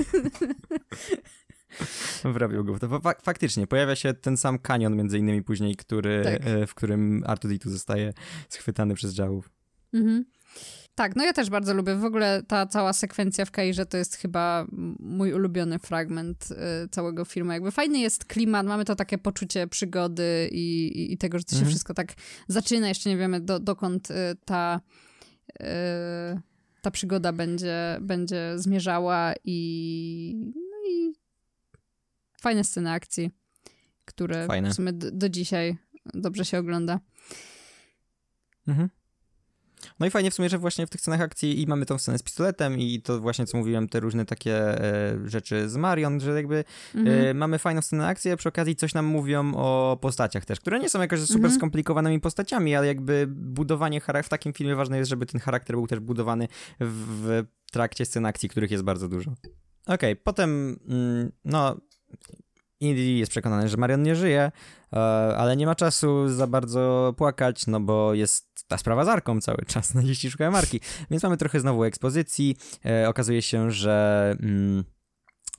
Wrabiał 2.25 2.65
go. 2.65 2.79
To 2.79 3.01
fa- 3.01 3.15
faktycznie, 3.23 3.67
pojawia 3.67 3.97
się 3.97 4.15
ten 4.15 4.37
sam 4.37 4.59
kanion 4.59 4.97
między 4.97 5.19
innymi 5.19 5.43
później, 5.43 5.77
który, 5.77 6.23
Tak. 6.25 6.47
e, 6.47 6.67
w 6.67 6.75
którym 6.75 7.23
R2-D2 7.27 7.69
zostaje 7.69 8.13
schwytany 8.49 8.95
przez 8.95 9.13
działów. 9.15 9.51
Mhm. 9.95 10.25
Tak, 10.95 11.17
no 11.17 11.25
ja 11.25 11.33
też 11.33 11.51
bardzo 11.51 11.75
lubię. 11.75 11.95
W 11.97 12.05
ogóle 12.05 12.43
ta 12.43 12.67
cała 12.67 12.93
sekwencja 12.93 13.45
w 13.45 13.51
Kairze 13.51 13.87
to 13.87 13.97
jest 13.97 14.17
chyba 14.17 14.67
mój 14.99 15.33
ulubiony 15.33 15.79
fragment 15.79 16.49
y, 16.85 16.89
całego 16.89 17.25
filmu. 17.25 17.53
Jakby 17.53 17.71
fajny 17.71 17.99
jest 17.99 18.25
klimat, 18.25 18.67
mamy 18.67 18.85
to 18.85 18.97
takie 18.97 19.19
poczucie 19.19 19.67
przygody 19.67 20.49
i, 20.53 20.87
i, 20.87 21.13
i 21.13 21.19
tego, 21.19 21.39
że 21.39 21.45
to 21.45 21.51
się 21.51 21.57
Mhm. 21.57 21.71
wszystko 21.71 21.95
tak 21.95 22.15
zaczyna. 22.49 22.89
Jeszcze 22.89 23.11
nie 23.11 23.17
wiemy 23.17 23.41
do, 23.41 23.61
dokąd 23.61 24.11
y, 24.11 24.15
ta, 24.45 24.81
y, 25.63 25.65
ta 26.83 26.91
przygoda 26.91 27.33
będzie, 27.33 27.99
będzie 28.01 28.53
zmierzała 28.57 29.33
i, 29.45 30.53
no 30.55 30.91
i 30.91 31.13
fajne 32.41 32.65
sceny 32.65 32.91
akcji, 32.91 33.31
które 34.05 34.47
Fajne. 34.47 34.71
w 34.71 34.75
sumie 34.75 34.93
do, 34.93 35.11
do 35.11 35.29
dzisiaj 35.29 35.77
dobrze 36.15 36.45
się 36.45 36.59
ogląda. 36.59 37.01
Mhm. 38.69 38.89
No 40.01 40.07
i 40.07 40.11
fajnie 40.11 40.31
w 40.31 40.35
sumie, 40.35 40.49
że 40.49 40.59
właśnie 40.59 40.87
w 40.87 40.91
tych 40.91 41.01
scenach 41.01 41.21
akcji 41.21 41.63
i 41.63 41.67
mamy 41.67 41.87
tą 41.87 41.99
scenę 41.99 42.19
z 42.19 42.23
pistoletem 42.23 42.79
i 42.79 43.03
to 43.03 43.21
właśnie, 43.21 43.47
co 43.47 43.59
mówiłem, 43.59 43.89
te 43.89 44.01
różne 44.01 44.25
takie 44.25 44.55
e, 44.85 45.19
rzeczy 45.25 45.69
z 45.69 45.77
Marion, 45.77 46.21
że 46.21 46.35
jakby 46.37 46.65
Mhm. 46.95 47.27
e, 47.27 47.35
mamy 47.35 47.59
fajną 47.59 47.83
scenę 47.83 48.07
akcji, 48.07 48.31
a 48.31 48.37
przy 48.37 48.49
okazji 48.49 48.77
coś 48.77 48.95
nam 48.95 49.07
mówią 49.07 49.55
o 49.55 49.99
postaciach 50.01 50.45
też, 50.45 50.61
które 50.61 50.79
nie 50.79 50.89
są 50.89 51.01
jakoś 51.01 51.21
super 51.21 51.37
Mhm. 51.37 51.55
skomplikowanymi 51.55 52.21
postaciami, 52.21 52.75
ale 52.77 52.87
jakby 52.87 53.27
budowanie 53.29 54.01
charakteru, 54.01 54.27
w 54.27 54.31
takim 54.31 54.53
filmie 54.53 54.75
ważne 54.77 54.99
jest, 54.99 55.11
żeby 55.11 55.27
ten 55.27 55.41
charakter 55.41 55.77
był 55.77 55.87
też 55.87 56.01
budowany 56.01 56.49
w, 56.81 57.43
trakcie 57.73 58.07
scen 58.07 58.27
akcji, 58.27 58.49
których 58.49 58.71
jest 58.71 58.85
bardzo 58.85 59.09
dużo. 59.09 59.35
Okej, 59.87 60.17
potem, 60.17 60.81
mm, 60.89 61.33
no, 61.45 61.77
Indy 62.81 63.03
jest 63.03 63.31
przekonany, 63.31 63.69
że 63.69 63.77
Marion 63.77 64.03
nie 64.03 64.17
żyje, 64.17 64.53
e, 64.93 64.97
ale 65.37 65.57
nie 65.57 65.67
ma 65.67 65.75
czasu 65.75 66.29
za 66.29 66.47
bardzo 66.47 67.15
płakać, 67.17 67.67
no 67.67 67.81
bo 67.81 68.15
jest 68.15 68.65
ta 68.69 68.79
sprawa 68.79 69.05
z 69.05 69.09
Arką 69.09 69.41
cały 69.41 69.65
czas, 69.67 69.95
naziści 69.95 70.31
szukają 70.31 70.57
Arki. 70.57 70.81
Więc 71.11 71.23
mamy 71.23 71.37
trochę 71.37 71.61
znowu 71.61 71.85
ekspozycji. 71.85 72.57
E, 72.87 73.09
okazuje 73.09 73.43
się, 73.43 73.71
że 73.71 74.37
mm, 74.41 74.85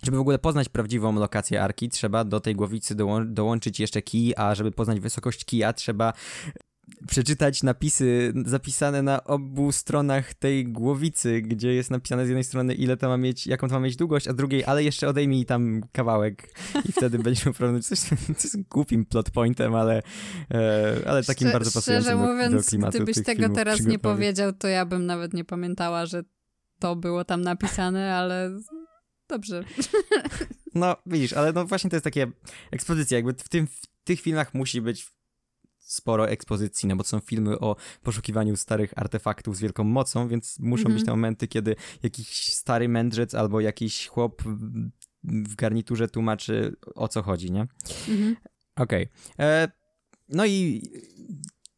żeby 0.04 0.18
w 0.18 0.20
ogóle 0.22 0.40
poznać 0.40 0.70
prawdziwą 0.70 1.16
lokację 1.16 1.64
Arki, 1.64 1.90
trzeba 1.90 2.24
do 2.24 2.40
tej 2.40 2.56
głowicy 2.56 2.96
dołą- 2.96 3.34
dołączyć 3.34 3.80
jeszcze 3.80 4.02
kij, 4.02 4.34
a 4.38 4.56
żeby 4.56 4.72
poznać 4.72 5.00
wysokość 5.00 5.46
kija, 5.46 5.74
trzeba 5.74 6.14
przeczytać 7.08 7.64
napisy 7.64 8.34
zapisane 8.46 9.02
na 9.02 9.24
obu 9.24 9.72
stronach 9.72 10.34
tej 10.34 10.66
głowicy, 10.66 11.42
gdzie 11.42 11.74
jest 11.74 11.92
napisane 11.92 12.26
z 12.26 12.30
jednej 12.30 12.44
strony 12.44 12.74
ile 12.74 12.98
to 12.98 13.10
ma 13.10 13.18
mieć, 13.18 13.48
jaką 13.48 13.68
to 13.68 13.74
ma 13.74 13.80
mieć 13.80 13.96
długość, 13.96 14.28
a 14.28 14.34
z 14.34 14.36
drugiej, 14.36 14.66
ale 14.66 14.84
jeszcze 14.84 15.10
odejmij 15.10 15.46
tam 15.46 15.82
kawałek 15.92 16.54
i 16.90 16.92
wtedy 16.92 17.20
będziemy 17.24 17.54
problem. 17.54 17.82
Coś, 17.82 18.00
co 18.00 18.16
jest 18.44 18.62
głupim 18.62 19.06
plot 19.06 19.32
pointem, 19.32 19.76
ale, 19.76 20.02
e, 20.52 21.02
ale 21.06 21.24
takim 21.24 21.48
Szczer- 21.48 21.52
bardzo 21.52 21.72
pasującym 21.72 22.04
Szczerze 22.04 22.24
do, 22.24 22.34
mówiąc, 22.34 22.66
do 22.66 22.70
klimatu 22.70 22.98
gdybyś 22.98 23.24
tego 23.26 23.50
teraz 23.50 23.86
nie 23.86 24.00
powiedział, 24.00 24.54
to 24.54 24.68
ja 24.68 24.86
bym 24.86 25.06
nawet 25.06 25.34
nie 25.34 25.46
pamiętała, 25.46 26.06
że 26.06 26.24
to 26.80 26.96
było 26.96 27.26
tam 27.26 27.42
napisane, 27.42 28.16
ale 28.16 28.60
dobrze. 29.30 29.64
No, 30.76 30.96
widzisz, 31.06 31.34
ale 31.34 31.54
no 31.54 31.66
właśnie 31.66 31.90
to 31.90 31.96
jest 31.96 32.04
takie 32.04 32.32
ekspozycja, 32.72 33.18
jakby 33.18 33.34
w, 33.34 33.50
tym, 33.50 33.68
w 33.68 34.04
tych 34.04 34.22
filmach 34.22 34.54
musi 34.54 34.82
być 34.82 35.12
sporo 35.94 36.30
ekspozycji, 36.30 36.90
no 36.90 36.96
bo 36.96 37.04
to 37.04 37.10
są 37.10 37.20
filmy 37.20 37.60
o 37.60 37.76
poszukiwaniu 38.04 38.58
starych 38.58 38.94
artefaktów 38.96 39.58
z 39.58 39.60
wielką 39.60 39.84
mocą, 39.84 40.28
więc 40.28 40.60
muszą 40.60 40.82
Mhm. 40.82 40.96
być 40.96 41.06
te 41.06 41.12
momenty, 41.12 41.48
kiedy 41.48 41.76
jakiś 42.04 42.54
stary 42.54 42.90
mędrzec 42.90 43.36
albo 43.36 43.60
jakiś 43.62 44.08
chłop 44.08 44.42
w- 44.44 45.56
garniturze 45.56 46.08
tłumaczy 46.08 46.76
o 46.96 47.08
co 47.08 47.22
chodzi, 47.24 47.52
nie? 47.52 47.68
Mhm. 48.10 48.36
Okej. 48.76 49.08
E, 49.40 49.72
No 50.30 50.46
i 50.46 50.82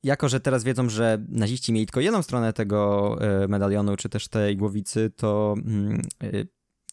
jako, 0.03 0.29
że 0.29 0.39
teraz 0.39 0.63
wiedzą, 0.63 0.89
że 0.89 1.25
naziści 1.29 1.73
mieli 1.73 1.85
tylko 1.85 1.99
jedną 2.01 2.23
stronę 2.23 2.53
tego 2.53 3.17
e, 3.43 3.47
medalionu, 3.47 3.95
czy 3.97 4.09
też 4.09 4.27
tej 4.27 4.57
głowicy, 4.57 5.11
to 5.15 5.55
mm, 5.65 6.01
e, 6.23 6.27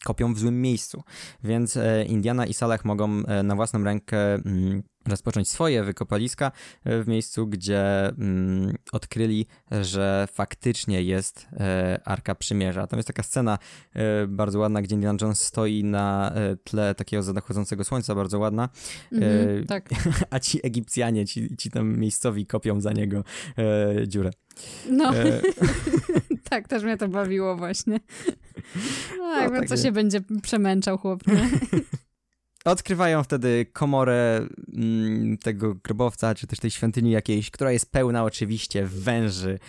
kopią 0.03 0.33
w 0.33 0.39
złym 0.39 0.61
miejscu. 0.61 1.03
Więc 1.43 1.77
e, 1.77 2.05
Indiana 2.05 2.45
i 2.45 2.53
Salah 2.53 2.85
mogą 2.85 3.25
e, 3.25 3.43
na 3.43 3.55
własną 3.55 3.83
rękę 3.83 4.33
mm, 4.33 4.83
rozpocząć 5.07 5.49
swoje 5.49 5.83
wykopaliska 5.83 6.51
e, 6.83 7.03
w 7.03 7.07
miejscu, 7.07 7.47
gdzie 7.47 8.07
mm, 8.07 8.75
odkryli, 8.91 9.47
że 9.81 10.27
faktycznie 10.33 11.03
jest 11.03 11.47
Arka 12.05 12.35
Przymierza. 12.35 12.87
Tam 12.87 12.99
jest 12.99 13.07
taka 13.07 13.23
scena 13.23 13.57
bardzo 14.27 14.59
ładna, 14.59 14.81
gdzie 14.81 14.95
Indiana 14.95 15.17
Jones 15.21 15.41
stoi 15.41 15.83
na 15.83 16.33
tle 16.63 16.95
takiego 16.95 17.23
zachodzącego 17.23 17.83
słońca, 17.83 18.15
bardzo 18.15 18.39
ładna, 18.39 18.69
Mhm. 19.11 19.65
Tak. 19.65 19.89
a 20.29 20.39
ci 20.39 20.59
Egipcjanie, 20.63 21.25
ci, 21.25 21.57
ci 21.57 21.71
tam 21.71 21.99
miejscowi 21.99 22.45
kopią 22.45 22.81
za 22.81 22.93
niego 22.93 23.23
dziurę. 24.07 24.31
No, 24.89 25.11
tak, 26.51 26.67
też 26.67 26.83
mnie 26.83 26.97
to 26.97 27.07
bawiło 27.07 27.55
właśnie. 27.55 27.99
No, 29.17 29.41
jakby 29.41 29.55
takie- 29.55 29.67
co 29.67 29.77
się 29.77 29.91
będzie 29.91 30.21
przemęczał 30.43 30.97
chłop, 30.97 31.27
nie? 31.27 31.49
odkrywają 32.65 33.23
wtedy 33.23 33.65
komorę 33.73 34.47
mm, 34.77 35.37
tego 35.37 35.75
grobowca, 35.75 36.35
czy 36.35 36.47
też 36.47 36.59
tej 36.59 36.71
świątyni 36.71 37.11
jakiejś, 37.11 37.51
która 37.51 37.71
jest 37.71 37.91
pełna 37.91 38.23
oczywiście 38.23 38.85
węży. 38.85 39.59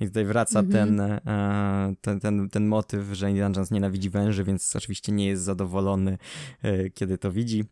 I 0.00 0.06
tutaj 0.06 0.24
wraca 0.24 0.60
Mhm. 0.60 0.96
ten, 0.96 1.00
e, 1.00 1.94
ten, 2.00 2.20
ten, 2.20 2.50
ten 2.50 2.66
motyw, 2.66 3.06
że 3.12 3.30
Indiana 3.30 3.54
Jones 3.56 3.70
nienawidzi 3.70 4.10
węży, 4.10 4.44
więc 4.44 4.76
oczywiście 4.76 5.12
nie 5.12 5.26
jest 5.26 5.42
zadowolony, 5.42 6.18
e, 6.62 6.90
kiedy 6.90 7.18
to 7.18 7.32
widzi. 7.32 7.64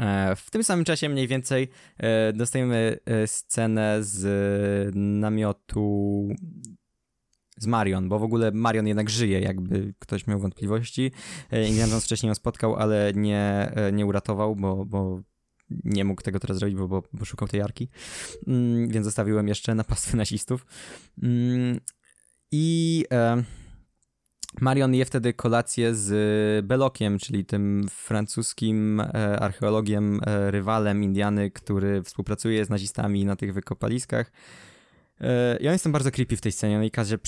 E, 0.00 0.36
W 0.36 0.50
tym 0.50 0.64
samym 0.64 0.84
czasie 0.84 1.08
mniej 1.08 1.28
więcej 1.28 1.68
e, 1.98 2.32
dostajemy 2.32 2.98
e, 3.04 3.26
scenę 3.26 3.98
z 4.00 4.94
namiotu 4.96 6.28
z 7.60 7.66
Marion, 7.66 8.08
bo 8.08 8.18
w 8.18 8.22
ogóle 8.22 8.50
Marion 8.52 8.86
jednak 8.86 9.10
żyje, 9.10 9.40
jakby 9.40 9.94
ktoś 9.98 10.26
miał 10.26 10.38
wątpliwości. 10.38 11.12
E, 11.50 11.68
Indiana 11.68 11.90
Jones 11.90 12.04
wcześniej 12.04 12.28
ją 12.28 12.34
spotkał, 12.34 12.76
ale 12.76 13.12
nie, 13.14 13.72
e, 13.74 13.92
nie 13.92 14.06
uratował, 14.06 14.56
bo, 14.56 14.84
bo 14.84 15.22
nie 15.70 16.04
mógł 16.04 16.22
tego 16.22 16.40
teraz 16.40 16.58
zrobić, 16.58 16.76
bo, 16.76 16.88
bo, 16.88 17.02
bo 17.12 17.24
szukał 17.24 17.48
tej 17.48 17.60
arki. 17.60 17.88
Mm, 18.46 18.88
więc 18.88 19.06
zostawiłem 19.06 19.48
jeszcze 19.48 19.74
na 19.74 19.84
pastwę 19.84 20.16
nazistów. 20.16 20.66
Mm, 21.22 21.80
I 22.52 23.04
e, 23.12 23.42
Marion 24.60 24.94
je 24.94 25.04
wtedy 25.04 25.32
kolację 25.32 25.94
z 25.94 26.66
Belokiem, 26.66 27.18
czyli 27.18 27.44
tym 27.44 27.86
francuskim 27.90 29.02
archeologiem, 29.40 30.20
rywalem 30.26 31.02
Indiany, 31.02 31.50
który 31.50 32.02
współpracuje 32.02 32.64
z 32.64 32.70
nazistami 32.70 33.24
na 33.24 33.36
tych 33.36 33.54
wykopaliskach. 33.54 34.32
E, 35.20 35.56
I 35.60 35.66
on 35.66 35.72
jest 35.72 35.84
tam 35.84 35.92
bardzo 35.92 36.10
creepy 36.10 36.36
w 36.36 36.40
tej 36.40 36.52
scenie. 36.52 36.76
On 36.76 36.82
jej 36.82 36.90
każe 36.90 37.18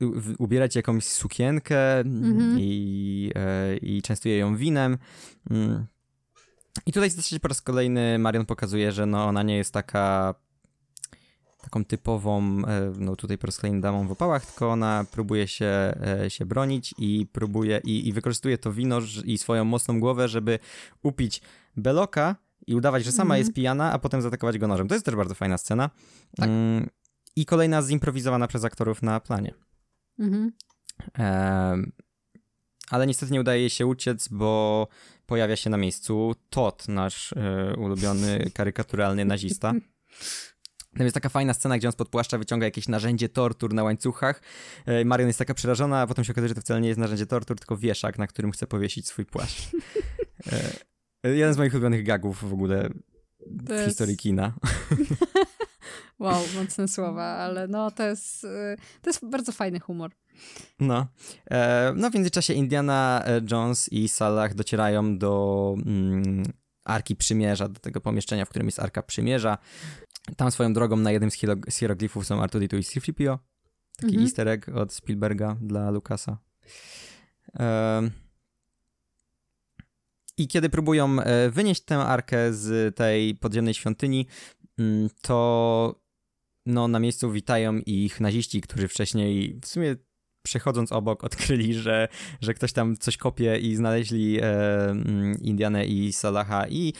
w- 0.00 0.34
ubierać 0.38 0.76
jakąś 0.76 1.04
sukienkę 1.04 1.98
Mhm. 2.00 2.56
i, 2.60 3.32
e, 3.34 3.76
i 3.76 4.02
częstuje 4.02 4.38
ją 4.38 4.56
winem. 4.56 4.98
Mm. 5.50 5.86
I 6.86 6.92
tutaj 6.92 7.10
w 7.10 7.12
zasadzie 7.12 7.40
po 7.40 7.48
raz 7.48 7.62
kolejny 7.62 8.18
Marion 8.18 8.46
pokazuje, 8.46 8.92
że 8.92 9.06
no 9.06 9.24
ona 9.24 9.42
nie 9.42 9.56
jest 9.56 9.72
taka 9.72 10.34
taką 11.62 11.84
typową, 11.84 12.42
e, 12.66 12.92
no 12.98 13.16
tutaj 13.16 13.38
po 13.38 13.46
raz 13.46 13.56
kolejny 13.56 13.80
damą 13.80 14.08
w 14.08 14.12
opałach, 14.12 14.46
tylko 14.46 14.70
ona 14.70 15.04
próbuje 15.12 15.48
się, 15.48 15.94
się 16.28 16.46
bronić 16.46 16.94
i 16.98 17.26
próbuje 17.32 17.80
i, 17.84 18.08
i 18.08 18.12
wykorzystuje 18.12 18.58
to 18.58 18.72
wino 18.72 18.98
i 19.24 19.38
swoją 19.38 19.64
mocną 19.64 20.00
głowę, 20.00 20.28
żeby 20.28 20.58
upić 21.02 21.40
Beloka 21.76 22.36
i 22.66 22.74
udawać, 22.74 23.04
że 23.04 23.12
sama 23.12 23.34
Mhm. 23.34 23.38
jest 23.40 23.52
pijana, 23.52 23.92
a 23.92 23.98
potem 23.98 24.22
zaatakować 24.22 24.58
go 24.58 24.68
nożem. 24.68 24.88
To 24.88 24.94
jest 24.94 25.04
też 25.06 25.14
bardzo 25.16 25.34
fajna 25.34 25.58
scena. 25.58 25.90
Tak. 26.36 26.48
I 27.36 27.46
kolejna 27.46 27.82
zimprowizowana 27.82 28.48
przez 28.48 28.64
aktorów 28.64 29.02
na 29.02 29.20
planie. 29.20 29.54
Mhm. 30.18 30.52
Ale 32.90 33.06
niestety 33.06 33.32
nie 33.32 33.40
udaje 33.40 33.60
jej 33.60 33.70
się 33.70 33.86
uciec, 33.86 34.28
bo 34.28 34.88
pojawia 35.26 35.56
się 35.56 35.70
na 35.70 35.76
miejscu 35.76 36.34
Todd, 36.50 36.88
nasz 36.88 37.32
e, 37.32 37.76
ulubiony 37.76 38.44
karykaturalny 38.54 39.24
nazista. 39.24 39.72
Tam 40.96 41.06
jest 41.06 41.14
taka 41.14 41.28
fajna 41.28 41.54
scena, 41.54 41.78
gdzie 41.78 41.88
on 41.88 41.92
spod 41.92 42.08
płaszcza 42.08 42.38
wyciąga 42.38 42.66
jakieś 42.66 42.88
narzędzie 42.88 43.28
tortur 43.28 43.74
na 43.74 43.82
łańcuchach. 43.82 44.42
E, 44.86 45.04
Marion 45.04 45.28
jest 45.28 45.38
taka 45.38 45.54
przerażona, 45.54 46.00
a 46.00 46.06
potem 46.06 46.24
się 46.24 46.32
okazuje, 46.32 46.48
że 46.48 46.54
to 46.54 46.60
wcale 46.60 46.80
nie 46.80 46.88
jest 46.88 47.00
narzędzie 47.00 47.26
tortur, 47.26 47.58
tylko 47.58 47.76
wieszak, 47.76 48.18
na 48.18 48.26
którym 48.26 48.52
chce 48.52 48.66
powiesić 48.66 49.06
swój 49.06 49.26
płaszcz. 49.26 49.70
E, 51.24 51.28
jeden 51.28 51.54
z 51.54 51.58
moich 51.58 51.72
ulubionych 51.72 52.04
gagów 52.04 52.50
w 52.50 52.52
ogóle 52.52 52.88
w 53.46 53.86
historii 53.86 54.16
kina. 54.16 54.52
Wow, 56.22 56.42
mocne 56.54 56.88
słowa, 56.88 57.24
ale 57.24 57.68
no 57.68 57.90
to 57.90 58.02
jest, 58.02 58.44
y, 58.44 58.76
to 59.02 59.10
jest 59.10 59.26
bardzo 59.30 59.52
fajny 59.52 59.80
humor. 59.80 60.10
No. 60.80 61.06
E, 61.50 61.92
no 61.96 62.10
w 62.10 62.14
międzyczasie 62.14 62.52
Indiana 62.52 63.22
e, 63.26 63.40
Jones 63.50 63.92
i 63.92 64.08
Salah 64.08 64.54
docierają 64.54 65.18
do 65.18 65.74
mm, 65.86 66.42
Arki 66.84 67.16
Przymierza, 67.16 67.68
do 67.68 67.80
tego 67.80 68.00
pomieszczenia, 68.00 68.44
w 68.44 68.48
którym 68.48 68.68
jest 68.68 68.78
Arka 68.80 69.02
Przymierza. 69.02 69.58
Tam 70.36 70.50
swoją 70.50 70.72
drogą 70.72 70.96
na 70.96 71.12
jednym 71.12 71.30
z, 71.30 71.34
hiero- 71.34 71.70
z 71.70 71.76
hieroglifów 71.76 72.26
są 72.26 72.42
Artuditu 72.42 72.76
i 72.76 72.84
C-3PO. 72.84 73.38
Taki 73.96 74.06
Mhm. 74.14 74.22
easter 74.24 74.48
egg 74.48 74.68
od 74.68 74.92
Spielberga 74.92 75.56
dla 75.60 75.90
Lucasa. 75.90 76.38
E, 77.58 78.10
I 80.36 80.48
kiedy 80.48 80.70
próbują 80.70 81.16
wynieść 81.50 81.84
tę 81.84 81.98
arkę 81.98 82.52
z 82.52 82.96
tej 82.96 83.34
podziemnej 83.34 83.74
świątyni, 83.74 84.26
mm, 84.78 85.08
to 85.22 86.01
no, 86.66 86.88
na 86.88 86.98
miejscu 86.98 87.32
witają 87.32 87.78
ich 87.86 88.20
naziści, 88.20 88.60
którzy 88.60 88.88
wcześniej 88.88 89.58
w 89.62 89.66
sumie 89.66 89.96
przechodząc 90.42 90.92
obok 90.92 91.24
odkryli, 91.28 91.74
że, 91.74 92.08
że 92.40 92.54
ktoś 92.54 92.72
tam 92.72 92.96
coś 92.96 93.16
kopie 93.16 93.58
i 93.58 93.76
znaleźli 93.76 94.38
e, 94.40 94.44
mm, 94.90 95.40
Indianę 95.40 95.86
i 95.86 96.12
Salaha 96.12 96.68
i 96.68 96.92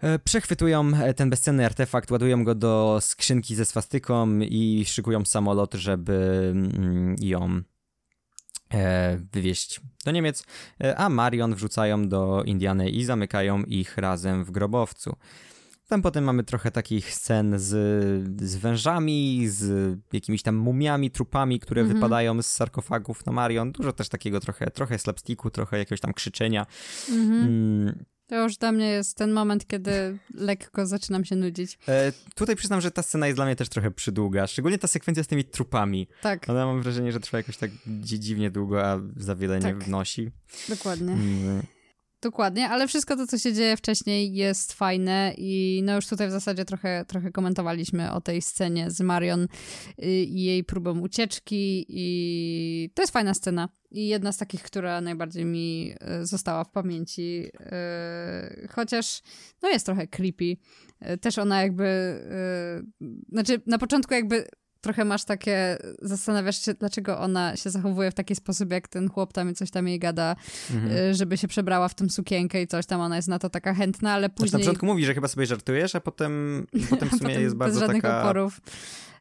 e, 0.00 0.18
przechwytują 0.18 0.90
e, 0.94 1.14
ten 1.14 1.30
bezcenny 1.30 1.66
artefakt, 1.66 2.10
ładują 2.10 2.44
go 2.44 2.54
do 2.54 2.98
skrzynki 3.00 3.54
ze 3.54 3.64
swastyką 3.64 4.38
i 4.40 4.84
szykują 4.86 5.24
samolot, 5.24 5.74
żeby 5.74 6.50
mm, 6.52 7.16
ją 7.20 7.62
e, 8.74 9.18
wywieźć 9.32 9.80
do 10.04 10.10
Niemiec, 10.10 10.44
e, 10.80 10.96
a 10.96 11.08
Marion 11.08 11.54
wrzucają 11.54 12.08
do 12.08 12.42
Indiany 12.44 12.90
i 12.90 13.04
zamykają 13.04 13.62
ich 13.62 13.98
razem 13.98 14.44
w 14.44 14.50
grobowcu. 14.50 15.16
Tam 15.88 16.02
potem 16.02 16.24
mamy 16.24 16.44
trochę 16.44 16.70
takich 16.70 17.14
scen 17.14 17.58
z, 17.58 17.68
z 18.42 18.56
wężami, 18.56 19.44
z 19.48 19.96
jakimiś 20.12 20.42
tam 20.42 20.54
mumiami, 20.56 21.10
trupami, 21.10 21.60
które 21.60 21.80
Mhm. 21.82 21.96
wypadają 21.98 22.42
z 22.42 22.46
sarkofagów 22.46 23.26
na 23.26 23.32
Marion. 23.32 23.72
Dużo 23.72 23.92
też 23.92 24.08
takiego 24.08 24.40
trochę, 24.40 24.70
trochę 24.70 24.98
slapsticku, 24.98 25.50
trochę 25.50 25.78
jakiegoś 25.78 26.00
tam 26.00 26.12
krzyczenia. 26.12 26.66
Mhm. 27.10 27.42
Mm. 27.42 28.04
To 28.26 28.42
już 28.42 28.56
dla 28.56 28.72
mnie 28.72 28.88
jest 28.88 29.16
ten 29.16 29.32
moment, 29.32 29.66
kiedy 29.66 30.18
lekko 30.34 30.86
zaczynam 30.86 31.24
się 31.24 31.36
nudzić. 31.36 31.78
E, 31.88 32.12
tutaj 32.34 32.56
przyznam, 32.56 32.80
że 32.80 32.90
ta 32.90 33.02
scena 33.02 33.26
jest 33.26 33.38
dla 33.38 33.44
mnie 33.44 33.56
też 33.56 33.68
trochę 33.68 33.90
przydługa, 33.90 34.46
szczególnie 34.46 34.78
ta 34.78 34.88
sekwencja 34.88 35.24
z 35.24 35.26
tymi 35.26 35.44
trupami. 35.44 36.08
Tak, 36.22 36.48
Ona 36.48 36.66
mam 36.66 36.82
wrażenie, 36.82 37.12
że 37.12 37.20
trwa 37.20 37.38
jakoś 37.38 37.56
tak 37.56 37.70
dzi- 38.00 38.20
dziwnie 38.20 38.50
długo, 38.50 38.86
a 38.86 39.00
za 39.16 39.34
wiele 39.34 39.56
nie 39.56 39.62
Tak. 39.62 39.84
wnosi. 39.84 40.30
dokładnie. 40.68 41.12
Mm. 41.12 41.62
Dokładnie, 42.22 42.68
ale 42.68 42.88
wszystko 42.88 43.16
to, 43.16 43.26
co 43.26 43.38
się 43.38 43.52
dzieje 43.52 43.76
wcześniej 43.76 44.34
jest 44.34 44.72
fajne 44.72 45.34
i 45.36 45.82
no 45.84 45.96
już 45.96 46.06
tutaj 46.06 46.28
w 46.28 46.30
zasadzie 46.30 46.64
trochę, 46.64 47.04
trochę 47.08 47.32
komentowaliśmy 47.32 48.12
o 48.12 48.20
tej 48.20 48.42
scenie 48.42 48.90
z 48.90 49.00
Marion 49.00 49.42
y, 49.42 50.06
i 50.06 50.42
jej 50.42 50.64
próbą 50.64 51.00
ucieczki 51.00 51.86
i 51.88 52.90
to 52.94 53.02
jest 53.02 53.12
fajna 53.12 53.34
scena 53.34 53.68
i 53.90 54.08
jedna 54.08 54.32
z 54.32 54.38
takich, 54.38 54.62
która 54.62 55.00
najbardziej 55.00 55.44
mi 55.44 55.94
y, 56.22 56.26
została 56.26 56.64
w 56.64 56.70
pamięci, 56.70 57.50
y, 58.64 58.68
chociaż 58.68 59.22
no 59.62 59.68
jest 59.68 59.86
trochę 59.86 60.06
creepy. 60.06 60.56
Też 61.20 61.38
ona 61.38 61.62
jakby, 61.62 61.86
znaczy 63.28 63.62
na 63.66 63.78
początku 63.78 64.14
jakby 64.14 64.48
trochę 64.80 65.04
masz 65.04 65.24
takie, 65.24 65.78
zastanawiasz 66.02 66.64
się, 66.64 66.74
dlaczego 66.74 67.18
ona 67.18 67.56
się 67.56 67.70
zachowuje 67.70 68.10
w 68.10 68.14
taki 68.14 68.34
sposób, 68.34 68.72
jak 68.72 68.88
ten 68.88 69.08
chłop 69.10 69.32
tam 69.32 69.50
i 69.50 69.54
coś 69.54 69.70
tam 69.70 69.88
jej 69.88 69.98
gada, 69.98 70.36
Mhm. 70.74 70.96
y, 71.10 71.14
żeby 71.14 71.36
się 71.36 71.48
przebrała 71.48 71.88
w 71.88 71.94
tą 71.94 72.08
sukienkę 72.08 72.62
i 72.62 72.66
coś 72.66 72.86
tam, 72.86 73.00
ona 73.00 73.16
jest 73.16 73.28
na 73.28 73.38
to 73.38 73.50
taka 73.50 73.74
chętna, 73.74 74.12
ale 74.12 74.28
Też 74.28 74.36
na 74.38 74.42
później... 74.44 74.60
początku 74.62 74.86
mówi, 74.86 75.04
że 75.04 75.14
chyba 75.14 75.28
sobie 75.28 75.46
żartujesz, 75.46 75.94
a 75.94 76.00
potem, 76.00 76.66
potem 76.90 77.08
w 77.08 77.12
sumie 77.12 77.20
potem 77.30 77.42
jest 77.42 77.54
bez 77.54 77.58
bardzo 77.58 77.80
żadnych 77.80 78.02
taka... 78.02 78.20
oporów. 78.22 78.60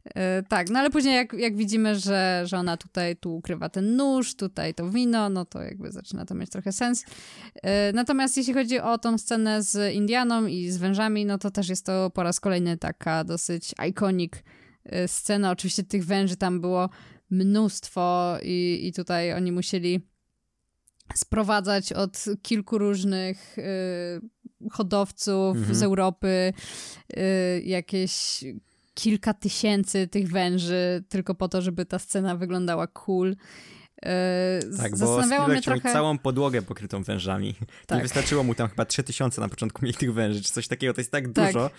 Y, 0.08 0.12
tak, 0.50 0.70
no 0.70 0.80
ale 0.80 0.90
później 0.90 1.16
jak, 1.16 1.34
jak 1.34 1.56
widzimy, 1.56 2.00
że, 2.00 2.42
że 2.46 2.58
ona 2.58 2.78
tutaj 2.78 3.16
tu 3.16 3.36
ukrywa 3.36 3.70
ten 3.70 3.96
nóż, 3.96 4.36
tutaj 4.36 4.74
to 4.74 4.90
wino, 4.90 5.30
no 5.30 5.46
to 5.46 5.62
jakby 5.62 5.92
zaczyna 5.92 6.26
to 6.26 6.36
mieć 6.36 6.50
trochę 6.50 6.72
sens. 6.72 7.02
Y, 7.04 7.60
natomiast 7.94 8.38
jeśli 8.38 8.54
chodzi 8.54 8.80
o 8.80 8.98
tą 8.98 9.18
scenę 9.18 9.64
z 9.64 9.94
Indianą 9.94 10.46
i 10.46 10.70
z 10.70 10.78
wężami, 10.78 11.26
no 11.26 11.38
to 11.38 11.52
też 11.52 11.70
jest 11.70 11.86
to 11.86 12.10
po 12.10 12.24
raz 12.24 12.40
kolejny 12.40 12.78
taka 12.78 13.24
dosyć 13.24 13.76
iconic 13.90 14.34
y, 14.34 14.42
scena. 15.08 15.52
Oczywiście 15.52 15.84
tych 15.84 16.06
węży 16.06 16.36
tam 16.36 16.62
było 16.62 16.90
mnóstwo 17.30 18.38
i, 18.44 18.80
i 18.88 18.94
tutaj 18.94 19.34
oni 19.34 19.52
musieli 19.52 20.08
sprowadzać 21.16 21.94
od 21.94 22.26
kilku 22.42 22.78
różnych 22.78 23.58
y, 23.58 23.62
hodowców 24.72 25.58
Mhm. 25.58 25.76
z 25.76 25.84
Europy 25.84 26.54
y, 27.18 27.62
jakieś 27.66 28.44
kilka 28.94 29.34
tysięcy 29.34 30.08
tych 30.08 30.32
węży 30.32 31.04
tylko 31.10 31.36
po 31.36 31.48
to, 31.48 31.62
żeby 31.62 31.86
ta 31.86 32.00
scena 32.00 32.36
wyglądała 32.36 32.88
cool. 32.88 33.36
Y, 34.06 34.78
Tak, 34.78 34.92
bo 34.92 34.98
Zastanawiało 34.98 35.48
mnie 35.48 35.62
chciał 35.62 35.74
mieć 35.74 35.82
trochę... 35.84 35.94
całą 35.94 36.18
podłogę 36.18 36.62
pokrytą 36.62 37.04
wężami. 37.04 37.56
Tak. 37.88 37.98
Nie 37.98 38.04
wystarczyło 38.04 38.44
mu 38.44 38.56
tam 38.56 38.70
chyba 38.70 38.86
3000 38.86 39.42
na 39.42 39.50
początku 39.50 39.86
mieli 39.86 39.98
tych 39.98 40.14
węży, 40.14 40.42
czy 40.44 40.52
coś 40.54 40.68
takiego, 40.68 40.94
to 40.94 41.02
jest 41.02 41.12
tak, 41.12 41.24
Tak, 41.34 41.48
dużo. 41.54 41.70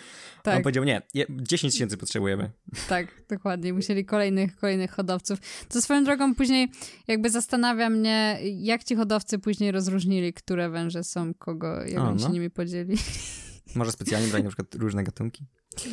Tak, 0.42 0.56
On 0.56 0.62
powiedział, 0.62 0.84
nie, 0.84 1.02
je- 1.14 1.26
10 1.30 1.72
tysięcy 1.72 1.96
potrzebujemy. 1.96 2.50
tak, 2.88 3.06
dokładnie. 3.28 3.72
Musieli 3.72 4.04
kolejnych, 4.04 4.56
kolejnych 4.56 4.90
hodowców. 4.90 5.38
To 5.68 5.82
swoją 5.82 6.04
drogą 6.04 6.34
później 6.34 6.68
jakby 7.08 7.30
zastanawia 7.30 7.90
mnie, 7.90 8.38
jak 8.42 8.84
ci 8.84 8.96
hodowcy 8.96 9.38
później 9.38 9.72
rozróżnili, 9.72 10.32
które 10.32 10.70
węże 10.70 11.04
są 11.04 11.34
kogo, 11.34 11.84
jak 11.84 12.02
O, 12.02 12.08
oni 12.08 12.18
się 12.18 12.26
no. 12.26 12.32
nimi 12.32 12.50
podzieli. 12.50 12.96
Może 13.74 13.92
specjalnie 13.92 14.28
brali 14.28 14.44
na 14.44 14.50
przykład 14.50 14.74
różne 14.74 15.04
gatunki. 15.04 15.46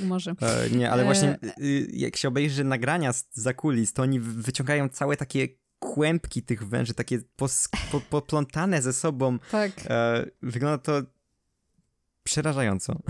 Może. 0.04 0.32
E, 0.42 0.70
nie, 0.78 0.92
ale 0.92 1.02
E. 1.02 1.06
właśnie 1.06 1.38
y, 1.62 1.88
jak 1.94 2.16
się 2.16 2.28
obejrzy 2.28 2.64
nagrania 2.64 3.14
z 3.14 3.26
za 3.34 3.54
kulis, 3.54 3.94
to 3.94 4.02
oni 4.02 4.20
wyciągają 4.20 4.90
całe 4.90 5.18
takie 5.18 5.48
kłębki 5.94 6.44
tych 6.44 6.68
węży, 6.68 6.94
takie 6.94 7.20
pos, 7.36 7.68
po, 7.92 8.02
poplątane 8.02 8.82
ze 8.82 8.94
sobą. 8.94 9.38
Tak. 9.52 9.72
E, 9.90 10.26
wygląda 10.42 10.78
to 10.78 11.02
przerażająco. 12.24 13.02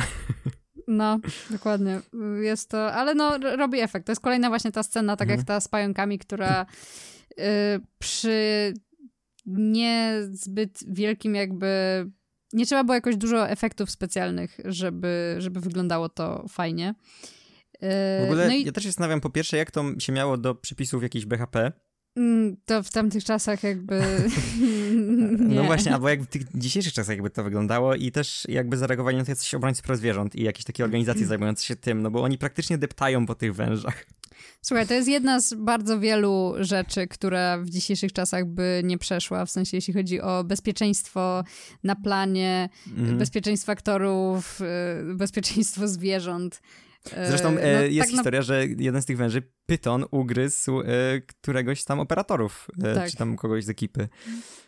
No, 0.88 1.20
dokładnie. 1.52 2.02
Jest 2.42 2.70
to, 2.70 2.94
ale 2.94 3.16
no, 3.16 3.38
robi 3.38 3.80
efekt. 3.80 4.06
To 4.06 4.12
jest 4.12 4.22
kolejna 4.22 4.50
właśnie 4.50 4.72
ta 4.72 4.84
scena, 4.84 5.16
tak 5.16 5.26
Mhm. 5.26 5.40
jak 5.40 5.48
ta 5.48 5.60
z 5.62 5.68
pająkami, 5.68 6.20
która 6.20 6.66
y, 7.32 7.36
przy 8.00 8.74
niezbyt 9.46 10.80
wielkim 10.88 11.36
jakby... 11.36 11.68
Nie 12.54 12.66
trzeba 12.66 12.84
było 12.84 12.96
jakoś 12.96 13.18
dużo 13.18 13.50
efektów 13.50 13.92
specjalnych, 13.92 14.58
żeby, 14.66 15.36
żeby 15.40 15.60
wyglądało 15.60 16.10
to 16.10 16.46
fajnie. 16.50 16.96
Y, 17.76 18.22
W 18.22 18.24
ogóle 18.24 18.48
no 18.48 18.54
i 18.54 18.64
ja 18.66 18.72
też 18.72 18.84
się 18.84 18.90
zastanawiam 18.90 19.22
po 19.22 19.30
pierwsze, 19.30 19.58
jak 19.58 19.72
to 19.72 19.84
się 20.00 20.14
miało 20.14 20.38
do 20.38 20.56
przepisów 20.56 21.04
jakichś 21.04 21.26
BHP. 21.26 21.72
Mm, 22.16 22.58
to 22.66 22.84
w 22.84 22.92
tamtych 22.92 23.24
czasach 23.24 23.64
jakby... 23.64 24.02
No 25.40 25.62
nie. 25.62 25.68
właśnie, 25.68 25.94
albo 25.94 26.10
jak 26.10 26.24
w 26.24 26.28
tych 26.28 26.42
dzisiejszych 26.56 26.94
czasach 26.94 27.16
jakby 27.16 27.30
to 27.30 27.44
wyglądało 27.44 27.96
i 27.96 28.12
też 28.12 28.46
jakby 28.50 28.78
zareagowali 28.78 29.18
na 29.18 29.26
to 29.26 29.32
jacyś 29.32 29.54
obrońcy 29.54 29.82
praw 29.84 29.98
zwierząt 29.98 30.36
i 30.36 30.44
jakieś 30.44 30.66
takie 30.66 30.84
organizacje 30.84 31.26
zajmujące 31.36 31.64
się 31.66 31.76
tym, 31.76 32.02
no 32.02 32.12
bo 32.12 32.22
oni 32.24 32.38
praktycznie 32.38 32.78
deptają 32.78 33.26
po 33.26 33.36
tych 33.36 33.56
wężach. 33.56 34.06
Słuchaj, 34.62 34.88
to 34.88 34.94
jest 34.94 35.08
jedna 35.08 35.40
z 35.42 35.54
bardzo 35.54 36.00
wielu 36.00 36.54
rzeczy, 36.60 37.08
która 37.08 37.58
w 37.58 37.70
dzisiejszych 37.70 38.14
czasach 38.14 38.46
by 38.46 38.82
nie 38.84 38.98
przeszła, 38.98 39.46
w 39.46 39.52
sensie 39.52 39.78
jeśli 39.78 39.94
chodzi 39.94 40.22
o 40.22 40.44
bezpieczeństwo 40.44 41.44
na 41.84 41.96
planie, 41.96 42.70
Mhm. 42.98 43.18
bezpieczeństwo 43.18 43.72
aktorów, 43.72 44.62
y, 44.62 45.16
bezpieczeństwo 45.16 45.88
zwierząt. 45.88 46.62
Zresztą 47.10 47.52
no, 47.52 47.62
e, 47.62 47.90
jest 47.90 48.00
tak 48.00 48.12
na- 48.12 48.18
historia, 48.18 48.42
że 48.42 48.66
jeden 48.68 49.02
z 49.02 49.06
tych 49.06 49.18
węży, 49.18 49.42
Pyton, 49.66 50.06
ugryzł 50.12 50.82
e, 50.82 50.86
któregoś 51.22 51.84
tam 51.84 52.00
operatorów, 52.00 52.68
e, 52.84 52.96
Tak. 52.96 53.10
czy 53.10 53.18
tam 53.18 53.36
kogoś 53.36 53.64
z 53.64 53.70
ekipy 53.70 54.08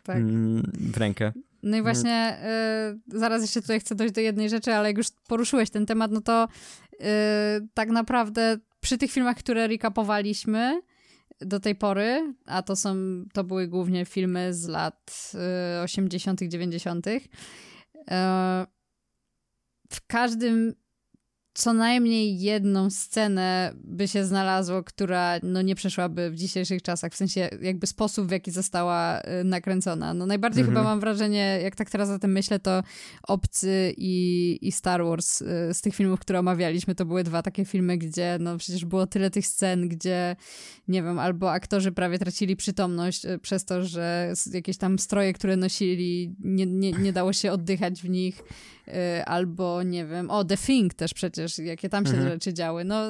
tak. 0.04 0.18
mm, 0.18 0.72
w 0.74 0.98
rękę. 0.98 1.34
No 1.64 1.78
i 1.78 1.82
właśnie 1.82 2.38
zaraz 3.08 3.42
jeszcze 3.42 3.62
tutaj 3.62 3.80
chcę 3.80 3.96
dojść 3.96 4.14
do 4.14 4.22
jednej 4.22 4.50
rzeczy, 4.50 4.74
ale 4.74 4.88
jak 4.88 4.98
już 4.98 5.08
poruszyłeś 5.28 5.70
ten 5.70 5.86
temat, 5.86 6.12
no 6.12 6.22
to 6.22 6.48
tak 7.74 7.90
naprawdę 7.90 8.58
przy 8.80 8.98
tych 8.98 9.12
filmach, 9.12 9.38
które 9.38 9.68
recapowaliśmy 9.68 10.82
do 11.42 11.60
tej 11.60 11.76
pory, 11.76 12.34
a 12.46 12.62
to 12.62 12.76
są, 12.76 12.96
to 13.34 13.44
były 13.44 13.68
głównie 13.68 14.06
filmy 14.06 14.54
z 14.54 14.68
lat 14.68 15.32
y, 15.80 15.82
80., 15.82 16.42
90., 16.42 17.08
y, 17.08 17.20
w 19.92 20.08
każdym 20.08 20.74
co 21.58 21.74
najmniej 21.74 22.40
jedną 22.40 22.90
scenę 22.90 23.74
by 23.84 24.08
się 24.08 24.26
znalazło, 24.26 24.84
która 24.84 25.40
no 25.44 25.62
nie 25.62 25.76
przeszłaby 25.76 26.32
w 26.32 26.36
dzisiejszych 26.36 26.82
czasach, 26.82 27.12
w 27.12 27.16
sensie 27.16 27.50
jakby 27.62 27.88
sposób, 27.88 28.28
w 28.28 28.32
jaki 28.32 28.52
została 28.52 29.22
y, 29.22 29.44
nakręcona. 29.44 30.14
No 30.14 30.26
najbardziej 30.26 30.62
mhm. 30.62 30.78
chyba 30.78 30.90
mam 30.90 31.00
wrażenie, 31.00 31.60
jak 31.64 31.76
tak 31.76 31.90
teraz 31.90 32.10
o 32.10 32.20
tym 32.20 32.32
myślę, 32.32 32.60
to 32.60 32.84
Obcy 33.24 33.94
i, 33.98 34.58
i 34.62 34.72
Star 34.72 35.04
Wars 35.04 35.42
y, 35.42 35.46
z 35.74 35.82
tych 35.82 35.96
filmów, 35.96 36.20
które 36.20 36.40
omawialiśmy, 36.40 36.96
to 36.96 37.06
były 37.06 37.24
dwa 37.24 37.42
takie 37.42 37.66
filmy, 37.66 37.98
gdzie 37.98 38.38
no 38.40 38.58
przecież 38.58 38.86
było 38.86 39.08
tyle 39.08 39.32
tych 39.32 39.48
scen, 39.48 39.88
gdzie 39.90 40.36
nie 40.88 41.04
wiem, 41.04 41.20
albo 41.20 41.52
aktorzy 41.52 41.92
prawie 41.92 42.20
tracili 42.20 42.56
przytomność 42.56 43.26
y, 43.26 43.40
przez 43.40 43.66
to, 43.66 43.86
że 43.86 44.34
jakieś 44.54 44.78
tam 44.78 45.00
stroje, 45.00 45.34
które 45.34 45.58
nosili, 45.58 46.36
nie, 46.40 46.66
nie, 46.66 46.92
nie 46.92 47.14
dało 47.14 47.34
się 47.34 47.52
oddychać 47.52 48.02
w 48.02 48.10
nich 48.10 48.44
albo 49.26 49.84
nie 49.84 50.06
wiem, 50.06 50.32
o 50.32 50.46
The 50.46 50.58
Thing 50.58 50.94
też 50.94 51.14
przecież, 51.14 51.47
jakie 51.60 51.90
tam 51.90 52.06
się 52.06 52.12
mhm. 52.12 52.30
rzeczy 52.30 52.54
działy. 52.54 52.84
No 52.84 53.04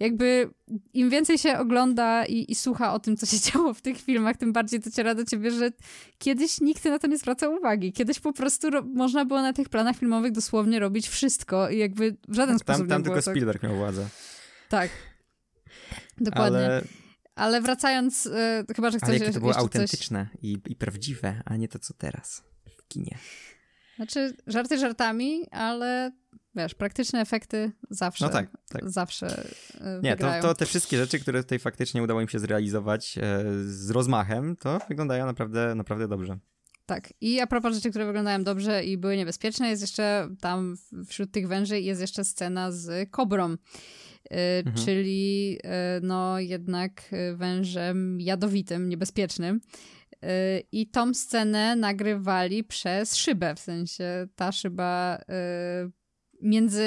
jakby 0.00 0.50
im 0.94 1.10
więcej 1.10 1.38
się 1.38 1.58
ogląda 1.58 2.26
i, 2.26 2.52
i, 2.52 2.54
słucha 2.54 2.94
o 2.94 3.00
tym, 3.00 3.16
co 3.16 3.26
się 3.26 3.40
działo 3.50 3.74
w 3.74 3.80
tych 3.80 4.00
filmach, 4.00 4.36
tym 4.36 4.52
bardziej 4.52 4.80
dociera 4.80 5.14
do 5.14 5.24
ciebie, 5.24 5.50
że 5.50 5.70
kiedyś 6.18 6.60
nikt 6.60 6.84
na 6.84 6.98
to 6.98 7.06
nie 7.06 7.18
zwracał 7.18 7.54
uwagi. 7.54 7.92
Kiedyś 7.92 8.20
po 8.20 8.32
prostu 8.32 8.68
można 8.94 9.24
było 9.24 9.42
na 9.42 9.52
tych 9.52 9.68
planach 9.68 9.96
filmowych 9.96 10.32
dosłownie 10.32 10.78
robić 10.78 11.08
wszystko 11.08 11.70
i 11.70 11.78
jakby 11.78 12.16
w 12.28 12.34
żaden 12.34 12.58
tam, 12.58 12.58
sposób 12.58 12.88
tam 12.88 12.98
nie 12.98 13.04
tylko 13.04 13.20
było 13.20 13.34
Spielberg 13.34 13.62
miał 13.62 13.76
władzę. 13.76 14.08
Tak. 14.68 14.90
Dokładnie. 16.20 16.58
Ale... 16.58 16.84
Ale 17.34 17.60
wracając, 17.60 18.24
yy, 18.24 18.74
chyba, 18.76 18.90
że 18.90 18.98
chcesz 18.98 19.20
Ale 19.22 19.32
to 19.32 19.40
było 19.40 19.56
autentyczne 19.56 20.28
coś... 20.32 20.44
i, 20.44 20.58
i 20.68 20.76
prawdziwe, 20.76 21.42
a 21.44 21.56
nie 21.56 21.68
to, 21.68 21.78
co 21.78 21.94
teraz 21.94 22.42
w 22.78 22.88
kinie. 22.88 23.18
Znaczy, 23.96 24.36
żarty 24.46 24.78
żartami, 24.78 25.46
ale 25.50 26.12
wiesz, 26.56 26.74
praktyczne 26.74 27.20
efekty 27.20 27.72
zawsze. 27.90 28.24
No 28.24 28.30
tak, 28.30 28.50
tak. 28.68 28.90
Zawsze. 28.90 29.44
E, 29.80 30.00
Nie, 30.02 30.16
to, 30.16 30.30
to, 30.42 30.54
te 30.54 30.66
wszystkie 30.66 30.96
rzeczy, 30.96 31.18
które 31.18 31.42
tutaj 31.42 31.58
faktycznie 31.58 32.02
udało 32.02 32.20
im 32.20 32.28
się 32.28 32.38
zrealizować 32.38 33.18
e, 33.18 33.44
z 33.64 33.90
rozmachem, 33.90 34.56
to 34.56 34.78
wyglądają 34.88 35.26
naprawdę, 35.26 35.74
naprawdę 35.74 36.08
dobrze. 36.08 36.38
Tak. 36.86 37.12
I 37.20 37.40
a 37.40 37.46
propos 37.46 37.74
rzeczy, 37.74 37.90
które 37.90 38.06
wyglądają 38.06 38.44
dobrze 38.44 38.84
i 38.84 38.98
były 38.98 39.16
niebezpieczne, 39.16 39.68
jest 39.68 39.82
jeszcze 39.82 40.28
tam 40.40 40.76
wśród 41.08 41.32
tych 41.32 41.48
węży 41.48 41.80
jest 41.80 42.00
jeszcze 42.00 42.24
scena 42.24 42.72
z 42.72 43.10
kobrą. 43.10 43.56
E, 44.30 44.58
mhm. 44.58 44.76
Czyli 44.84 45.58
no 46.02 46.40
jednak 46.40 47.10
wężem 47.34 48.20
jadowitym, 48.20 48.88
niebezpiecznym. 48.88 49.60
I 50.72 50.86
tą 50.86 51.14
scenę 51.14 51.76
nagrywali 51.76 52.64
przez 52.64 53.16
szybę, 53.16 53.54
w 53.54 53.60
sensie 53.60 54.26
ta 54.36 54.52
szyba 54.52 55.18
między 56.44 56.82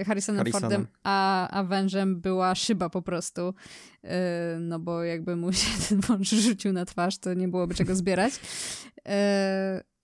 y, 0.00 0.04
Harrisonem, 0.04 0.38
Harrisonem. 0.38 0.70
Fordem 0.70 0.86
a, 1.02 1.48
a 1.48 1.64
wężem 1.64 2.20
była 2.20 2.54
szyba 2.54 2.90
po 2.90 3.02
prostu. 3.02 3.54
Y, 4.04 4.08
no 4.60 4.78
bo 4.78 5.04
jakby 5.04 5.36
mu 5.36 5.52
się 5.52 5.70
ten 5.88 6.00
wąż 6.00 6.28
rzucił 6.28 6.72
na 6.72 6.84
twarz, 6.84 7.18
to 7.18 7.34
nie 7.34 7.48
byłoby 7.48 7.74
czego 7.74 7.96
zbierać. 7.96 8.32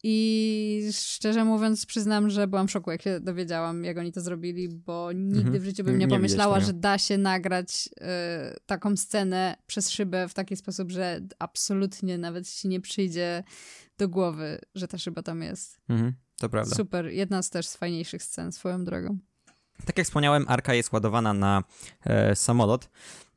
I 0.03 0.91
szczerze 0.93 1.45
mówiąc, 1.45 1.86
przyznam, 1.86 2.30
że 2.30 2.47
byłam 2.47 2.68
w 2.68 2.70
szoku, 2.70 2.91
jak 2.91 3.03
się 3.03 3.20
dowiedziałam, 3.20 3.84
jak 3.84 3.99
oni 3.99 4.12
to 4.12 4.20
zrobili, 4.20 4.68
bo 4.68 5.12
nigdy 5.12 5.41
mhm. 5.41 5.61
w 5.61 5.64
życiu 5.64 5.84
bym 5.84 5.99
nie, 5.99 6.07
nie 6.07 6.09
pomyślała, 6.09 6.61
że 6.61 6.72
da 6.72 6.99
się 6.99 7.18
nagrać 7.18 7.89
y, 7.89 8.01
taką 8.66 8.97
scenę 8.97 9.57
przez 9.66 9.91
szybę 9.91 10.28
w 10.28 10.34
taki 10.34 10.57
sposób, 10.57 10.91
że 10.91 11.20
absolutnie 11.39 12.18
nawet 12.18 12.51
ci 12.51 12.68
nie 12.68 12.80
przyjdzie 12.80 13.45
do 13.99 14.09
głowy, 14.09 14.59
że 14.74 14.89
ta 14.89 14.99
szyba 14.99 15.22
tam 15.22 15.43
jest. 15.43 15.80
Mhm, 15.89 16.14
to 16.39 16.49
prawda. 16.49 16.76
Super. 16.76 17.07
Jedna 17.07 17.43
z 17.43 17.51
też 17.51 17.66
z 17.66 17.76
fajniejszych 17.76 18.22
scen 18.22 18.53
swoją 18.53 18.84
drogą. 18.84 19.18
Tak 19.84 19.99
jak 19.99 20.07
wspomniałem, 20.07 20.45
Arka 20.49 20.74
jest 20.74 20.93
ładowana 20.93 21.34
na 21.34 21.64
e, 22.05 22.36
samolot. 22.36 22.91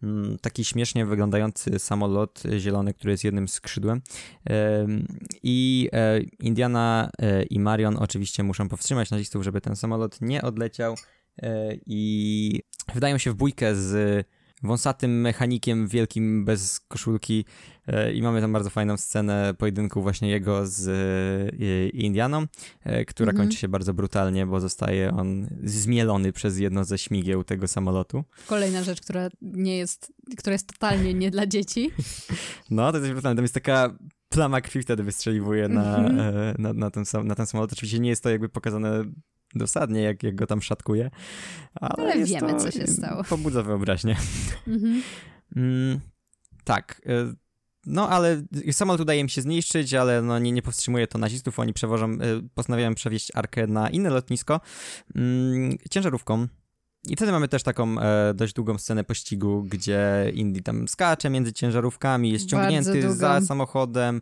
Mm, 0.03 0.37
taki 0.41 0.65
śmiesznie 0.65 1.05
wyglądający 1.05 1.79
samolot 1.79 2.43
zielony, 2.57 2.93
który 2.93 3.11
jest 3.11 3.23
jednym 3.23 3.47
skrzydłem. 3.47 4.01
I 5.43 5.89
e, 5.93 6.19
Indiana 6.21 7.09
e, 7.19 7.43
i 7.43 7.59
Marion 7.59 7.97
oczywiście 7.97 8.43
muszą 8.43 8.69
powstrzymać 8.69 9.11
nazistów, 9.11 9.43
żeby 9.43 9.61
ten 9.61 9.75
samolot 9.75 10.21
nie 10.21 10.41
odleciał 10.41 10.95
e, 11.37 11.75
i 11.85 12.61
wdają 12.95 13.17
się 13.17 13.31
w 13.31 13.35
bójkę 13.35 13.75
z 13.75 14.25
wąsatym 14.63 15.21
mechanikiem 15.21 15.87
wielkim 15.87 16.45
bez 16.45 16.79
koszulki 16.79 17.45
e, 17.87 18.13
i 18.13 18.21
mamy 18.21 18.41
tam 18.41 18.53
bardzo 18.53 18.69
fajną 18.69 18.97
scenę 18.97 19.53
pojedynku 19.57 20.01
właśnie 20.01 20.29
jego 20.29 20.67
z 20.67 20.87
e, 20.87 21.89
Indianą, 21.89 22.45
e, 22.83 23.05
która 23.05 23.29
mhm. 23.29 23.47
kończy 23.47 23.61
się 23.61 23.67
bardzo 23.67 23.93
brutalnie, 23.93 24.45
bo 24.45 24.59
zostaje 24.59 25.11
on 25.11 25.47
zmielony 25.63 26.33
przez 26.33 26.59
jedno 26.59 26.83
ze 26.83 26.97
śmigieł 26.97 27.43
tego 27.43 27.67
samolotu. 27.67 28.23
Kolejna 28.47 28.83
rzecz, 28.83 29.01
która 29.01 29.29
nie 29.41 29.77
jest, 29.77 30.13
która 30.37 30.53
jest 30.53 30.67
totalnie 30.67 31.13
nie 31.13 31.31
dla 31.31 31.47
dzieci. 31.47 31.91
No, 32.69 32.91
to 32.91 32.97
jest 32.97 33.11
brutalne. 33.11 33.35
Tam 33.35 33.43
jest 33.43 33.53
taka 33.53 33.97
plama 34.29 34.61
krwi 34.61 34.81
wtedy 34.81 35.03
wystrzeliwuje 35.03 35.67
na, 35.67 35.97
mhm. 35.97 36.61
na, 36.61 36.73
na, 36.73 36.91
ten, 36.91 37.03
na 37.23 37.35
ten 37.35 37.45
samolot. 37.45 37.73
Oczywiście 37.73 37.99
nie 37.99 38.09
jest 38.09 38.23
to 38.23 38.29
jakby 38.29 38.49
pokazane 38.49 39.03
dosadnie, 39.55 40.01
jak, 40.01 40.23
jak 40.23 40.35
go 40.35 40.47
tam 40.47 40.61
szatkuje. 40.61 41.11
Ale, 41.75 42.13
ale 42.13 42.25
wiemy, 42.25 42.53
to, 42.53 42.59
co 42.59 42.71
się 42.71 42.87
stało. 42.87 43.23
Pobudza 43.23 43.63
wyobraźnię. 43.63 44.15
Mhm. 44.67 45.01
mm, 45.55 45.99
tak. 46.63 47.01
Y, 47.05 47.35
no, 47.85 48.09
ale 48.09 48.43
samolot 48.71 49.01
udaje 49.01 49.19
im 49.19 49.29
się 49.29 49.41
zniszczyć, 49.41 49.93
ale 49.93 50.21
no, 50.21 50.39
nie, 50.39 50.51
nie 50.51 50.61
powstrzymuje 50.61 51.07
to 51.07 51.17
nazistów. 51.17 51.59
Oni 51.59 51.73
przewożą, 51.73 52.11
y, 52.13 52.17
postanawiają 52.53 52.95
przewieźć 52.95 53.31
Arkę 53.35 53.67
na 53.67 53.89
inne 53.89 54.09
lotnisko 54.09 54.61
mm, 55.15 55.77
ciężarówką. 55.89 56.47
I 57.07 57.15
wtedy 57.15 57.31
mamy 57.31 57.47
też 57.47 57.63
taką 57.63 57.99
e, 57.99 58.33
dość 58.33 58.53
długą 58.53 58.77
scenę 58.77 59.03
pościgu, 59.03 59.63
gdzie 59.63 60.31
Indy 60.33 60.61
tam 60.61 60.87
skacze 60.87 61.29
między 61.29 61.53
ciężarówkami, 61.53 62.31
jest 62.31 62.49
ciągnięty 62.49 63.13
za 63.13 63.41
samochodem, 63.41 64.21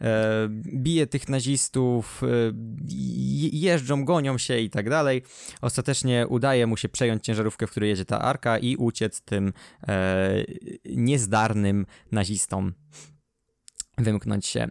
e, 0.00 0.48
bije 0.74 1.06
tych 1.06 1.28
nazistów, 1.28 2.22
e, 2.22 2.26
jeżdżą, 3.52 4.04
gonią 4.04 4.38
się 4.38 4.58
i 4.58 4.70
tak 4.70 4.90
dalej. 4.90 5.22
Ostatecznie 5.60 6.26
udaje 6.28 6.66
mu 6.66 6.76
się 6.76 6.88
przejąć 6.88 7.24
ciężarówkę, 7.24 7.66
w 7.66 7.70
której 7.70 7.90
jedzie 7.90 8.04
ta 8.04 8.18
arka 8.20 8.58
i 8.58 8.76
uciec 8.76 9.20
tym 9.20 9.52
e, 9.88 10.44
niezdarnym 10.84 11.86
nazistom 12.12 12.74
wymknąć 13.98 14.46
się. 14.46 14.68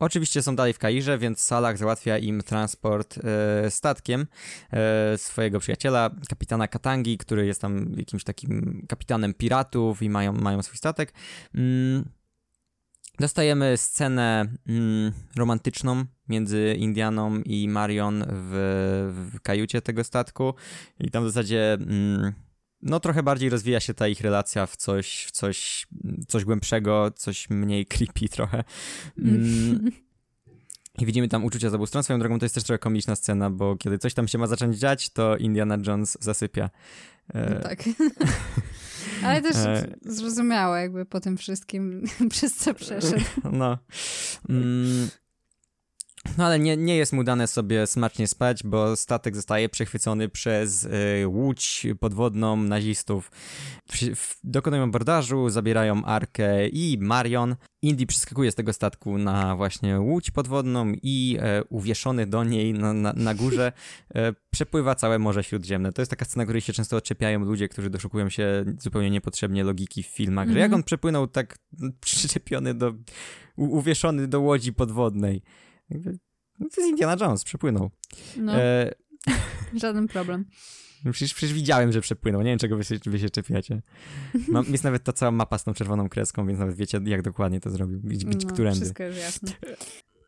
Oczywiście 0.00 0.42
są 0.42 0.56
dalej 0.56 0.72
w 0.72 0.78
Kairze, 0.78 1.18
więc 1.18 1.40
Salah 1.40 1.78
załatwia 1.78 2.18
im 2.18 2.42
transport 2.42 3.18
e, 3.18 3.70
statkiem 3.70 4.26
e, 4.72 5.18
swojego 5.18 5.60
przyjaciela, 5.60 6.10
kapitana 6.28 6.68
Katangi, 6.68 7.18
który 7.18 7.46
jest 7.46 7.60
tam 7.60 7.94
jakimś 7.96 8.24
takim 8.24 8.84
kapitanem 8.88 9.34
piratów 9.34 10.02
i 10.02 10.10
mają, 10.10 10.32
mają 10.32 10.62
swój 10.62 10.76
statek. 10.76 11.12
Mm. 11.54 12.04
Dostajemy 13.18 13.76
scenę 13.76 14.46
mm, 14.68 15.12
romantyczną 15.36 16.04
między 16.28 16.74
Indianą 16.78 17.40
i 17.40 17.68
Marion 17.68 18.24
w, 18.28 19.32
w 19.32 19.40
kajucie 19.40 19.82
tego 19.82 20.04
statku 20.04 20.54
i 21.00 21.10
tam 21.10 21.24
w 21.24 21.26
zasadzie... 21.26 21.72
Mm, 21.72 22.32
no 22.82 23.00
trochę 23.00 23.22
bardziej 23.22 23.50
rozwija 23.50 23.80
się 23.80 23.94
ta 23.94 24.08
ich 24.08 24.20
relacja 24.20 24.66
w 24.66 24.76
coś, 24.76 25.24
w 25.24 25.30
coś, 25.30 25.86
coś 26.28 26.44
głębszego, 26.44 27.10
coś 27.16 27.50
mniej 27.50 27.86
creepy 27.86 28.28
trochę. 28.28 28.64
Mm. 29.18 29.90
I 30.98 31.06
widzimy 31.06 31.28
tam 31.28 31.44
uczucia 31.44 31.70
z 31.70 31.74
obu 31.74 31.86
stron. 31.86 32.02
Swoją 32.02 32.18
drogą 32.18 32.38
to 32.38 32.44
jest 32.44 32.54
też 32.54 32.64
trochę 32.64 32.78
komiczna 32.78 33.16
scena, 33.16 33.50
bo 33.50 33.76
kiedy 33.76 33.98
coś 33.98 34.14
tam 34.14 34.28
się 34.28 34.38
ma 34.38 34.46
zacząć 34.46 34.78
dziać, 34.78 35.10
to 35.10 35.36
Indiana 35.36 35.78
Jones 35.86 36.18
zasypia. 36.20 36.70
E... 37.34 37.54
No 37.54 37.60
tak. 37.60 37.78
Ale 39.24 39.42
też 39.42 39.56
e... 39.56 39.94
zrozumiałe 40.02 40.80
jakby 40.80 41.06
po 41.06 41.20
tym 41.20 41.36
wszystkim, 41.36 42.04
przez 42.30 42.56
co 42.56 42.74
przeszedł. 42.74 43.24
No. 43.52 43.78
Mm, 44.48 45.08
no 46.38 46.46
ale 46.46 46.58
nie, 46.58 46.76
nie 46.76 46.96
jest 46.96 47.12
mu 47.12 47.24
dane 47.24 47.46
sobie 47.46 47.86
smacznie 47.86 48.26
spać, 48.26 48.62
bo 48.62 48.96
statek 48.96 49.36
zostaje 49.36 49.68
przechwycony 49.68 50.28
przez 50.28 50.84
y, 50.84 51.28
łódź 51.28 51.86
podwodną 52.00 52.56
nazistów. 52.56 53.30
W, 53.92 54.36
dokonują 54.44 54.82
abordażu, 54.82 55.50
zabierają 55.50 56.04
Arkę 56.04 56.68
i 56.68 56.98
Marion. 57.00 57.56
Indy 57.82 58.06
przeskakuje 58.06 58.52
z 58.52 58.54
tego 58.54 58.72
statku 58.72 59.18
na 59.18 59.56
właśnie 59.56 60.00
łódź 60.00 60.30
podwodną 60.30 60.92
i 61.02 61.38
e, 61.40 61.64
uwieszony 61.64 62.26
do 62.26 62.44
niej 62.44 62.74
na, 62.74 62.92
na, 62.92 63.12
na 63.12 63.34
górze 63.34 63.72
e, 64.14 64.32
przepływa 64.50 64.94
całe 64.94 65.18
Morze 65.18 65.44
Śródziemne. 65.44 65.92
To 65.92 66.02
jest 66.02 66.10
taka 66.10 66.24
scena, 66.24 66.44
której 66.44 66.60
się 66.60 66.72
często 66.72 66.96
odczepiają 66.96 67.44
ludzie, 67.44 67.68
którzy 67.68 67.90
doszukują 67.90 68.28
się 68.28 68.64
zupełnie 68.78 69.10
niepotrzebnie 69.10 69.64
logiki 69.64 70.02
w 70.02 70.06
filmach, 70.06 70.42
mm 70.42 70.52
-hmm. 70.52 70.54
że 70.54 70.60
jak 70.60 70.66
mhm. 70.66 70.80
on 70.80 70.84
przepłynął 70.84 71.26
tak 71.26 71.58
przyczepiony 72.00 72.74
do, 72.74 72.94
u, 73.56 73.64
uwieszony 73.64 74.28
do 74.28 74.40
łodzi 74.40 74.72
podwodnej. 74.72 75.42
Jakby, 75.90 76.18
no 76.58 76.68
to 76.74 76.80
jest 76.80 76.90
Indiana 76.90 77.16
Jones, 77.20 77.44
przepłynął. 77.44 77.90
No, 78.36 78.56
e... 78.56 78.90
żaden 79.82 80.08
problem. 80.08 80.44
No 81.04 81.12
przecież, 81.12 81.34
przecież 81.34 81.54
widziałem, 81.54 81.92
że 81.92 82.00
przepłynął. 82.00 82.42
Nie 82.42 82.50
wiem, 82.50 82.58
czego 82.58 82.76
wy 82.76 82.84
się, 82.84 82.98
wy 83.06 83.18
się 83.18 83.30
czepiacie. 83.30 83.82
Mam, 84.48 84.64
jest 84.72 84.84
nawet 84.84 85.04
ta 85.04 85.12
cała 85.12 85.32
mapa 85.32 85.58
z 85.58 85.64
tą 85.64 85.74
czerwoną 85.74 86.08
kreską, 86.08 86.46
więc 86.46 86.58
nawet 86.58 86.76
wiecie, 86.76 87.00
jak 87.04 87.22
dokładnie 87.22 87.60
to 87.60 87.70
zrobił. 87.70 88.00
Gdzie, 88.04 88.26
no, 88.26 88.52
którędy. 88.52 88.80
Wszystko 88.80 89.02
jest 89.02 89.18
jasne. 89.18 89.52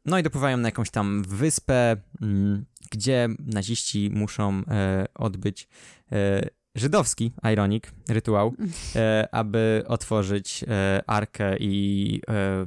no 0.04 0.18
i 0.18 0.22
dopływają 0.22 0.56
na 0.56 0.68
jakąś 0.68 0.90
tam 0.90 1.22
wyspę, 1.28 1.96
mm, 2.22 2.64
gdzie 2.90 3.28
naziści 3.38 4.10
muszą 4.14 4.62
e, 4.68 5.06
odbyć 5.14 5.68
e, 6.12 6.48
żydowski, 6.74 7.32
ironic, 7.52 7.84
rytuał, 8.08 8.54
e, 8.96 9.28
aby 9.32 9.82
otworzyć 9.86 10.64
e, 10.68 11.02
arkę 11.06 11.56
i 11.58 12.20
e, 12.28 12.66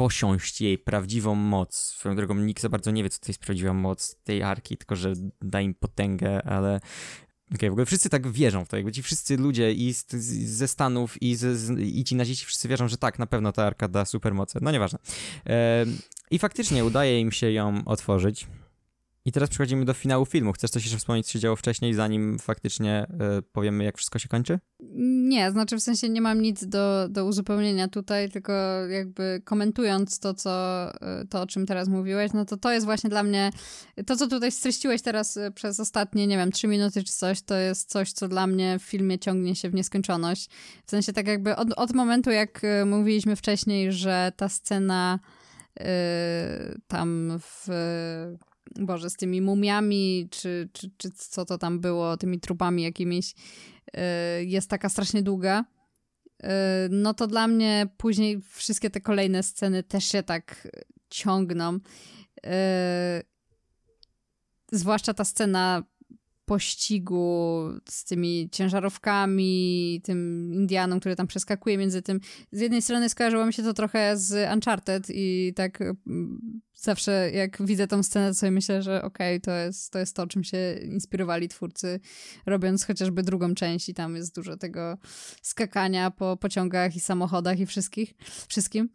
posiąść 0.00 0.60
jej 0.60 0.78
prawdziwą 0.78 1.34
moc. 1.34 1.76
Swoją 1.76 2.16
drogą 2.16 2.34
nikt 2.34 2.62
za 2.62 2.68
bardzo 2.68 2.90
nie 2.90 3.02
wie, 3.02 3.10
co 3.10 3.20
to 3.20 3.26
jest 3.28 3.40
prawdziwa 3.40 3.72
moc 3.72 4.16
tej 4.24 4.42
arki, 4.42 4.76
tylko 4.76 4.96
że 4.96 5.12
da 5.42 5.60
im 5.60 5.74
potęgę, 5.74 6.42
ale 6.42 6.80
okay, 7.54 7.70
w 7.70 7.72
ogóle 7.72 7.86
wszyscy 7.86 8.08
tak 8.08 8.28
wierzą 8.28 8.64
w 8.64 8.68
to, 8.68 8.76
jakby 8.76 8.92
ci 8.92 9.02
wszyscy 9.02 9.36
ludzie 9.36 9.72
i 9.72 9.94
z, 9.94 10.12
z, 10.12 10.48
ze 10.48 10.68
Stanów 10.68 11.22
i, 11.22 11.36
z, 11.36 11.70
i 11.80 12.04
ci 12.04 12.16
naziści 12.16 12.46
wszyscy 12.46 12.68
wierzą, 12.68 12.88
że 12.88 12.96
tak, 12.96 13.18
na 13.18 13.26
pewno 13.26 13.52
ta 13.52 13.66
arka 13.66 13.88
da 13.88 14.04
supermoce. 14.04 14.58
No 14.62 14.70
nieważne. 14.70 14.98
E, 15.46 15.86
I 16.30 16.38
faktycznie 16.38 16.84
udaje 16.84 17.20
im 17.20 17.32
się 17.32 17.50
ją 17.50 17.82
otworzyć. 17.84 18.46
I 19.30 19.32
teraz 19.32 19.48
przechodzimy 19.48 19.84
do 19.84 19.94
finału 19.94 20.26
filmu. 20.26 20.52
Chcesz 20.52 20.70
coś 20.70 20.84
jeszcze 20.84 20.98
wspomnieć, 20.98 21.26
co 21.26 21.32
się 21.32 21.38
działo 21.38 21.56
wcześniej, 21.56 21.94
zanim 21.94 22.38
faktycznie 22.38 23.06
y, 23.38 23.42
powiemy, 23.42 23.84
jak 23.84 23.96
wszystko 23.96 24.18
się 24.18 24.28
kończy? 24.28 24.58
Nie, 25.28 25.50
znaczy 25.50 25.76
w 25.76 25.80
sensie 25.80 26.08
nie 26.08 26.20
mam 26.20 26.42
nic 26.42 26.66
do, 26.66 27.08
do 27.08 27.24
uzupełnienia 27.24 27.88
tutaj, 27.88 28.30
tylko 28.30 28.52
jakby 28.88 29.42
komentując 29.44 30.20
to, 30.20 30.34
co, 30.34 30.50
e, 31.02 31.24
to, 31.26 31.42
o 31.42 31.46
czym 31.46 31.66
teraz 31.66 31.88
mówiłeś, 31.88 32.32
no 32.32 32.44
to 32.44 32.56
to 32.56 32.72
jest 32.72 32.86
właśnie 32.86 33.10
dla 33.10 33.22
mnie, 33.22 33.50
to, 34.06 34.16
co 34.16 34.26
tutaj 34.26 34.52
streściłeś 34.52 35.02
teraz 35.02 35.36
e, 35.36 35.50
przez 35.50 35.80
ostatnie, 35.80 36.26
nie 36.26 36.36
wiem, 36.36 36.52
trzy 36.52 36.68
minuty 36.68 37.04
czy 37.04 37.12
coś, 37.12 37.42
to 37.42 37.56
jest 37.56 37.90
coś, 37.90 38.12
co 38.12 38.28
dla 38.28 38.46
mnie 38.46 38.78
w 38.78 38.82
filmie 38.82 39.18
ciągnie 39.18 39.56
się 39.56 39.70
w 39.70 39.74
nieskończoność. 39.74 40.48
W 40.86 40.90
sensie 40.90 41.12
tak 41.12 41.26
jakby 41.26 41.56
od, 41.56 41.68
od 41.76 41.92
momentu, 41.92 42.30
jak 42.30 42.62
mówiliśmy 42.86 43.36
wcześniej, 43.36 43.92
że 43.92 44.32
ta 44.36 44.48
scena 44.48 45.18
y, 45.80 45.84
tam 46.88 47.38
w 47.40 47.68
Boże, 48.78 49.10
z 49.10 49.16
tymi 49.16 49.40
mumiami, 49.40 50.28
czy, 50.30 50.68
czy, 50.72 50.90
czy 50.96 51.10
co 51.10 51.44
to 51.44 51.58
tam 51.58 51.80
było, 51.80 52.16
tymi 52.16 52.40
trupami 52.40 52.82
jakimiś, 52.82 53.34
y, 53.34 54.44
jest 54.44 54.70
taka 54.70 54.88
strasznie 54.88 55.22
długa, 55.22 55.64
y, 56.42 56.46
no 56.90 57.14
to 57.14 57.26
dla 57.26 57.48
mnie 57.48 57.88
później 57.96 58.40
wszystkie 58.40 58.90
te 58.90 59.00
kolejne 59.00 59.42
sceny 59.42 59.82
też 59.82 60.04
się 60.04 60.22
tak 60.22 60.68
ciągną. 61.10 61.74
Y, 61.74 61.80
zwłaszcza 64.72 65.14
ta 65.14 65.24
scena 65.24 65.82
pościgu 66.50 67.68
z 67.88 68.04
tymi 68.04 68.48
ciężarówkami, 68.52 70.00
tym 70.04 70.50
Indianom, 70.54 71.00
który 71.00 71.16
tam 71.16 71.26
przeskakuje 71.26 71.78
między 71.78 72.02
tym. 72.02 72.20
Z 72.52 72.60
jednej 72.60 72.82
strony 72.82 73.08
skojarzyło 73.08 73.46
mi 73.46 73.52
się 73.52 73.62
to 73.62 73.74
trochę 73.74 74.16
z 74.16 74.54
Uncharted 74.54 75.06
i 75.08 75.52
tak 75.56 75.80
mm, 75.80 76.60
zawsze 76.80 77.30
jak 77.34 77.62
widzę 77.62 77.86
tą 77.86 78.02
scenę, 78.02 78.28
to 78.28 78.34
sobie 78.34 78.50
myślę, 78.50 78.82
że 78.82 79.02
okej, 79.02 79.36
okay, 79.36 79.40
to, 79.40 79.50
jest, 79.50 79.92
to 79.92 79.98
jest 79.98 80.16
to, 80.16 80.26
czym 80.26 80.44
się 80.44 80.78
inspirowali 80.82 81.48
twórcy, 81.48 82.00
robiąc 82.46 82.84
chociażby 82.84 83.22
drugą 83.22 83.54
część 83.54 83.88
i 83.88 83.94
tam 83.94 84.16
jest 84.16 84.34
dużo 84.34 84.56
tego 84.56 84.98
skakania 85.42 86.10
po 86.10 86.36
pociągach 86.36 86.96
i 86.96 87.00
samochodach 87.00 87.60
i 87.60 87.66
wszystkich, 87.66 88.14
wszystkim. 88.48 88.88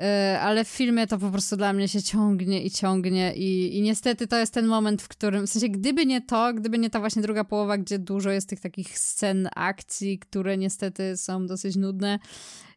E, 0.00 0.38
ale 0.40 0.64
w 0.64 0.68
filmie 0.68 1.06
to 1.06 1.18
po 1.18 1.30
prostu 1.30 1.56
dla 1.56 1.72
mnie 1.72 1.88
się 1.88 2.02
ciągnie 2.02 2.62
i 2.62 2.70
ciągnie 2.70 3.34
i, 3.36 3.78
i 3.78 3.82
niestety 3.82 4.26
to 4.26 4.38
jest 4.38 4.54
ten 4.54 4.66
moment, 4.66 5.02
w 5.02 5.08
którym, 5.08 5.46
w 5.46 5.50
sensie 5.50 5.68
gdyby 5.68 6.06
nie 6.06 6.20
to, 6.20 6.54
gdyby 6.54 6.78
nie 6.78 6.90
ta 6.90 7.00
właśnie 7.00 7.22
druga 7.22 7.44
połowa, 7.44 7.78
gdzie 7.78 7.98
dużo 7.98 8.30
jest 8.30 8.48
tych 8.48 8.60
takich 8.60 8.98
scen 8.98 9.48
akcji, 9.56 10.18
które 10.18 10.56
niestety 10.56 11.16
są 11.16 11.46
dosyć 11.46 11.76
nudne, 11.76 12.18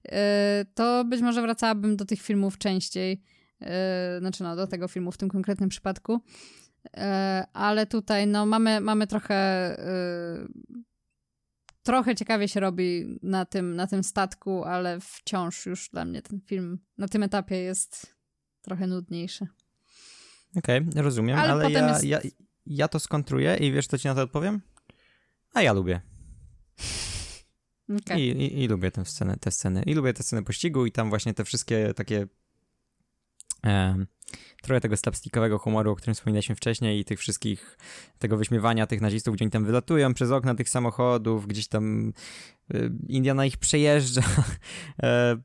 e, 0.06 0.66
to 0.74 1.06
być 1.06 1.22
może 1.22 1.42
wracałabym 1.42 1.96
do 1.96 2.06
tych 2.06 2.22
filmów 2.22 2.58
częściej, 2.58 3.22
e, 3.64 4.20
znaczy 4.20 4.44
no, 4.44 4.56
do 4.56 4.68
tego 4.68 4.88
filmu 4.88 5.12
w 5.12 5.18
tym 5.18 5.30
konkretnym 5.30 5.70
przypadku, 5.70 6.22
ale 7.54 7.86
tutaj 7.86 8.28
no 8.28 8.46
mamy, 8.46 8.82
mamy 8.82 9.08
trochę 9.08 9.38
trochę 11.84 12.16
ciekawie 12.16 12.48
się 12.48 12.60
robi 12.60 13.20
na 13.22 13.46
tym, 13.46 13.76
na 13.76 13.88
tym 13.88 14.04
statku, 14.04 14.64
ale 14.64 15.00
wciąż 15.02 15.66
już 15.66 15.90
dla 15.90 16.06
mnie 16.06 16.22
ten 16.22 16.42
film 16.42 16.80
na 16.98 17.08
tym 17.08 17.24
etapie 17.24 17.56
jest 17.56 18.16
trochę 18.62 18.88
nudniejszy. 18.88 19.48
Okej, 20.58 20.88
okay, 20.90 21.02
rozumiem, 21.02 21.40
ale, 21.40 21.52
ale 21.52 21.72
ja, 21.72 21.90
jest... 21.90 22.04
ja, 22.04 22.20
ja 22.66 22.88
to 22.88 23.00
skontruję 23.00 23.56
i 23.56 23.72
wiesz, 23.72 23.88
co 23.88 23.98
ci 23.98 24.08
na 24.08 24.16
to 24.16 24.22
odpowiem? 24.22 24.62
A 25.54 25.62
ja 25.62 25.74
lubię. 25.74 26.02
Okay. 28.02 28.22
I, 28.22 28.30
i, 28.30 28.64
I, 28.64 28.68
lubię 28.68 28.92
tę 28.92 29.06
scenę, 29.06 29.38
te 29.38 29.52
sceny. 29.52 29.84
I 29.86 29.94
lubię 29.94 30.14
te 30.14 30.24
sceny 30.24 30.44
pościgu 30.44 30.86
i 30.86 30.92
tam 30.92 31.10
właśnie 31.10 31.34
te 31.34 31.44
wszystkie 31.44 31.94
takie 31.94 32.28
trochę 34.64 34.82
tego 34.82 34.98
slapstickowego 34.98 35.58
humoru, 35.58 35.92
o 35.92 35.96
którym 35.96 36.16
wspominaliśmy 36.16 36.56
wcześniej 36.56 37.00
i 37.00 37.06
tych 37.06 37.20
wszystkich, 37.20 37.78
tego 38.20 38.38
wyśmiewania 38.38 38.88
tych 38.88 39.02
nazistów, 39.02 39.36
gdzie 39.36 39.46
oni 39.46 39.52
tam 39.52 39.66
wylatują 39.66 40.14
przez 40.14 40.32
okna 40.32 40.56
tych 40.56 40.70
samochodów, 40.70 41.48
gdzieś 41.48 41.68
tam 41.68 42.14
y, 42.74 42.92
Indiana 43.08 43.46
ich 43.46 43.58
przejeżdża. 43.58 44.22
E, 45.04 45.38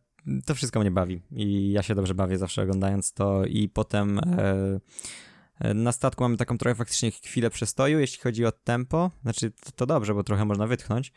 to 0.46 0.54
wszystko 0.54 0.80
mnie 0.80 0.90
bawi 0.90 1.22
i 1.32 1.72
ja 1.72 1.82
się 1.82 1.94
dobrze 1.94 2.14
bawię 2.14 2.38
zawsze 2.38 2.62
oglądając 2.62 3.12
to 3.12 3.44
i 3.44 3.68
potem 3.68 4.18
e, 4.18 4.80
e, 5.60 5.74
na 5.74 5.92
statku 5.92 6.24
mamy 6.24 6.36
taką 6.36 6.58
trochę 6.58 6.74
faktycznie 6.74 7.10
chwilę 7.10 7.50
przestoju, 7.50 7.98
jeśli 7.98 8.22
chodzi 8.22 8.46
o 8.46 8.52
tempo. 8.52 9.10
Znaczy, 9.22 9.52
to, 9.76 9.86
dobrze, 9.86 10.14
bo 10.14 10.22
trochę 10.22 10.44
można 10.44 10.66
wytchnąć. 10.66 11.12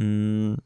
Mm, 0.00 0.56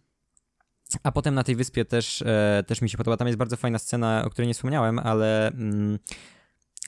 a 1.03 1.13
potem 1.13 1.35
na 1.35 1.45
tej 1.45 1.57
wyspie 1.57 1.85
też, 1.85 2.23
e, 2.23 2.65
też 2.67 2.83
mi 2.83 2.91
się 2.91 2.99
podoba. 2.99 3.17
Tam 3.17 3.27
jest 3.29 3.39
bardzo 3.39 3.57
fajna 3.57 3.79
scena, 3.79 4.25
o 4.27 4.31
której 4.31 4.49
nie 4.49 4.55
wspomniałem, 4.55 4.99
ale 4.99 5.49
mm, 5.49 5.99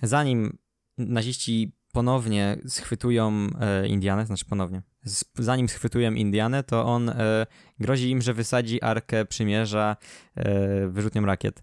zanim 0.03 0.59
naziści 0.99 1.73
ponownie 1.93 2.59
schwytują 2.67 3.49
e, 3.61 3.89
Indianę, 3.89 4.27
znaczy 4.27 4.45
ponownie, 4.45 4.83
z, 5.05 5.25
zanim 5.39 5.69
schwytują 5.69 6.13
Indianę, 6.13 6.63
to 6.63 6.85
on 6.85 7.09
e, 7.09 7.47
grozi 7.81 8.11
im, 8.11 8.23
że 8.23 8.35
wysadzi 8.35 8.83
Arkę 8.83 9.25
Przymierza 9.25 9.97
e, 10.35 10.89
wyrzutnią 10.89 11.27
rakiet. 11.27 11.63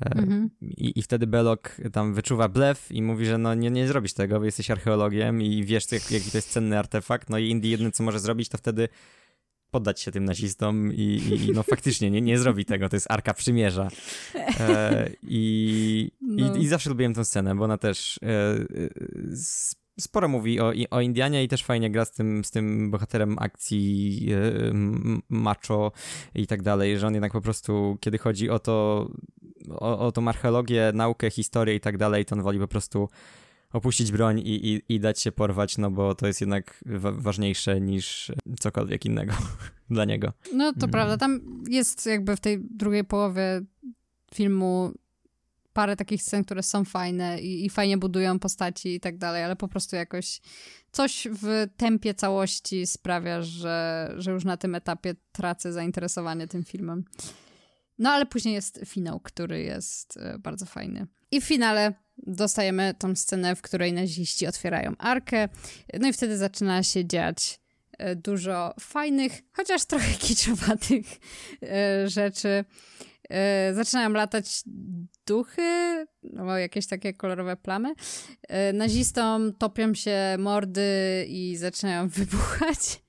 E, 0.00 0.12
mhm. 0.12 0.50
I, 0.60 0.98
I 0.98 1.02
wtedy 1.02 1.26
Belok 1.26 1.76
tam 1.92 2.14
wyczuwa 2.14 2.48
blef 2.48 2.92
i 2.92 3.02
mówi, 3.02 3.26
że 3.26 3.38
no 3.38 3.54
nie, 3.54 3.70
nie 3.70 3.88
zrobisz 3.88 4.12
tego, 4.12 4.38
bo 4.38 4.44
jesteś 4.44 4.70
archeologiem 4.70 5.42
i 5.42 5.64
wiesz, 5.64 5.92
jak, 5.92 6.10
jaki 6.10 6.30
to 6.30 6.38
jest 6.38 6.50
cenny 6.50 6.78
artefakt. 6.78 7.30
No 7.30 7.38
i 7.38 7.48
Indii 7.48 7.70
jedyne, 7.70 7.90
co 7.92 8.02
może 8.02 8.20
zrobić, 8.20 8.48
to 8.48 8.58
wtedy 8.58 8.88
poddać 9.70 10.00
się 10.00 10.12
tym 10.12 10.24
nazistom 10.24 10.92
i, 10.92 11.22
i, 11.30 11.52
no 11.54 11.62
faktycznie 11.62 12.10
nie, 12.10 12.20
nie 12.20 12.38
zrobi 12.38 12.64
tego, 12.64 12.88
to 12.88 12.96
jest 12.96 13.10
Arka 13.10 13.34
Przymierza. 13.34 13.88
E, 14.34 15.10
i, 15.22 16.10
no. 16.20 16.56
i, 16.56 16.60
i, 16.60 16.68
zawsze 16.68 16.90
lubiłem 16.90 17.14
tę 17.14 17.24
scenę, 17.24 17.54
bo 17.54 17.64
ona 17.64 17.78
też 17.78 18.20
e, 18.22 18.58
sporo 20.00 20.28
mówi 20.28 20.60
o, 20.60 20.72
o 20.90 21.00
Indianie 21.00 21.44
i 21.44 21.48
też 21.48 21.64
fajnie 21.64 21.90
gra 21.90 22.04
z 22.04 22.12
tym, 22.12 22.44
z 22.44 22.50
tym 22.50 22.90
bohaterem 22.90 23.36
akcji 23.38 24.28
e, 24.32 24.72
macho 25.28 25.92
i 26.34 26.46
tak 26.46 26.62
dalej, 26.62 26.98
że 26.98 27.06
on 27.06 27.14
jednak 27.14 27.32
po 27.32 27.40
prostu, 27.40 27.98
kiedy 28.00 28.18
chodzi 28.18 28.50
o 28.50 28.58
to, 28.58 29.08
o, 29.70 29.98
o 29.98 30.12
tą 30.12 30.28
archeologię, 30.28 30.90
naukę, 30.94 31.30
historię 31.30 31.74
i 31.74 31.80
tak 31.80 31.96
dalej, 31.98 32.24
to 32.24 32.36
on 32.36 32.42
woli 32.42 32.58
po 32.58 32.68
prostu 32.68 33.08
opuścić 33.72 34.12
broń 34.12 34.38
i, 34.38 34.72
i, 34.72 34.94
i 34.94 35.00
dać 35.00 35.20
się 35.20 35.32
porwać, 35.32 35.78
no 35.78 35.90
bo 35.90 36.14
to 36.14 36.26
jest 36.26 36.40
jednak 36.40 36.84
wa 36.86 37.12
ważniejsze 37.12 37.80
niż 37.80 38.32
cokolwiek 38.60 39.04
innego 39.04 39.32
dla 39.90 40.04
niego. 40.04 40.32
No 40.52 40.72
to 40.72 40.78
mm. 40.78 40.90
prawda, 40.90 41.16
tam 41.16 41.40
jest 41.68 42.06
jakby 42.06 42.36
w 42.36 42.40
tej 42.40 42.58
drugiej 42.70 43.04
połowie 43.04 43.60
filmu 44.34 44.92
parę 45.72 45.96
takich 45.96 46.22
scen, 46.22 46.44
które 46.44 46.62
są 46.62 46.84
fajne 46.84 47.40
i, 47.40 47.64
i, 47.64 47.70
fajnie 47.70 47.98
budują 47.98 48.38
postaci 48.38 48.94
i 48.94 49.00
tak 49.00 49.18
dalej, 49.18 49.44
ale 49.44 49.56
po 49.56 49.68
prostu 49.68 49.96
jakoś 49.96 50.40
coś 50.92 51.28
w 51.42 51.66
tempie 51.76 52.14
całości 52.14 52.86
sprawia, 52.86 53.42
że, 53.42 54.14
że 54.16 54.30
już 54.30 54.44
na 54.44 54.56
tym 54.56 54.74
etapie 54.74 55.14
tracę 55.32 55.72
zainteresowanie 55.72 56.48
tym 56.48 56.64
filmem. 56.64 57.04
No 57.98 58.10
ale 58.10 58.26
później 58.26 58.54
jest 58.54 58.80
finał, 58.86 59.20
który 59.20 59.62
jest 59.62 60.16
e, 60.16 60.38
bardzo 60.38 60.66
fajny. 60.66 61.06
I 61.30 61.40
w 61.40 61.44
finale 61.44 61.92
dostajemy 62.26 62.94
tą 62.98 63.16
scenę, 63.16 63.56
w 63.56 63.62
której 63.62 63.92
naziści 63.92 64.46
otwierają 64.46 64.94
arkę, 64.98 65.48
no 66.00 66.08
i 66.08 66.12
wtedy 66.12 66.36
zaczyna 66.36 66.82
się 66.82 67.04
dziać 67.04 67.60
e, 67.98 68.16
dużo 68.16 68.74
fajnych, 68.80 69.42
chociaż 69.52 69.84
trochę 69.84 70.14
kiczowatych 70.26 71.06
e, 71.62 72.08
rzeczy. 72.08 72.64
E, 73.28 73.74
zaczynają 73.74 74.10
latać 74.10 74.62
duchy, 75.26 76.06
no, 76.22 76.58
jakieś 76.58 76.86
takie 76.86 77.14
kolorowe 77.14 77.56
plamy. 77.56 77.94
Nazistom 78.74 79.52
topią 79.52 79.94
się 79.94 80.16
mordy 80.38 80.82
i 81.28 81.56
zaczynają 81.56 82.08
wybuchać. 82.18 83.00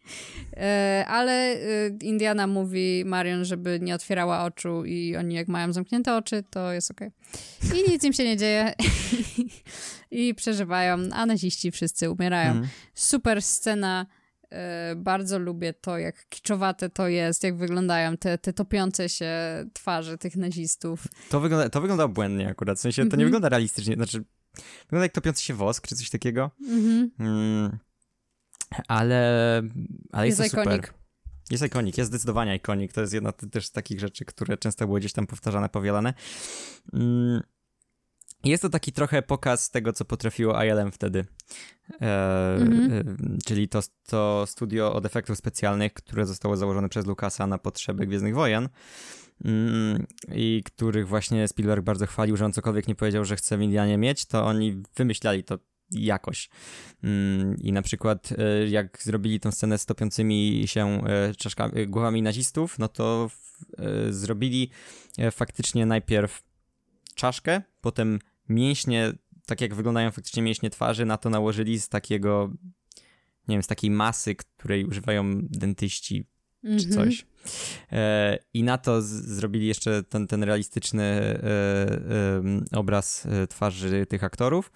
E, 0.57 1.05
ale 1.07 1.31
e, 1.33 1.57
Indiana 2.01 2.47
mówi 2.47 3.03
Marion, 3.05 3.45
żeby 3.45 3.79
nie 3.81 3.95
otwierała 3.95 4.43
oczu 4.43 4.85
i 4.85 5.15
oni 5.15 5.35
jak 5.35 5.47
mają 5.47 5.73
zamknięte 5.73 6.15
oczy, 6.15 6.43
to 6.49 6.73
jest 6.73 6.91
okej. 6.91 7.11
Okay. 7.67 7.79
I 7.79 7.91
nic 7.91 8.03
im 8.03 8.13
się 8.13 8.23
nie 8.23 8.37
dzieje 8.37 8.73
i 10.11 10.35
przeżywają, 10.35 10.97
a 11.13 11.25
naziści 11.25 11.71
wszyscy 11.71 12.11
umierają. 12.11 12.51
Mm. 12.51 12.67
Super 12.93 13.41
scena. 13.41 14.05
E, 14.51 14.95
bardzo 14.95 15.39
lubię 15.39 15.73
to, 15.73 15.97
jak 15.97 16.29
kiczowate 16.29 16.89
to 16.89 17.07
jest, 17.07 17.43
jak 17.43 17.57
wyglądają 17.57 18.17
te, 18.17 18.37
te 18.37 18.53
topiące 18.53 19.09
się 19.09 19.31
twarze 19.73 20.17
tych 20.17 20.35
nazistów. 20.35 21.07
To 21.29 21.39
wygląda, 21.39 21.69
to 21.69 21.81
wygląda 21.81 22.07
błędnie 22.07 22.47
akurat, 22.49 22.77
w 22.77 22.81
sensie 22.81 22.95
to 22.95 23.01
mm 23.01 23.09
-hmm. 23.09 23.17
nie 23.17 23.23
mhm. 23.23 23.27
wygląda 23.29 23.49
realistycznie, 23.49 23.95
znaczy 23.95 24.23
wygląda 24.81 25.05
jak 25.05 25.11
topiący 25.11 25.43
się 25.43 25.53
wosk, 25.53 25.87
czy 25.87 25.95
coś 25.95 26.09
takiego. 26.09 26.51
Mhm. 26.67 27.11
Mm, 27.19 27.77
ale, 28.87 29.61
ale 30.11 30.27
jest, 30.27 30.39
Jest 30.39 30.55
to 30.55 30.61
super. 30.61 30.93
Jest 31.51 31.63
ikonik, 31.63 31.97
jest 31.97 32.09
zdecydowanie 32.09 32.55
ikonik. 32.55 32.93
To 32.93 33.01
jest 33.01 33.13
jedna 33.13 33.33
z- 33.41 33.49
też 33.49 33.65
z 33.65 33.71
takich 33.71 33.99
rzeczy, 33.99 34.25
które 34.25 34.57
często 34.57 34.87
były 34.87 34.99
gdzieś 34.99 35.13
tam 35.13 35.27
powtarzane, 35.27 35.69
powielane. 35.69 36.13
Mm, 36.93 37.41
Jest 38.43 38.61
to 38.63 38.69
taki 38.69 38.91
trochę 38.91 39.21
pokaz 39.21 39.69
tego, 39.71 39.93
co 39.93 40.05
potrafiło 40.05 40.63
ILM 40.63 40.91
wtedy. 40.91 41.25
E, 42.01 42.55
Mhm. 42.61 42.91
e, 42.91 43.37
czyli 43.45 43.67
to, 43.69 43.79
to 44.07 44.43
studio 44.47 44.93
od 44.93 45.05
efektów 45.05 45.37
specjalnych, 45.37 45.93
które 45.93 46.25
zostało 46.25 46.57
założone 46.57 46.89
przez 46.89 47.05
Lucasa 47.05 47.47
na 47.47 47.57
potrzeby 47.57 48.07
Gwiezdnych 48.07 48.35
Wojen. 48.35 48.69
Mm, 49.45 50.05
I 50.35 50.63
których 50.65 51.07
właśnie 51.07 51.47
Spielberg 51.47 51.83
bardzo 51.83 52.05
chwalił, 52.05 52.37
że 52.37 52.45
on 52.45 52.53
cokolwiek 52.53 52.87
nie 52.87 52.95
powiedział, 52.95 53.25
że 53.25 53.35
chce 53.35 53.57
w 53.57 53.61
Indianie 53.61 53.97
mieć, 53.97 54.25
to 54.25 54.45
oni 54.45 54.83
wymyślali 54.95 55.43
to 55.43 55.59
jakoś. 55.91 56.49
Mm, 57.03 57.55
I 57.61 57.71
na 57.71 57.81
przykład 57.81 58.29
e, 58.37 58.67
jak 58.69 59.03
zrobili 59.03 59.39
tą 59.39 59.51
scenę 59.51 59.77
z 59.77 59.85
topiącymi 59.85 60.63
się 60.65 61.03
e, 61.07 61.35
czaszkami, 61.35 61.79
e, 61.81 61.85
głowami 61.87 62.21
nazistów, 62.21 62.79
no 62.79 62.87
to 62.87 63.29
w- 63.29 63.49
zrobili 64.09 64.69
faktycznie 65.31 65.85
najpierw 65.85 66.41
czaszkę, 67.15 67.61
potem 67.81 68.19
mięśnie, 68.49 69.13
tak 69.45 69.61
jak 69.61 69.75
wyglądają 69.75 70.11
faktycznie 70.11 70.43
mięśnie 70.43 70.69
twarzy, 70.69 71.05
na 71.05 71.17
to 71.17 71.29
nałożyli 71.29 71.79
z 71.79 71.89
takiego, 71.89 72.51
nie 73.47 73.55
wiem, 73.55 73.63
z 73.63 73.67
takiej 73.67 73.91
masy, 73.91 74.35
której 74.35 74.85
używają 74.85 75.41
dentyści 75.41 76.25
czy 76.63 76.69
Mhm. 76.69 76.91
coś. 76.93 77.25
E, 77.91 78.37
I 78.53 78.63
na 78.63 78.77
to 78.77 79.01
zrobili 79.01 79.67
jeszcze 79.67 80.03
ten, 80.03 80.27
ten 80.27 80.43
realistyczny 80.43 81.03
e, 81.03 81.39
em, 82.37 82.65
obraz 82.71 83.25
e, 83.25 83.47
twarzy 83.47 84.05
tych 84.05 84.23
aktorów. 84.23 84.71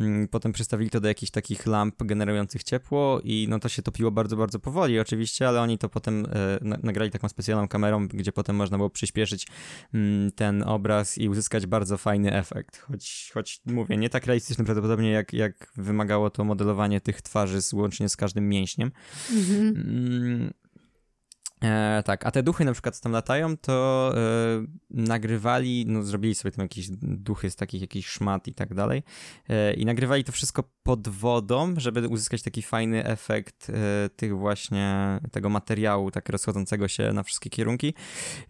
Mm, 0.00 0.28
Potem 0.28 0.52
przystawili 0.52 0.90
to 0.90 1.00
do 1.00 1.08
jakichś 1.08 1.30
takich 1.30 1.66
lamp 1.66 2.02
generujących 2.02 2.62
ciepło 2.64 3.20
i 3.24 3.46
no 3.50 3.58
to 3.58 3.68
się 3.68 3.82
topiło 3.82 4.10
bardzo, 4.10 4.36
bardzo 4.36 4.58
powoli 4.58 5.00
oczywiście, 5.00 5.48
ale 5.48 5.60
oni 5.60 5.78
to 5.78 5.88
potem 5.88 6.26
e, 6.26 6.58
na- 6.60 6.78
nagrali 6.82 7.10
taką 7.10 7.28
specjalną 7.28 7.68
kamerą, 7.68 8.08
gdzie 8.08 8.32
potem 8.32 8.56
można 8.56 8.76
było 8.76 8.90
przyspieszyć 8.90 9.46
mm, 9.94 10.32
ten 10.32 10.62
obraz 10.62 11.18
i 11.18 11.28
uzyskać 11.28 11.66
bardzo 11.66 11.96
fajny 11.98 12.32
efekt. 12.34 12.78
Choć, 12.78 13.30
choć 13.34 13.60
mówię, 13.66 13.96
nie 13.96 14.10
tak 14.10 14.26
realistyczny 14.26 14.64
prawdopodobnie 14.64 15.10
jak, 15.10 15.32
jak 15.32 15.72
wymagało 15.76 16.30
to 16.30 16.44
modelowanie 16.44 17.00
tych 17.00 17.22
twarzy 17.22 17.58
łącznie 17.72 18.08
z 18.08 18.16
każdym 18.16 18.48
mięśniem. 18.48 18.90
Mhm. 19.30 19.60
Mm, 19.76 20.54
E, 21.62 22.02
tak, 22.02 22.26
a 22.26 22.30
te 22.30 22.42
duchy 22.42 22.64
na 22.64 22.72
przykład 22.72 22.96
co 22.96 23.02
tam 23.02 23.12
latają, 23.12 23.56
to 23.56 24.12
e, 24.16 24.20
nagrywali, 24.90 25.84
no 25.86 26.02
zrobili 26.02 26.34
sobie 26.34 26.52
tam 26.52 26.64
jakieś 26.64 26.88
duchy 27.00 27.50
z 27.50 27.56
takich 27.56 27.80
jakichś 27.80 28.08
szmat 28.08 28.48
i 28.48 28.54
tak 28.54 28.74
dalej 28.74 29.02
e, 29.48 29.74
i 29.74 29.84
nagrywali 29.84 30.24
to 30.24 30.32
wszystko 30.32 30.64
pod 30.82 31.08
wodą, 31.08 31.74
żeby 31.76 32.08
uzyskać 32.08 32.42
taki 32.42 32.62
fajny 32.62 33.04
efekt 33.04 33.70
e, 33.70 34.08
tych 34.16 34.36
właśnie, 34.36 35.20
tego 35.32 35.48
materiału 35.48 36.10
tak 36.10 36.28
rozchodzącego 36.28 36.88
się 36.88 37.12
na 37.12 37.22
wszystkie 37.22 37.50
kierunki 37.50 37.94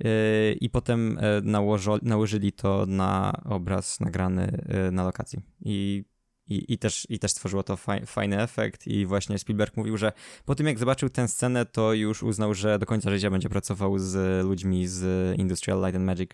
e, 0.04 0.52
i 0.52 0.70
potem 0.70 1.18
e, 1.18 1.40
nałożo, 1.42 1.98
nałożyli 2.02 2.52
to 2.52 2.86
na 2.86 3.32
obraz 3.44 4.00
nagrany 4.00 4.62
na 4.92 5.04
lokacji. 5.04 5.40
I 5.60 6.04
i, 6.48 6.72
i, 6.72 6.78
też, 6.78 7.06
I 7.10 7.18
też 7.18 7.30
stworzyło 7.30 7.62
to 7.62 7.76
faj, 7.76 8.06
fajny 8.06 8.42
efekt 8.42 8.86
i 8.86 9.06
właśnie 9.06 9.38
Spielberg 9.38 9.76
mówił, 9.76 9.96
że 9.96 10.12
po 10.44 10.54
tym 10.54 10.66
jak 10.66 10.78
zobaczył 10.78 11.08
tę 11.10 11.28
scenę, 11.28 11.66
to 11.66 11.92
już 11.92 12.22
uznał, 12.22 12.54
że 12.54 12.78
do 12.78 12.86
końca 12.86 13.10
życia 13.10 13.30
będzie 13.30 13.48
pracował 13.48 13.98
z 13.98 14.44
ludźmi 14.44 14.86
z 14.86 15.38
Industrial 15.38 15.80
Light 15.80 15.96
and 15.96 16.04
Magic. 16.04 16.30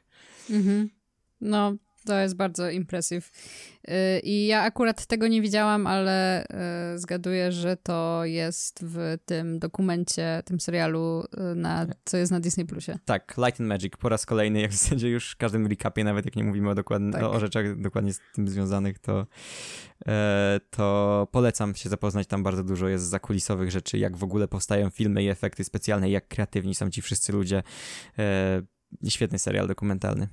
Mhm. 0.51 0.91
No, 1.41 1.75
to 2.07 2.19
jest 2.19 2.37
bardzo 2.37 2.71
impressive. 2.71 3.31
Y, 3.89 4.21
I 4.21 4.47
ja 4.47 4.63
akurat 4.63 5.07
tego 5.07 5.29
nie 5.29 5.43
widziałam, 5.43 5.87
ale 5.87 6.45
y, 6.95 6.99
zgaduję, 6.99 7.53
że 7.53 7.77
to 7.77 8.25
jest 8.25 8.85
w 8.85 9.19
tym 9.25 9.59
dokumencie, 9.59 10.43
tym 10.45 10.61
serialu, 10.61 11.25
y, 11.53 11.55
na, 11.55 11.87
co 12.05 12.17
jest 12.17 12.33
na 12.33 12.41
Disney 12.41 12.67
Plusie. 12.67 12.99
Tak, 13.05 13.35
Light 13.39 13.61
and 13.61 13.69
Magic 13.69 13.93
po 13.97 14.09
raz 14.09 14.27
kolejny, 14.27 14.61
jak 14.61 14.71
w 14.75 14.75
zasadzie 14.75 15.09
już 15.09 15.33
w 15.33 15.37
każdym 15.37 15.67
recapie, 15.67 16.05
nawet 16.05 16.25
jak 16.25 16.37
nie 16.37 16.45
mówimy 16.45 16.71
o, 16.71 16.75
dokładnie, 16.75 17.13
Tak. 17.13 17.23
o, 17.23 17.31
o 17.33 17.41
rzeczach 17.41 17.81
dokładnie 17.81 18.13
z 18.13 18.21
tym 18.35 18.49
związanych, 18.49 18.99
to, 18.99 19.27
e, 20.07 20.61
to 20.71 21.29
polecam 21.33 21.75
się 21.75 21.89
zapoznać. 21.89 22.27
Tam 22.27 22.43
bardzo 22.43 22.65
dużo 22.65 22.89
jest 22.89 23.05
zakulisowych 23.05 23.71
rzeczy, 23.71 23.99
jak 23.99 24.17
w 24.17 24.25
ogóle 24.25 24.49
powstają 24.49 24.91
filmy 24.91 25.23
i 25.23 25.29
efekty 25.29 25.65
specjalne, 25.65 26.11
jak 26.11 26.29
kreatywni 26.29 26.75
są 26.75 26.91
ci 26.91 27.03
wszyscy 27.03 27.33
ludzie. 27.33 27.63
E, 28.19 28.63
świetny 29.09 29.39
serial 29.39 29.67
dokumentalny. 29.67 30.29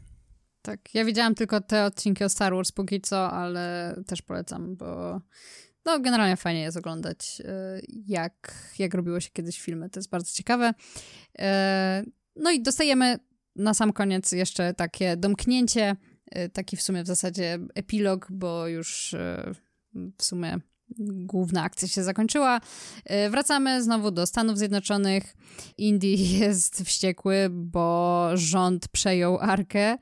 Tak, 0.61 0.95
ja 0.95 1.05
widziałam 1.05 1.35
tylko 1.35 1.61
te 1.61 1.85
odcinki 1.85 2.23
o 2.23 2.29
Star 2.29 2.53
Wars 2.53 2.71
póki 2.71 3.01
co, 3.01 3.31
ale 3.31 3.95
też 4.07 4.21
polecam, 4.21 4.75
bo 4.75 5.21
no 5.85 5.99
generalnie 5.99 6.37
fajnie 6.37 6.61
jest 6.61 6.77
oglądać, 6.77 7.41
y, 7.79 7.85
jak, 8.07 8.53
jak 8.79 8.93
robiło 8.93 9.19
się 9.19 9.29
kiedyś 9.29 9.61
filmy. 9.61 9.89
To 9.89 9.99
jest 9.99 10.09
bardzo 10.09 10.33
ciekawe. 10.33 10.73
E, 11.39 12.03
No 12.35 12.51
i 12.51 12.61
dostajemy 12.61 13.19
na 13.55 13.73
sam 13.73 13.93
koniec 13.93 14.31
jeszcze 14.31 14.73
takie 14.73 15.17
domknięcie, 15.17 15.95
y, 16.37 16.49
taki 16.49 16.77
w 16.77 16.81
sumie 16.81 17.03
w 17.03 17.07
zasadzie 17.07 17.59
epilog, 17.75 18.27
bo 18.31 18.67
już 18.67 19.15
w 20.17 20.23
sumie 20.23 20.57
główna 21.25 21.63
akcja 21.63 21.87
się 21.87 22.03
zakończyła. 22.03 22.61
Wracamy 23.29 23.83
znowu 23.83 24.11
do 24.11 24.25
Stanów 24.25 24.57
Zjednoczonych. 24.57 25.35
Indy 25.77 26.07
jest 26.41 26.83
wściekły, 26.83 27.47
bo 27.51 28.29
rząd 28.33 28.87
przejął 28.87 29.37
arkę. 29.39 29.97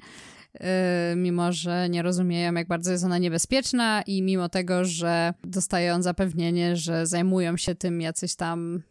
Y, 0.62 1.16
Mimo, 1.16 1.52
że 1.54 1.90
nie 1.90 2.02
rozumieją, 2.02 2.54
jak 2.54 2.68
bardzo 2.68 2.92
jest 2.92 3.04
ona 3.04 3.18
niebezpieczna, 3.18 4.02
i 4.02 4.22
mimo 4.22 4.50
tego, 4.50 4.86
że 4.86 5.34
dostaje 5.44 5.94
on 5.94 6.04
zapewnienie, 6.04 6.76
że 6.76 7.08
zajmują 7.08 7.58
się 7.58 7.76
tym 7.76 8.02
jacyś 8.02 8.36
tam 8.36 8.82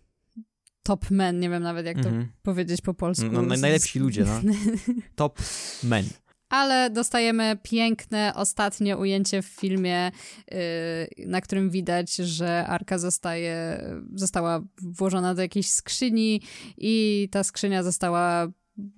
top 0.82 1.10
men, 1.10 1.40
nie 1.40 1.50
wiem 1.50 1.62
nawet 1.62 1.86
jak 1.86 1.96
to 2.02 2.08
Mhm. 2.08 2.28
powiedzieć 2.42 2.80
po 2.80 2.94
polsku. 2.94 3.26
No, 3.32 3.40
naj- 3.42 3.60
najlepsi 3.60 3.98
ludzie, 3.98 4.24
no. 4.24 4.40
Top 5.16 5.38
men. 5.84 6.04
Ale 6.48 6.90
dostajemy 6.90 7.58
piękne 7.62 8.32
ostatnie 8.34 8.96
ujęcie 8.96 9.42
w 9.42 9.46
filmie, 9.46 10.10
yy, 10.50 11.26
na 11.26 11.40
którym 11.40 11.70
widać, 11.70 12.16
że 12.16 12.66
arka 12.66 12.98
zostaje, 12.98 13.82
została 14.14 14.60
włożona 14.82 15.34
do 15.34 15.42
jakiejś 15.42 15.70
skrzyni 15.70 16.42
i 16.78 17.28
ta 17.32 17.44
skrzynia 17.44 17.82
została 17.82 18.48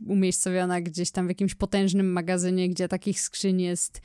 umiejscowiona 0.06 0.80
gdzieś 0.80 1.10
tam 1.10 1.26
w 1.26 1.28
jakimś 1.28 1.54
potężnym 1.54 2.12
magazynie, 2.12 2.68
gdzie 2.68 2.88
takich 2.88 3.20
skrzyń 3.20 3.60
jest 3.60 4.00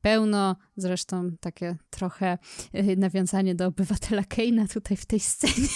pełno. 0.00 0.56
Zresztą 0.76 1.36
takie 1.40 1.76
trochę 1.90 2.38
yy, 2.72 2.96
nawiązanie 2.96 3.54
do 3.54 3.66
obywatela 3.66 4.24
Keina 4.24 4.68
tutaj 4.68 4.96
w 4.96 5.06
tej 5.06 5.20
scenie. 5.20 5.68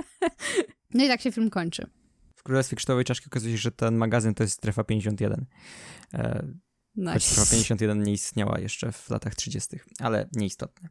no 0.94 1.04
i 1.04 1.08
tak 1.08 1.20
się 1.20 1.32
film 1.32 1.50
kończy. 1.50 1.86
W 2.34 2.42
Królestwie 2.42 2.76
Krzysztofowej 2.76 3.04
Czaszki 3.04 3.26
okazuje 3.26 3.54
się, 3.54 3.58
że 3.58 3.70
ten 3.70 3.96
magazyn 3.96 4.34
to 4.34 4.42
jest 4.42 4.54
strefa 4.54 4.84
51. 4.84 5.46
E, 6.14 6.46
Choć 7.12 7.24
strefa 7.24 7.40
Nice. 7.42 7.56
51 7.56 8.02
nie 8.02 8.12
istniała 8.12 8.58
jeszcze 8.58 8.92
w 8.92 9.10
latach 9.10 9.34
30., 9.34 9.76
ale 10.00 10.28
nieistotne. 10.32 10.88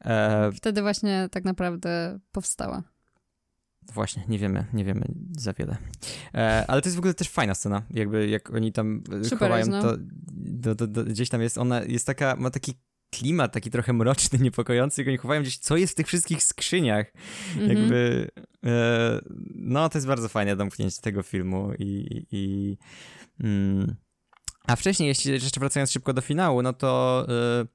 E, 0.00 0.50
Wtedy 0.52 0.82
właśnie 0.82 1.28
tak 1.32 1.44
naprawdę 1.44 2.18
powstała. 2.32 2.82
Właśnie, 3.92 4.24
nie 4.28 4.38
wiemy, 4.38 4.64
nie 4.72 4.84
wiemy 4.84 5.06
za 5.38 5.52
wiele. 5.52 5.76
E, 6.34 6.64
ale 6.68 6.82
to 6.82 6.88
jest 6.88 6.96
w 6.96 6.98
ogóle 6.98 7.14
też 7.14 7.28
fajna 7.28 7.54
scena, 7.54 7.82
jakby 7.90 8.28
jak 8.28 8.54
oni 8.54 8.72
tam 8.72 9.02
e, 9.20 9.24
Super 9.24 9.38
chowają, 9.38 9.56
jest, 9.56 9.70
no. 9.70 9.82
to 9.82 9.96
do, 10.30 10.74
do, 10.74 10.86
do, 10.86 11.04
gdzieś 11.04 11.28
tam 11.28 11.42
jest, 11.42 11.58
ona 11.58 11.82
jest 11.82 12.06
taka, 12.06 12.36
ma 12.36 12.50
taki 12.50 12.74
klimat 13.10 13.52
taki 13.52 13.70
trochę 13.70 13.92
mroczny, 13.92 14.38
niepokojący, 14.44 15.00
jak 15.00 15.08
oni 15.08 15.16
chowają 15.16 15.42
gdzieś, 15.42 15.58
co 15.58 15.76
jest 15.76 15.92
w 15.92 15.96
tych 15.96 16.06
wszystkich 16.06 16.42
skrzyniach. 16.42 17.12
Mhm. 17.56 17.68
Jakby, 17.68 18.30
e, 18.66 19.20
no 19.54 19.88
to 19.88 19.98
jest 19.98 20.06
bardzo 20.06 20.28
fajne 20.28 20.56
domknięcie 20.56 21.02
tego 21.02 21.22
filmu 21.22 21.72
i, 21.78 21.84
i, 21.84 22.26
i 22.30 22.76
mm. 23.40 23.96
a 24.66 24.76
wcześniej, 24.76 25.06
jeśli 25.06 25.32
jeszcze 25.32 25.60
wracając 25.60 25.90
szybko 25.90 26.12
do 26.12 26.20
finału, 26.20 26.62
no 26.62 26.72
to 26.72 27.26
e, 27.28 27.66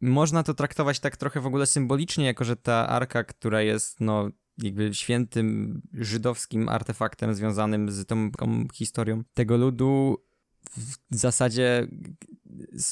można 0.00 0.42
to 0.42 0.54
traktować 0.54 1.00
tak 1.00 1.16
trochę 1.16 1.40
w 1.40 1.46
ogóle 1.46 1.66
symbolicznie, 1.66 2.24
jako 2.24 2.44
że 2.44 2.56
ta 2.56 2.88
arka, 2.88 3.24
która 3.24 3.62
jest 3.62 4.00
no 4.00 4.30
jakby 4.58 4.94
świętym 4.94 5.82
żydowskim 5.92 6.68
artefaktem 6.68 7.34
związanym 7.34 7.90
z 7.90 8.06
tą, 8.06 8.30
tą 8.32 8.68
historią 8.74 9.22
tego 9.34 9.56
ludu. 9.56 10.16
W 11.10 11.16
zasadzie 11.16 11.86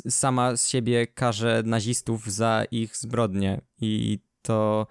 sama 0.08 0.56
z 0.56 0.68
siebie 0.68 1.06
karze 1.06 1.62
nazistów 1.66 2.32
za 2.32 2.64
ich 2.70 2.96
zbrodnie 2.96 3.60
i 3.80 4.18
to 4.42 4.86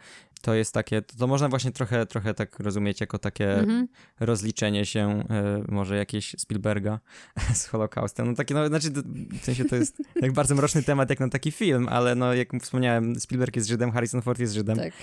to 0.46 0.54
jest 0.54 0.74
takie, 0.74 1.02
to, 1.02 1.18
to 1.18 1.28
można 1.28 1.50
właśnie 1.50 1.72
trochę, 1.72 2.06
trochę 2.06 2.34
tak 2.34 2.60
rozumieć 2.60 3.02
jako 3.02 3.18
takie 3.20 3.54
mhm. 3.60 3.88
rozliczenie 4.20 4.86
się 4.86 5.24
y, 5.68 5.72
może 5.72 5.98
jakieś 5.98 6.36
Spielberga 6.38 7.00
z 7.54 7.66
Holokaustem. 7.66 8.28
No 8.28 8.34
takie, 8.34 8.54
no 8.54 8.68
znaczy 8.68 8.92
to, 8.92 9.02
w 9.42 9.46
sensie 9.46 9.66
to 9.66 9.76
jest 9.76 9.98
jak 10.22 10.34
bardzo 10.34 10.56
mroczny 10.56 10.84
temat 10.84 11.10
jak 11.10 11.20
na 11.20 11.30
taki 11.30 11.52
film, 11.52 11.88
ale 11.90 12.16
no 12.16 12.34
jak 12.34 12.50
wspomniałem, 12.62 13.20
Spielberg 13.20 13.56
jest 13.56 13.68
Żydem, 13.68 13.92
Harrison 13.92 14.22
Ford 14.22 14.40
jest 14.40 14.54
Żydem, 14.54 14.78
tak. 14.78 14.94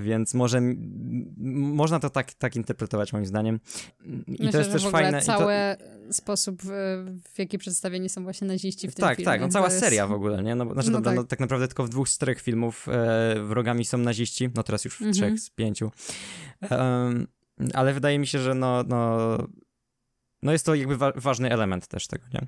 więc 0.00 0.34
może 0.34 0.60
można 1.46 2.00
to 2.00 2.10
tak, 2.10 2.32
tak 2.32 2.56
interpretować 2.56 3.12
moim 3.12 3.26
zdaniem. 3.26 3.60
I 4.06 4.24
Myślę, 4.28 4.52
to 4.52 4.58
jest 4.58 4.72
też 4.72 4.86
fajne. 4.86 5.22
Cały 5.22 5.54
to... 6.06 6.12
sposób, 6.12 6.62
w, 6.62 7.38
jaki 7.38 7.58
przedstawieni 7.58 8.08
są 8.08 8.22
właśnie 8.22 8.48
naziści 8.48 8.88
w 8.88 8.94
tym 8.94 9.02
tak, 9.02 9.16
filmie. 9.16 9.24
Tak, 9.24 9.34
tak, 9.34 9.40
no 9.40 9.48
cała 9.48 9.66
jest... 9.66 9.80
seria 9.80 10.06
w 10.06 10.12
ogóle, 10.12 10.42
nie? 10.42 10.54
No, 10.54 10.72
znaczy, 10.72 10.90
no 10.90 10.98
dobra, 10.98 11.10
tak. 11.12 11.16
no 11.16 11.24
tak 11.24 11.40
naprawdę 11.40 11.68
tylko 11.68 11.84
w 11.84 11.88
dwóch 11.88 12.08
z 12.08 12.14
czterech 12.14 12.40
filmów 12.40 12.88
e, 12.88 13.42
wrogami 13.42 13.84
są 13.84 13.98
naziści, 13.98 14.50
no 14.54 14.62
teraz 14.62 14.85
już 14.86 14.96
w 14.96 15.02
mhm. 15.02 15.14
trzech 15.14 15.40
z 15.40 15.50
pięciu. 15.50 15.90
Um, 16.70 17.26
ale 17.74 17.94
wydaje 17.94 18.18
mi 18.18 18.26
się, 18.26 18.38
że 18.38 18.54
no, 18.54 18.84
no, 18.88 19.38
no 20.42 20.52
jest 20.52 20.66
to 20.66 20.74
jakby 20.74 20.96
wa 20.96 21.12
ważny 21.16 21.50
element 21.50 21.86
też 21.86 22.06
tego, 22.06 22.24
nie? 22.34 22.40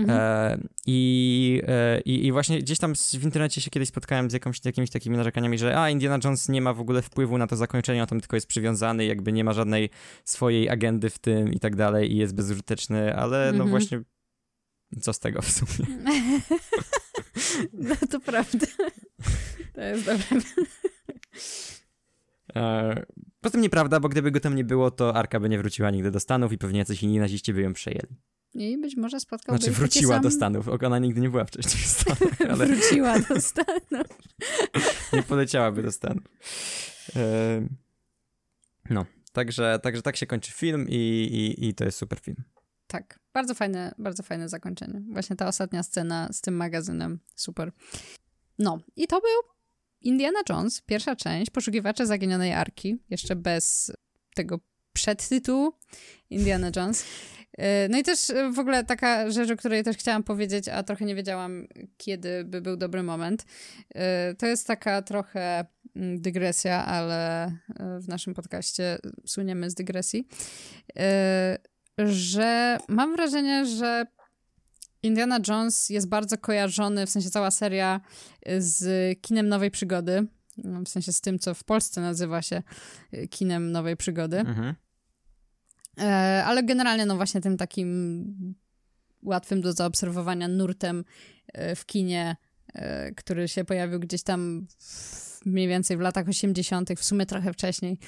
Mhm. 0.00 0.18
E, 0.20 0.58
i, 0.86 1.62
e, 1.66 2.00
i, 2.00 2.32
właśnie 2.32 2.58
gdzieś 2.58 2.78
tam 2.78 2.94
w 2.94 3.24
internecie 3.24 3.60
się 3.60 3.70
kiedyś 3.70 3.88
spotkałem 3.88 4.30
z 4.30 4.32
jakąś, 4.32 4.64
jakimiś 4.64 4.90
takimi 4.90 5.16
narzekaniami, 5.16 5.58
że 5.58 5.80
a, 5.80 5.90
Indiana 5.90 6.18
Jones 6.24 6.48
nie 6.48 6.62
ma 6.62 6.72
w 6.72 6.80
ogóle 6.80 7.02
wpływu 7.02 7.38
na 7.38 7.46
to 7.46 7.56
zakończenie, 7.56 8.02
on 8.02 8.08
tam 8.08 8.20
tylko 8.20 8.36
jest 8.36 8.46
przywiązany, 8.46 9.04
jakby 9.04 9.32
nie 9.32 9.44
ma 9.44 9.52
żadnej 9.52 9.90
swojej 10.24 10.68
agendy 10.68 11.10
w 11.10 11.18
tym 11.18 11.52
i 11.52 11.60
tak 11.60 11.76
dalej 11.76 12.12
i 12.12 12.16
jest 12.16 12.34
bezużyteczny, 12.34 13.16
ale 13.16 13.44
no 13.46 13.64
mhm. 13.64 13.70
właśnie 13.70 14.00
co 15.00 15.12
z 15.12 15.18
tego 15.18 15.42
w 15.42 15.50
sumie? 15.50 15.88
no 17.72 17.94
to 18.10 18.20
prawda. 18.20 18.66
To 19.74 19.80
jest 19.80 20.04
dobre. 20.04 20.40
E, 22.56 23.06
poza 23.40 23.52
tym 23.52 23.60
nieprawda, 23.60 24.00
bo 24.00 24.08
gdyby 24.08 24.30
go 24.30 24.40
tam 24.40 24.54
nie 24.54 24.64
było, 24.64 24.90
to 24.90 25.16
Arka 25.16 25.40
by 25.40 25.48
nie 25.48 25.58
wróciła 25.58 25.90
nigdy 25.90 26.10
do 26.10 26.20
Stanów 26.20 26.52
i 26.52 26.58
pewnie 26.58 26.78
jacyś 26.78 27.02
inni 27.02 27.18
naziści 27.18 27.54
by 27.54 27.62
ją 27.62 27.72
przejęli. 27.72 28.16
I 28.54 28.78
być 28.78 28.96
może 28.96 29.20
spotkał 29.20 29.56
Znaczy 29.56 29.70
wróciła 29.70 30.14
sam... 30.14 30.22
do 30.22 30.30
Stanów. 30.30 30.68
Ona 30.68 30.98
nigdy 30.98 31.20
nie 31.20 31.30
była 31.30 31.44
wcześniej 31.44 31.82
w 31.82 31.86
Stanach. 31.96 32.40
Ale... 32.50 32.66
wróciła 32.66 33.18
do 33.18 33.40
Stanów. 33.40 34.06
nie 35.12 35.22
poleciałaby 35.22 35.82
do 35.82 35.92
Stanów. 35.92 36.24
E, 37.16 37.66
no, 38.90 39.06
także, 39.32 39.78
także 39.82 40.02
tak 40.02 40.16
się 40.16 40.26
kończy 40.26 40.52
film 40.52 40.86
i, 40.88 40.94
i, 40.94 41.68
i 41.68 41.74
to 41.74 41.84
jest 41.84 41.98
super 41.98 42.20
film. 42.20 42.36
Tak, 42.86 43.20
bardzo 43.32 43.54
fajne, 43.54 43.94
bardzo 43.98 44.22
fajne 44.22 44.48
zakończenie. 44.48 45.02
Właśnie 45.12 45.36
ta 45.36 45.48
ostatnia 45.48 45.82
scena 45.82 46.28
z 46.32 46.40
tym 46.40 46.56
magazynem, 46.56 47.18
super. 47.34 47.72
No, 48.58 48.78
i 48.96 49.06
to 49.06 49.20
był 49.20 49.57
Indiana 50.00 50.40
Jones, 50.48 50.80
pierwsza 50.80 51.16
część, 51.16 51.50
Poszukiwacze 51.50 52.06
Zaginionej 52.06 52.52
Arki, 52.52 52.98
jeszcze 53.10 53.36
bez 53.36 53.92
tego 54.34 54.60
przedtytułu 54.92 55.72
Indiana 56.30 56.70
Jones. 56.76 57.04
E, 57.58 57.88
no 57.88 57.98
i 57.98 58.02
też 58.02 58.32
w 58.54 58.58
ogóle 58.58 58.84
taka 58.84 59.30
rzecz, 59.30 59.50
o 59.50 59.56
której 59.56 59.84
też 59.84 59.96
chciałam 59.96 60.22
powiedzieć, 60.22 60.68
a 60.68 60.82
trochę 60.82 61.04
nie 61.04 61.14
wiedziałam, 61.14 61.66
kiedy 61.96 62.44
by 62.44 62.60
był 62.60 62.76
dobry 62.76 63.02
moment. 63.02 63.44
E, 63.94 64.34
to 64.34 64.46
jest 64.46 64.66
taka 64.66 65.02
trochę 65.02 65.66
mm, 65.96 66.20
dygresja, 66.20 66.84
ale 66.84 67.44
e, 67.44 67.52
w 68.00 68.08
naszym 68.08 68.34
podcaście 68.34 68.98
suniemy 69.26 69.70
z 69.70 69.74
dygresji, 69.74 70.28
że 71.98 72.78
mam 72.88 73.16
wrażenie, 73.16 73.66
że 73.66 74.06
Indiana 75.02 75.38
Jones 75.48 75.90
jest 75.90 76.08
bardzo 76.08 76.38
kojarzony, 76.38 77.06
w 77.06 77.10
sensie 77.10 77.30
cała 77.30 77.50
seria, 77.50 78.00
y, 78.48 78.62
z 78.62 79.20
kinem 79.20 79.48
nowej 79.48 79.70
przygody. 79.70 80.26
No, 80.64 80.80
w 80.80 80.88
sensie 80.88 81.12
z 81.12 81.20
tym, 81.20 81.38
co 81.38 81.54
w 81.54 81.64
Polsce 81.64 82.00
nazywa 82.00 82.42
się 82.42 82.62
y, 83.14 83.28
kinem 83.28 83.72
nowej 83.72 83.96
przygody. 83.96 84.38
Mhm. 84.38 84.74
E, 86.00 86.44
ale 86.44 86.62
generalnie, 86.62 87.06
no 87.06 87.16
właśnie 87.16 87.40
tym 87.40 87.56
takim 87.56 88.56
łatwym 89.22 89.60
do 89.60 89.72
zaobserwowania 89.72 90.48
nurtem 90.48 91.04
e, 91.52 91.74
w 91.76 91.86
kinie, 91.86 92.36
który 93.16 93.48
się 93.48 93.64
pojawił 93.64 94.00
gdzieś 94.00 94.22
tam 94.22 94.66
mniej 95.46 95.68
więcej 95.68 95.96
w 95.96 96.00
latach 96.00 96.28
80., 96.28 96.90
w 96.96 97.04
sumie 97.04 97.26
trochę 97.26 97.52
wcześniej, 97.52 97.98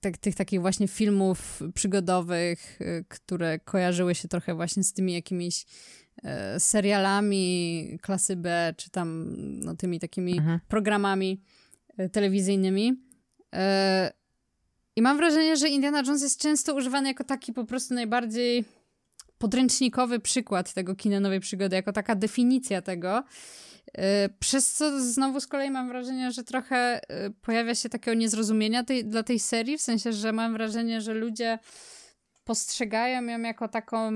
tak, 0.00 0.18
tych 0.18 0.34
takich 0.34 0.60
właśnie 0.60 0.88
filmów 0.88 1.62
przygodowych, 1.74 2.78
e, 2.80 3.04
które 3.08 3.58
kojarzyły 3.58 4.14
się 4.14 4.28
trochę 4.28 4.54
właśnie 4.54 4.84
z 4.84 4.92
tymi 4.92 5.12
jakimiś 5.12 5.66
e, 6.22 6.60
serialami 6.60 7.98
klasy 8.02 8.36
B, 8.36 8.74
czy 8.76 8.90
tam 8.90 9.34
no, 9.38 9.76
tymi 9.76 10.00
takimi 10.00 10.38
mhm. 10.38 10.60
programami 10.68 11.42
telewizyjnymi. 12.12 12.94
I 14.96 15.02
mam 15.02 15.16
wrażenie, 15.16 15.56
że 15.56 15.68
Indiana 15.68 16.02
Jones 16.06 16.22
jest 16.22 16.40
często 16.40 16.74
używany 16.74 17.08
jako 17.08 17.24
taki 17.24 17.52
po 17.52 17.64
prostu 17.64 17.94
najbardziej 17.94 18.64
podręcznikowy 19.38 20.20
przykład 20.20 20.72
tego 20.74 20.94
kina 20.94 21.20
nowej 21.20 21.40
przygody, 21.40 21.76
jako 21.76 21.92
taka 21.92 22.14
definicja 22.14 22.82
tego. 22.82 23.24
Y, 23.88 24.02
przez 24.38 24.72
co 24.72 25.00
znowu 25.00 25.40
z 25.40 25.46
kolei 25.46 25.70
mam 25.70 25.88
wrażenie, 25.88 26.32
że 26.32 26.44
trochę 26.44 27.00
y, 27.26 27.30
pojawia 27.42 27.74
się 27.74 27.88
takiego 27.88 28.14
niezrozumienia 28.14 28.84
tej, 28.84 29.04
dla 29.04 29.22
tej 29.22 29.38
serii, 29.38 29.78
w 29.78 29.82
sensie, 29.82 30.12
że 30.12 30.32
mam 30.32 30.52
wrażenie, 30.52 31.00
że 31.00 31.14
ludzie 31.14 31.58
postrzegają 32.44 33.22
ją 33.26 33.40
jako 33.40 33.68
taką 33.68 34.10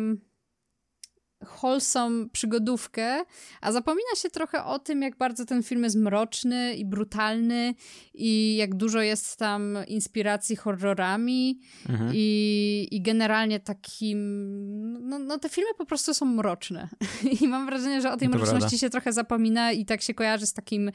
wholesome 1.45 2.29
przygodówkę, 2.29 3.25
a 3.61 3.73
zapomina 3.73 4.15
się 4.17 4.31
trochę 4.31 4.65
o 4.65 4.79
tym, 4.79 5.03
jak 5.03 5.17
bardzo 5.17 5.45
ten 5.45 5.63
film 5.63 5.85
jest 5.85 5.97
mroczny 5.97 6.75
i 6.75 6.85
brutalny 6.85 7.75
i 8.15 8.57
jak 8.57 8.75
dużo 8.75 9.01
jest 9.01 9.37
tam 9.37 9.79
inspiracji 9.89 10.57
horrorami 10.57 11.61
mhm. 11.89 12.11
i, 12.15 12.89
i 12.91 13.03
generalnie 13.03 13.61
takim... 13.61 15.09
No, 15.09 15.19
no 15.19 15.39
te 15.39 15.49
filmy 15.49 15.71
po 15.79 15.87
prostu 15.87 16.15
są 16.15 16.27
mroczne 16.27 16.89
i 17.41 17.49
mam 17.49 17.67
wrażenie, 17.67 18.01
że 18.01 18.13
o 18.13 18.17
tej 18.17 18.29
no 18.29 18.37
mroczności 18.37 18.61
prawda. 18.61 18.79
się 18.79 18.91
trochę 18.91 19.13
zapomina 19.13 19.73
i 19.73 19.85
tak 19.85 20.03
się 20.03 20.15
kojarzy 20.15 20.47
z 20.47 20.53
takim, 20.53 20.89
y, 20.89 20.93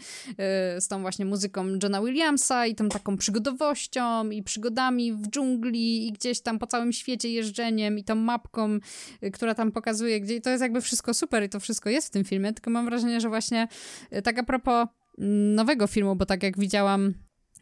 z 0.81 0.87
tą 0.87 1.01
właśnie 1.01 1.25
muzyką 1.25 1.67
Johna 1.83 2.01
Williamsa 2.01 2.67
i 2.67 2.75
tą 2.75 2.89
taką 2.89 3.17
przygodowością 3.17 4.29
i 4.29 4.43
przygodami 4.43 5.13
w 5.13 5.27
dżungli 5.27 6.07
i 6.07 6.11
gdzieś 6.11 6.41
tam 6.41 6.59
po 6.59 6.67
całym 6.67 6.93
świecie 6.93 7.29
jeżdżeniem 7.29 7.97
i 7.97 8.03
tą 8.03 8.15
mapką, 8.15 8.79
y, 9.23 9.31
która 9.31 9.55
tam 9.55 9.71
pokazuje, 9.71 10.21
gdzie 10.21 10.34
i 10.35 10.41
to 10.41 10.49
jest 10.49 10.61
jakby 10.61 10.81
wszystko 10.81 11.13
super 11.13 11.43
i 11.43 11.49
to 11.49 11.59
wszystko 11.59 11.89
jest 11.89 12.07
w 12.07 12.11
tym 12.11 12.23
filmie, 12.23 12.53
tylko 12.53 12.69
mam 12.69 12.85
wrażenie, 12.85 13.21
że 13.21 13.29
właśnie 13.29 13.67
y, 14.13 14.21
tak 14.21 14.39
a 14.39 14.43
propos 14.43 14.87
mm, 15.17 15.55
nowego 15.55 15.87
filmu, 15.87 16.15
bo 16.15 16.25
tak 16.25 16.43
jak 16.43 16.59
widziałam, 16.59 17.13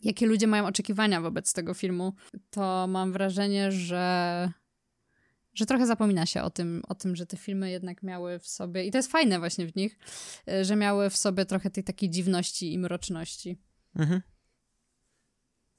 jakie 0.04 0.26
ludzie 0.26 0.48
mają 0.48 0.66
oczekiwania 0.66 1.22
wobec 1.22 1.54
tego 1.54 1.74
filmu, 1.74 2.14
to 2.50 2.88
mam 2.88 3.12
wrażenie, 3.12 3.72
że 3.72 4.52
że 5.54 5.66
trochę 5.66 5.88
zapomina 5.88 6.26
się 6.26 6.42
o 6.42 6.50
tym, 6.50 6.82
o 6.88 6.96
tym, 6.96 7.16
że 7.16 7.26
te 7.26 7.38
filmy 7.38 7.70
jednak 7.70 8.04
miały 8.04 8.40
w 8.40 8.48
sobie, 8.48 8.86
i 8.86 8.92
to 8.92 8.98
jest 8.98 9.12
fajne 9.12 9.40
właśnie 9.40 9.68
w 9.68 9.76
nich, 9.76 9.98
y, 10.50 10.66
że 10.66 10.76
miały 10.76 11.10
w 11.10 11.18
sobie 11.18 11.46
trochę 11.46 11.70
tej 11.70 11.84
takiej 11.84 12.10
dziwności 12.10 12.74
i 12.74 12.80
mroczności. 12.80 13.58
Mhm. 13.96 14.22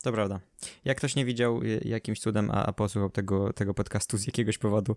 To 0.04 0.12
prawda. 0.12 0.40
Jak 0.84 0.98
ktoś 0.98 1.16
nie 1.16 1.24
widział 1.24 1.60
jakimś 1.84 2.20
cudem, 2.20 2.50
a, 2.50 2.66
a 2.66 2.72
posłuchał 2.72 3.10
tego, 3.10 3.52
tego 3.52 3.74
podcastu 3.74 4.18
z 4.18 4.26
jakiegoś 4.26 4.58
powodu, 4.58 4.96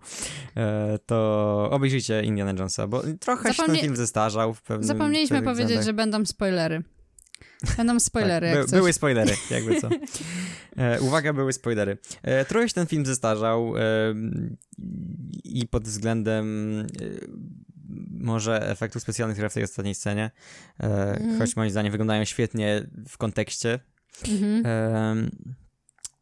e, 0.56 0.98
to 1.06 1.68
obejrzyjcie 1.70 2.22
Indiana 2.22 2.50
Jonesa, 2.50 2.86
bo 2.86 3.02
trochę 3.20 3.48
Zapomnie... 3.48 3.54
się 3.54 3.66
ten 3.66 3.76
film 3.76 3.96
zestarzał 3.96 4.54
w 4.54 4.62
pewnym 4.62 4.86
Zapomnieliśmy 4.86 5.42
powiedzieć, 5.42 5.78
względach. 5.78 5.84
że 5.84 5.92
będą 5.92 6.26
spoilery. 6.26 6.82
Będą 7.76 8.00
spoilery, 8.00 8.52
tak, 8.52 8.66
by, 8.66 8.76
Były 8.76 8.92
spoilery, 8.92 9.32
jakby 9.50 9.80
co. 9.80 9.88
E, 10.76 11.00
uwaga, 11.00 11.32
były 11.32 11.52
spoilery. 11.52 11.98
E, 12.22 12.44
trochę 12.44 12.68
się 12.68 12.74
ten 12.74 12.86
film 12.86 13.06
zestarzał 13.06 13.74
e, 13.76 13.80
i 15.44 15.66
pod 15.66 15.84
względem 15.84 16.46
może 18.10 18.70
efektów 18.70 19.02
specjalnych 19.02 19.50
w 19.50 19.54
tej 19.54 19.64
ostatniej 19.64 19.94
scenie, 19.94 20.30
mm. 20.78 21.38
choć 21.38 21.56
moim 21.56 21.70
zdaniem 21.70 21.92
wyglądają 21.92 22.24
świetnie 22.24 22.86
w 23.08 23.18
kontekście 23.18 23.78
Mhm. 24.28 25.30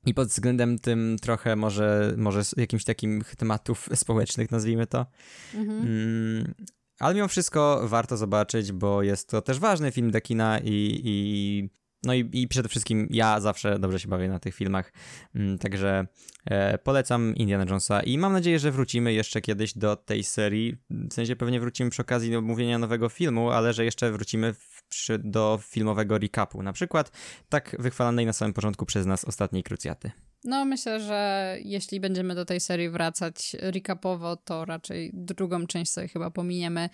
I 0.06 0.14
pod 0.14 0.28
względem 0.28 0.78
tym 0.78 1.16
trochę 1.22 1.56
może, 1.56 2.14
może 2.16 2.42
jakimś 2.56 2.84
takim 2.84 3.24
tematów 3.36 3.88
społecznych, 3.94 4.50
nazwijmy 4.50 4.86
to. 4.86 5.06
Mhm. 5.54 5.80
Mm, 5.80 6.54
ale 6.98 7.14
mimo 7.14 7.28
wszystko 7.28 7.82
warto 7.84 8.16
zobaczyć, 8.16 8.72
bo 8.72 9.02
jest 9.02 9.28
to 9.28 9.42
też 9.42 9.58
ważny 9.58 9.92
film 9.92 10.10
dla 10.10 10.20
kina 10.20 10.58
i, 10.58 11.00
i 11.04 11.68
no 12.02 12.14
i, 12.14 12.30
i 12.32 12.48
przede 12.48 12.68
wszystkim 12.68 13.08
ja 13.10 13.40
zawsze 13.40 13.78
dobrze 13.78 14.00
się 14.00 14.08
bawię 14.08 14.28
na 14.28 14.38
tych 14.38 14.54
filmach, 14.54 14.92
mm, 15.34 15.58
także 15.58 16.06
e, 16.44 16.78
polecam 16.78 17.34
Indiana 17.34 17.64
Jonesa 17.64 18.00
i 18.00 18.18
mam 18.18 18.32
nadzieję, 18.32 18.58
że 18.58 18.70
wrócimy 18.70 19.12
jeszcze 19.12 19.40
kiedyś 19.40 19.78
do 19.78 19.96
tej 19.96 20.24
serii, 20.24 20.76
w 20.90 21.14
sensie 21.14 21.36
pewnie 21.36 21.60
wrócimy 21.60 21.90
przy 21.90 22.02
okazji 22.02 22.36
omówienia 22.36 22.78
nowego 22.78 23.08
filmu, 23.08 23.50
ale 23.50 23.72
że 23.72 23.84
jeszcze 23.84 24.12
wrócimy 24.12 24.54
w, 24.54 24.75
przy, 24.88 25.18
do 25.18 25.58
filmowego 25.62 26.18
recapu, 26.18 26.62
na 26.62 26.72
przykład 26.72 27.12
tak 27.48 27.76
wychwalanej 27.78 28.26
na 28.26 28.32
samym 28.32 28.54
początku 28.54 28.86
przez 28.86 29.06
nas 29.06 29.24
ostatniej 29.24 29.62
krucjaty. 29.62 30.10
No, 30.44 30.64
myślę, 30.64 31.00
że 31.00 31.56
jeśli 31.64 32.00
będziemy 32.00 32.34
do 32.34 32.44
tej 32.44 32.60
serii 32.60 32.88
wracać 32.90 33.56
recapowo, 33.60 34.36
to 34.36 34.64
raczej 34.64 35.10
drugą 35.14 35.66
część 35.66 35.92
sobie 35.92 36.08
chyba 36.08 36.30
pominiemy, 36.30 36.88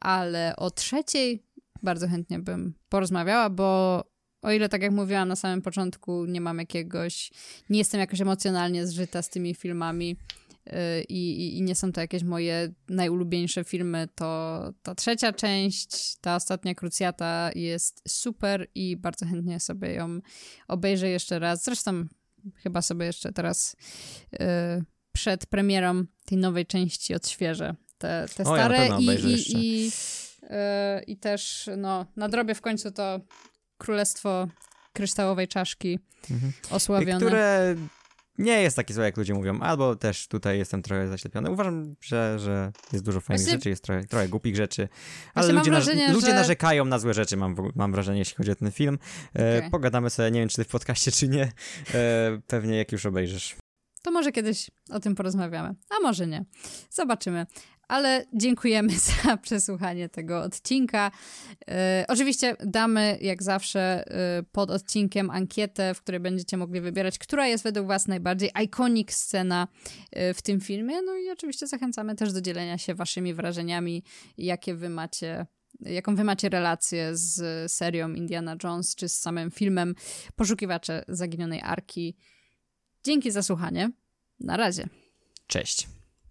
ale 0.00 0.56
o 0.56 0.70
trzeciej 0.70 1.46
bardzo 1.82 2.08
chętnie 2.08 2.38
bym 2.38 2.74
porozmawiała, 2.88 3.50
bo 3.50 4.02
o 4.42 4.52
ile, 4.52 4.68
tak 4.68 4.82
jak 4.82 4.92
mówiłam 4.92 5.28
na 5.28 5.36
samym 5.36 5.62
początku, 5.62 6.24
nie 6.24 6.40
mam 6.40 6.58
jakiegoś, 6.58 7.30
nie 7.70 7.78
jestem 7.78 8.00
jakoś 8.00 8.20
emocjonalnie 8.20 8.86
zżyta 8.86 9.22
z 9.22 9.30
tymi 9.30 9.54
filmami 9.54 10.16
i, 11.08 11.56
i, 11.58 11.62
nie 11.62 11.74
są 11.74 11.92
to 11.92 12.00
jakieś 12.00 12.22
moje 12.22 12.72
najulubieńsze 12.88 13.64
filmy, 13.64 14.08
to 14.14 14.60
ta 14.82 14.94
trzecia 14.94 15.32
część, 15.32 16.16
ta 16.16 16.36
ostatnia 16.36 16.74
krucjata 16.74 17.50
jest 17.54 18.02
super 18.08 18.66
i 18.74 18.96
bardzo 18.96 19.26
chętnie 19.26 19.60
sobie 19.60 19.94
ją 19.94 20.20
obejrzę 20.68 21.08
jeszcze 21.08 21.38
raz. 21.38 21.64
Zresztą 21.64 22.04
chyba 22.56 22.82
sobie 22.82 23.06
jeszcze 23.06 23.32
teraz 23.32 23.76
yy, 24.32 24.38
przed 25.12 25.46
premierą 25.46 26.04
tej 26.24 26.38
nowej 26.38 26.66
części 26.66 27.14
odświeżę 27.14 27.74
te, 27.98 28.26
te 28.36 28.44
stare 28.44 28.88
ja 28.88 28.98
i, 28.98 29.04
i, 29.04 29.56
i, 29.56 29.84
yy, 29.84 30.50
i 31.06 31.16
też 31.16 31.70
no, 31.76 32.06
nadrobię 32.16 32.54
w 32.54 32.60
końcu 32.60 32.90
to 32.90 33.20
Królestwo 33.78 34.48
Kryształowej 34.92 35.48
Czaszki 35.48 35.98
mhm. 36.30 36.52
osławione. 36.70 37.26
Które 37.26 37.76
nie 38.38 38.62
jest 38.62 38.76
takie 38.76 38.94
złe, 38.94 39.04
jak 39.04 39.16
ludzie 39.16 39.34
mówią, 39.34 39.60
albo 39.60 39.96
też 39.96 40.28
tutaj 40.28 40.58
jestem 40.58 40.82
trochę 40.82 41.08
zaślepiony. 41.08 41.50
Uważam, 41.50 41.94
że, 42.00 42.38
że 42.38 42.72
jest 42.92 43.04
dużo 43.04 43.20
fajnych 43.20 43.44
Właśnie... 43.44 43.58
rzeczy, 43.58 43.68
jest 43.68 43.84
trochę, 43.84 44.04
trochę 44.04 44.28
głupich 44.28 44.56
rzeczy, 44.56 44.88
ale 45.34 45.52
ludzie, 45.52 45.70
wrażenie, 45.70 46.12
ludzie 46.12 46.26
że... 46.26 46.34
narzekają 46.34 46.84
na 46.84 46.98
złe 46.98 47.14
rzeczy, 47.14 47.36
mam, 47.36 47.56
mam 47.74 47.92
wrażenie, 47.92 48.18
jeśli 48.18 48.36
chodzi 48.36 48.50
o 48.50 48.54
ten 48.54 48.70
film. 48.70 48.98
E, 49.38 49.58
okay. 49.58 49.70
pogadamy 49.70 50.10
sobie, 50.10 50.30
nie 50.30 50.40
wiem, 50.40 50.48
czy 50.48 50.56
ty 50.56 50.64
w 50.64 50.68
podcaście, 50.68 51.12
czy 51.12 51.28
nie, 51.28 51.52
e, 51.94 52.40
pewnie 52.46 52.76
jak 52.78 52.92
już 52.92 53.06
obejrzysz. 53.06 53.56
To 54.02 54.10
może 54.10 54.32
kiedyś 54.32 54.70
o 54.90 55.00
tym 55.00 55.14
porozmawiamy, 55.14 55.74
a 55.90 56.02
może 56.02 56.26
nie. 56.26 56.44
Zobaczymy 56.90 57.46
ale 57.88 58.24
dziękujemy 58.32 58.92
za 59.24 59.36
przesłuchanie 59.36 60.08
tego 60.08 60.42
odcinka. 60.42 61.10
E, 61.68 62.04
oczywiście 62.08 62.56
damy, 62.60 63.18
jak 63.20 63.42
zawsze, 63.42 64.04
e, 64.06 64.42
pod 64.42 64.70
odcinkiem 64.70 65.30
ankietę, 65.30 65.94
w 65.94 66.02
której 66.02 66.20
będziecie 66.20 66.56
mogli 66.56 66.80
wybierać, 66.80 67.18
która 67.18 67.46
jest 67.46 67.64
według 67.64 67.86
Was 67.86 68.08
najbardziej 68.08 68.50
iconic 68.64 69.12
scena 69.12 69.68
e, 70.12 70.34
w 70.34 70.42
tym 70.42 70.60
filmie. 70.60 71.02
No 71.02 71.16
i 71.16 71.30
oczywiście 71.30 71.66
zachęcamy 71.66 72.14
też 72.14 72.32
do 72.32 72.40
dzielenia 72.40 72.78
się 72.78 72.94
Waszymi 72.94 73.34
wrażeniami, 73.34 74.02
jakie 74.38 74.74
Wy 74.74 74.88
macie 74.88 75.46
jaką 75.80 76.14
wy 76.14 76.24
macie 76.24 76.48
relację 76.48 77.10
z 77.16 77.72
serią 77.72 78.08
Indiana 78.08 78.56
Jones, 78.64 78.94
czy 78.94 79.08
z 79.08 79.20
samym 79.20 79.50
filmem 79.50 79.94
Poszukiwacze 80.36 81.04
Zaginionej 81.08 81.60
Arki. 81.62 82.16
Dzięki 83.04 83.30
za 83.30 83.42
słuchanie. 83.42 83.90
Na 84.40 84.56
razie. 84.56 84.88
Cześć. 85.46 85.95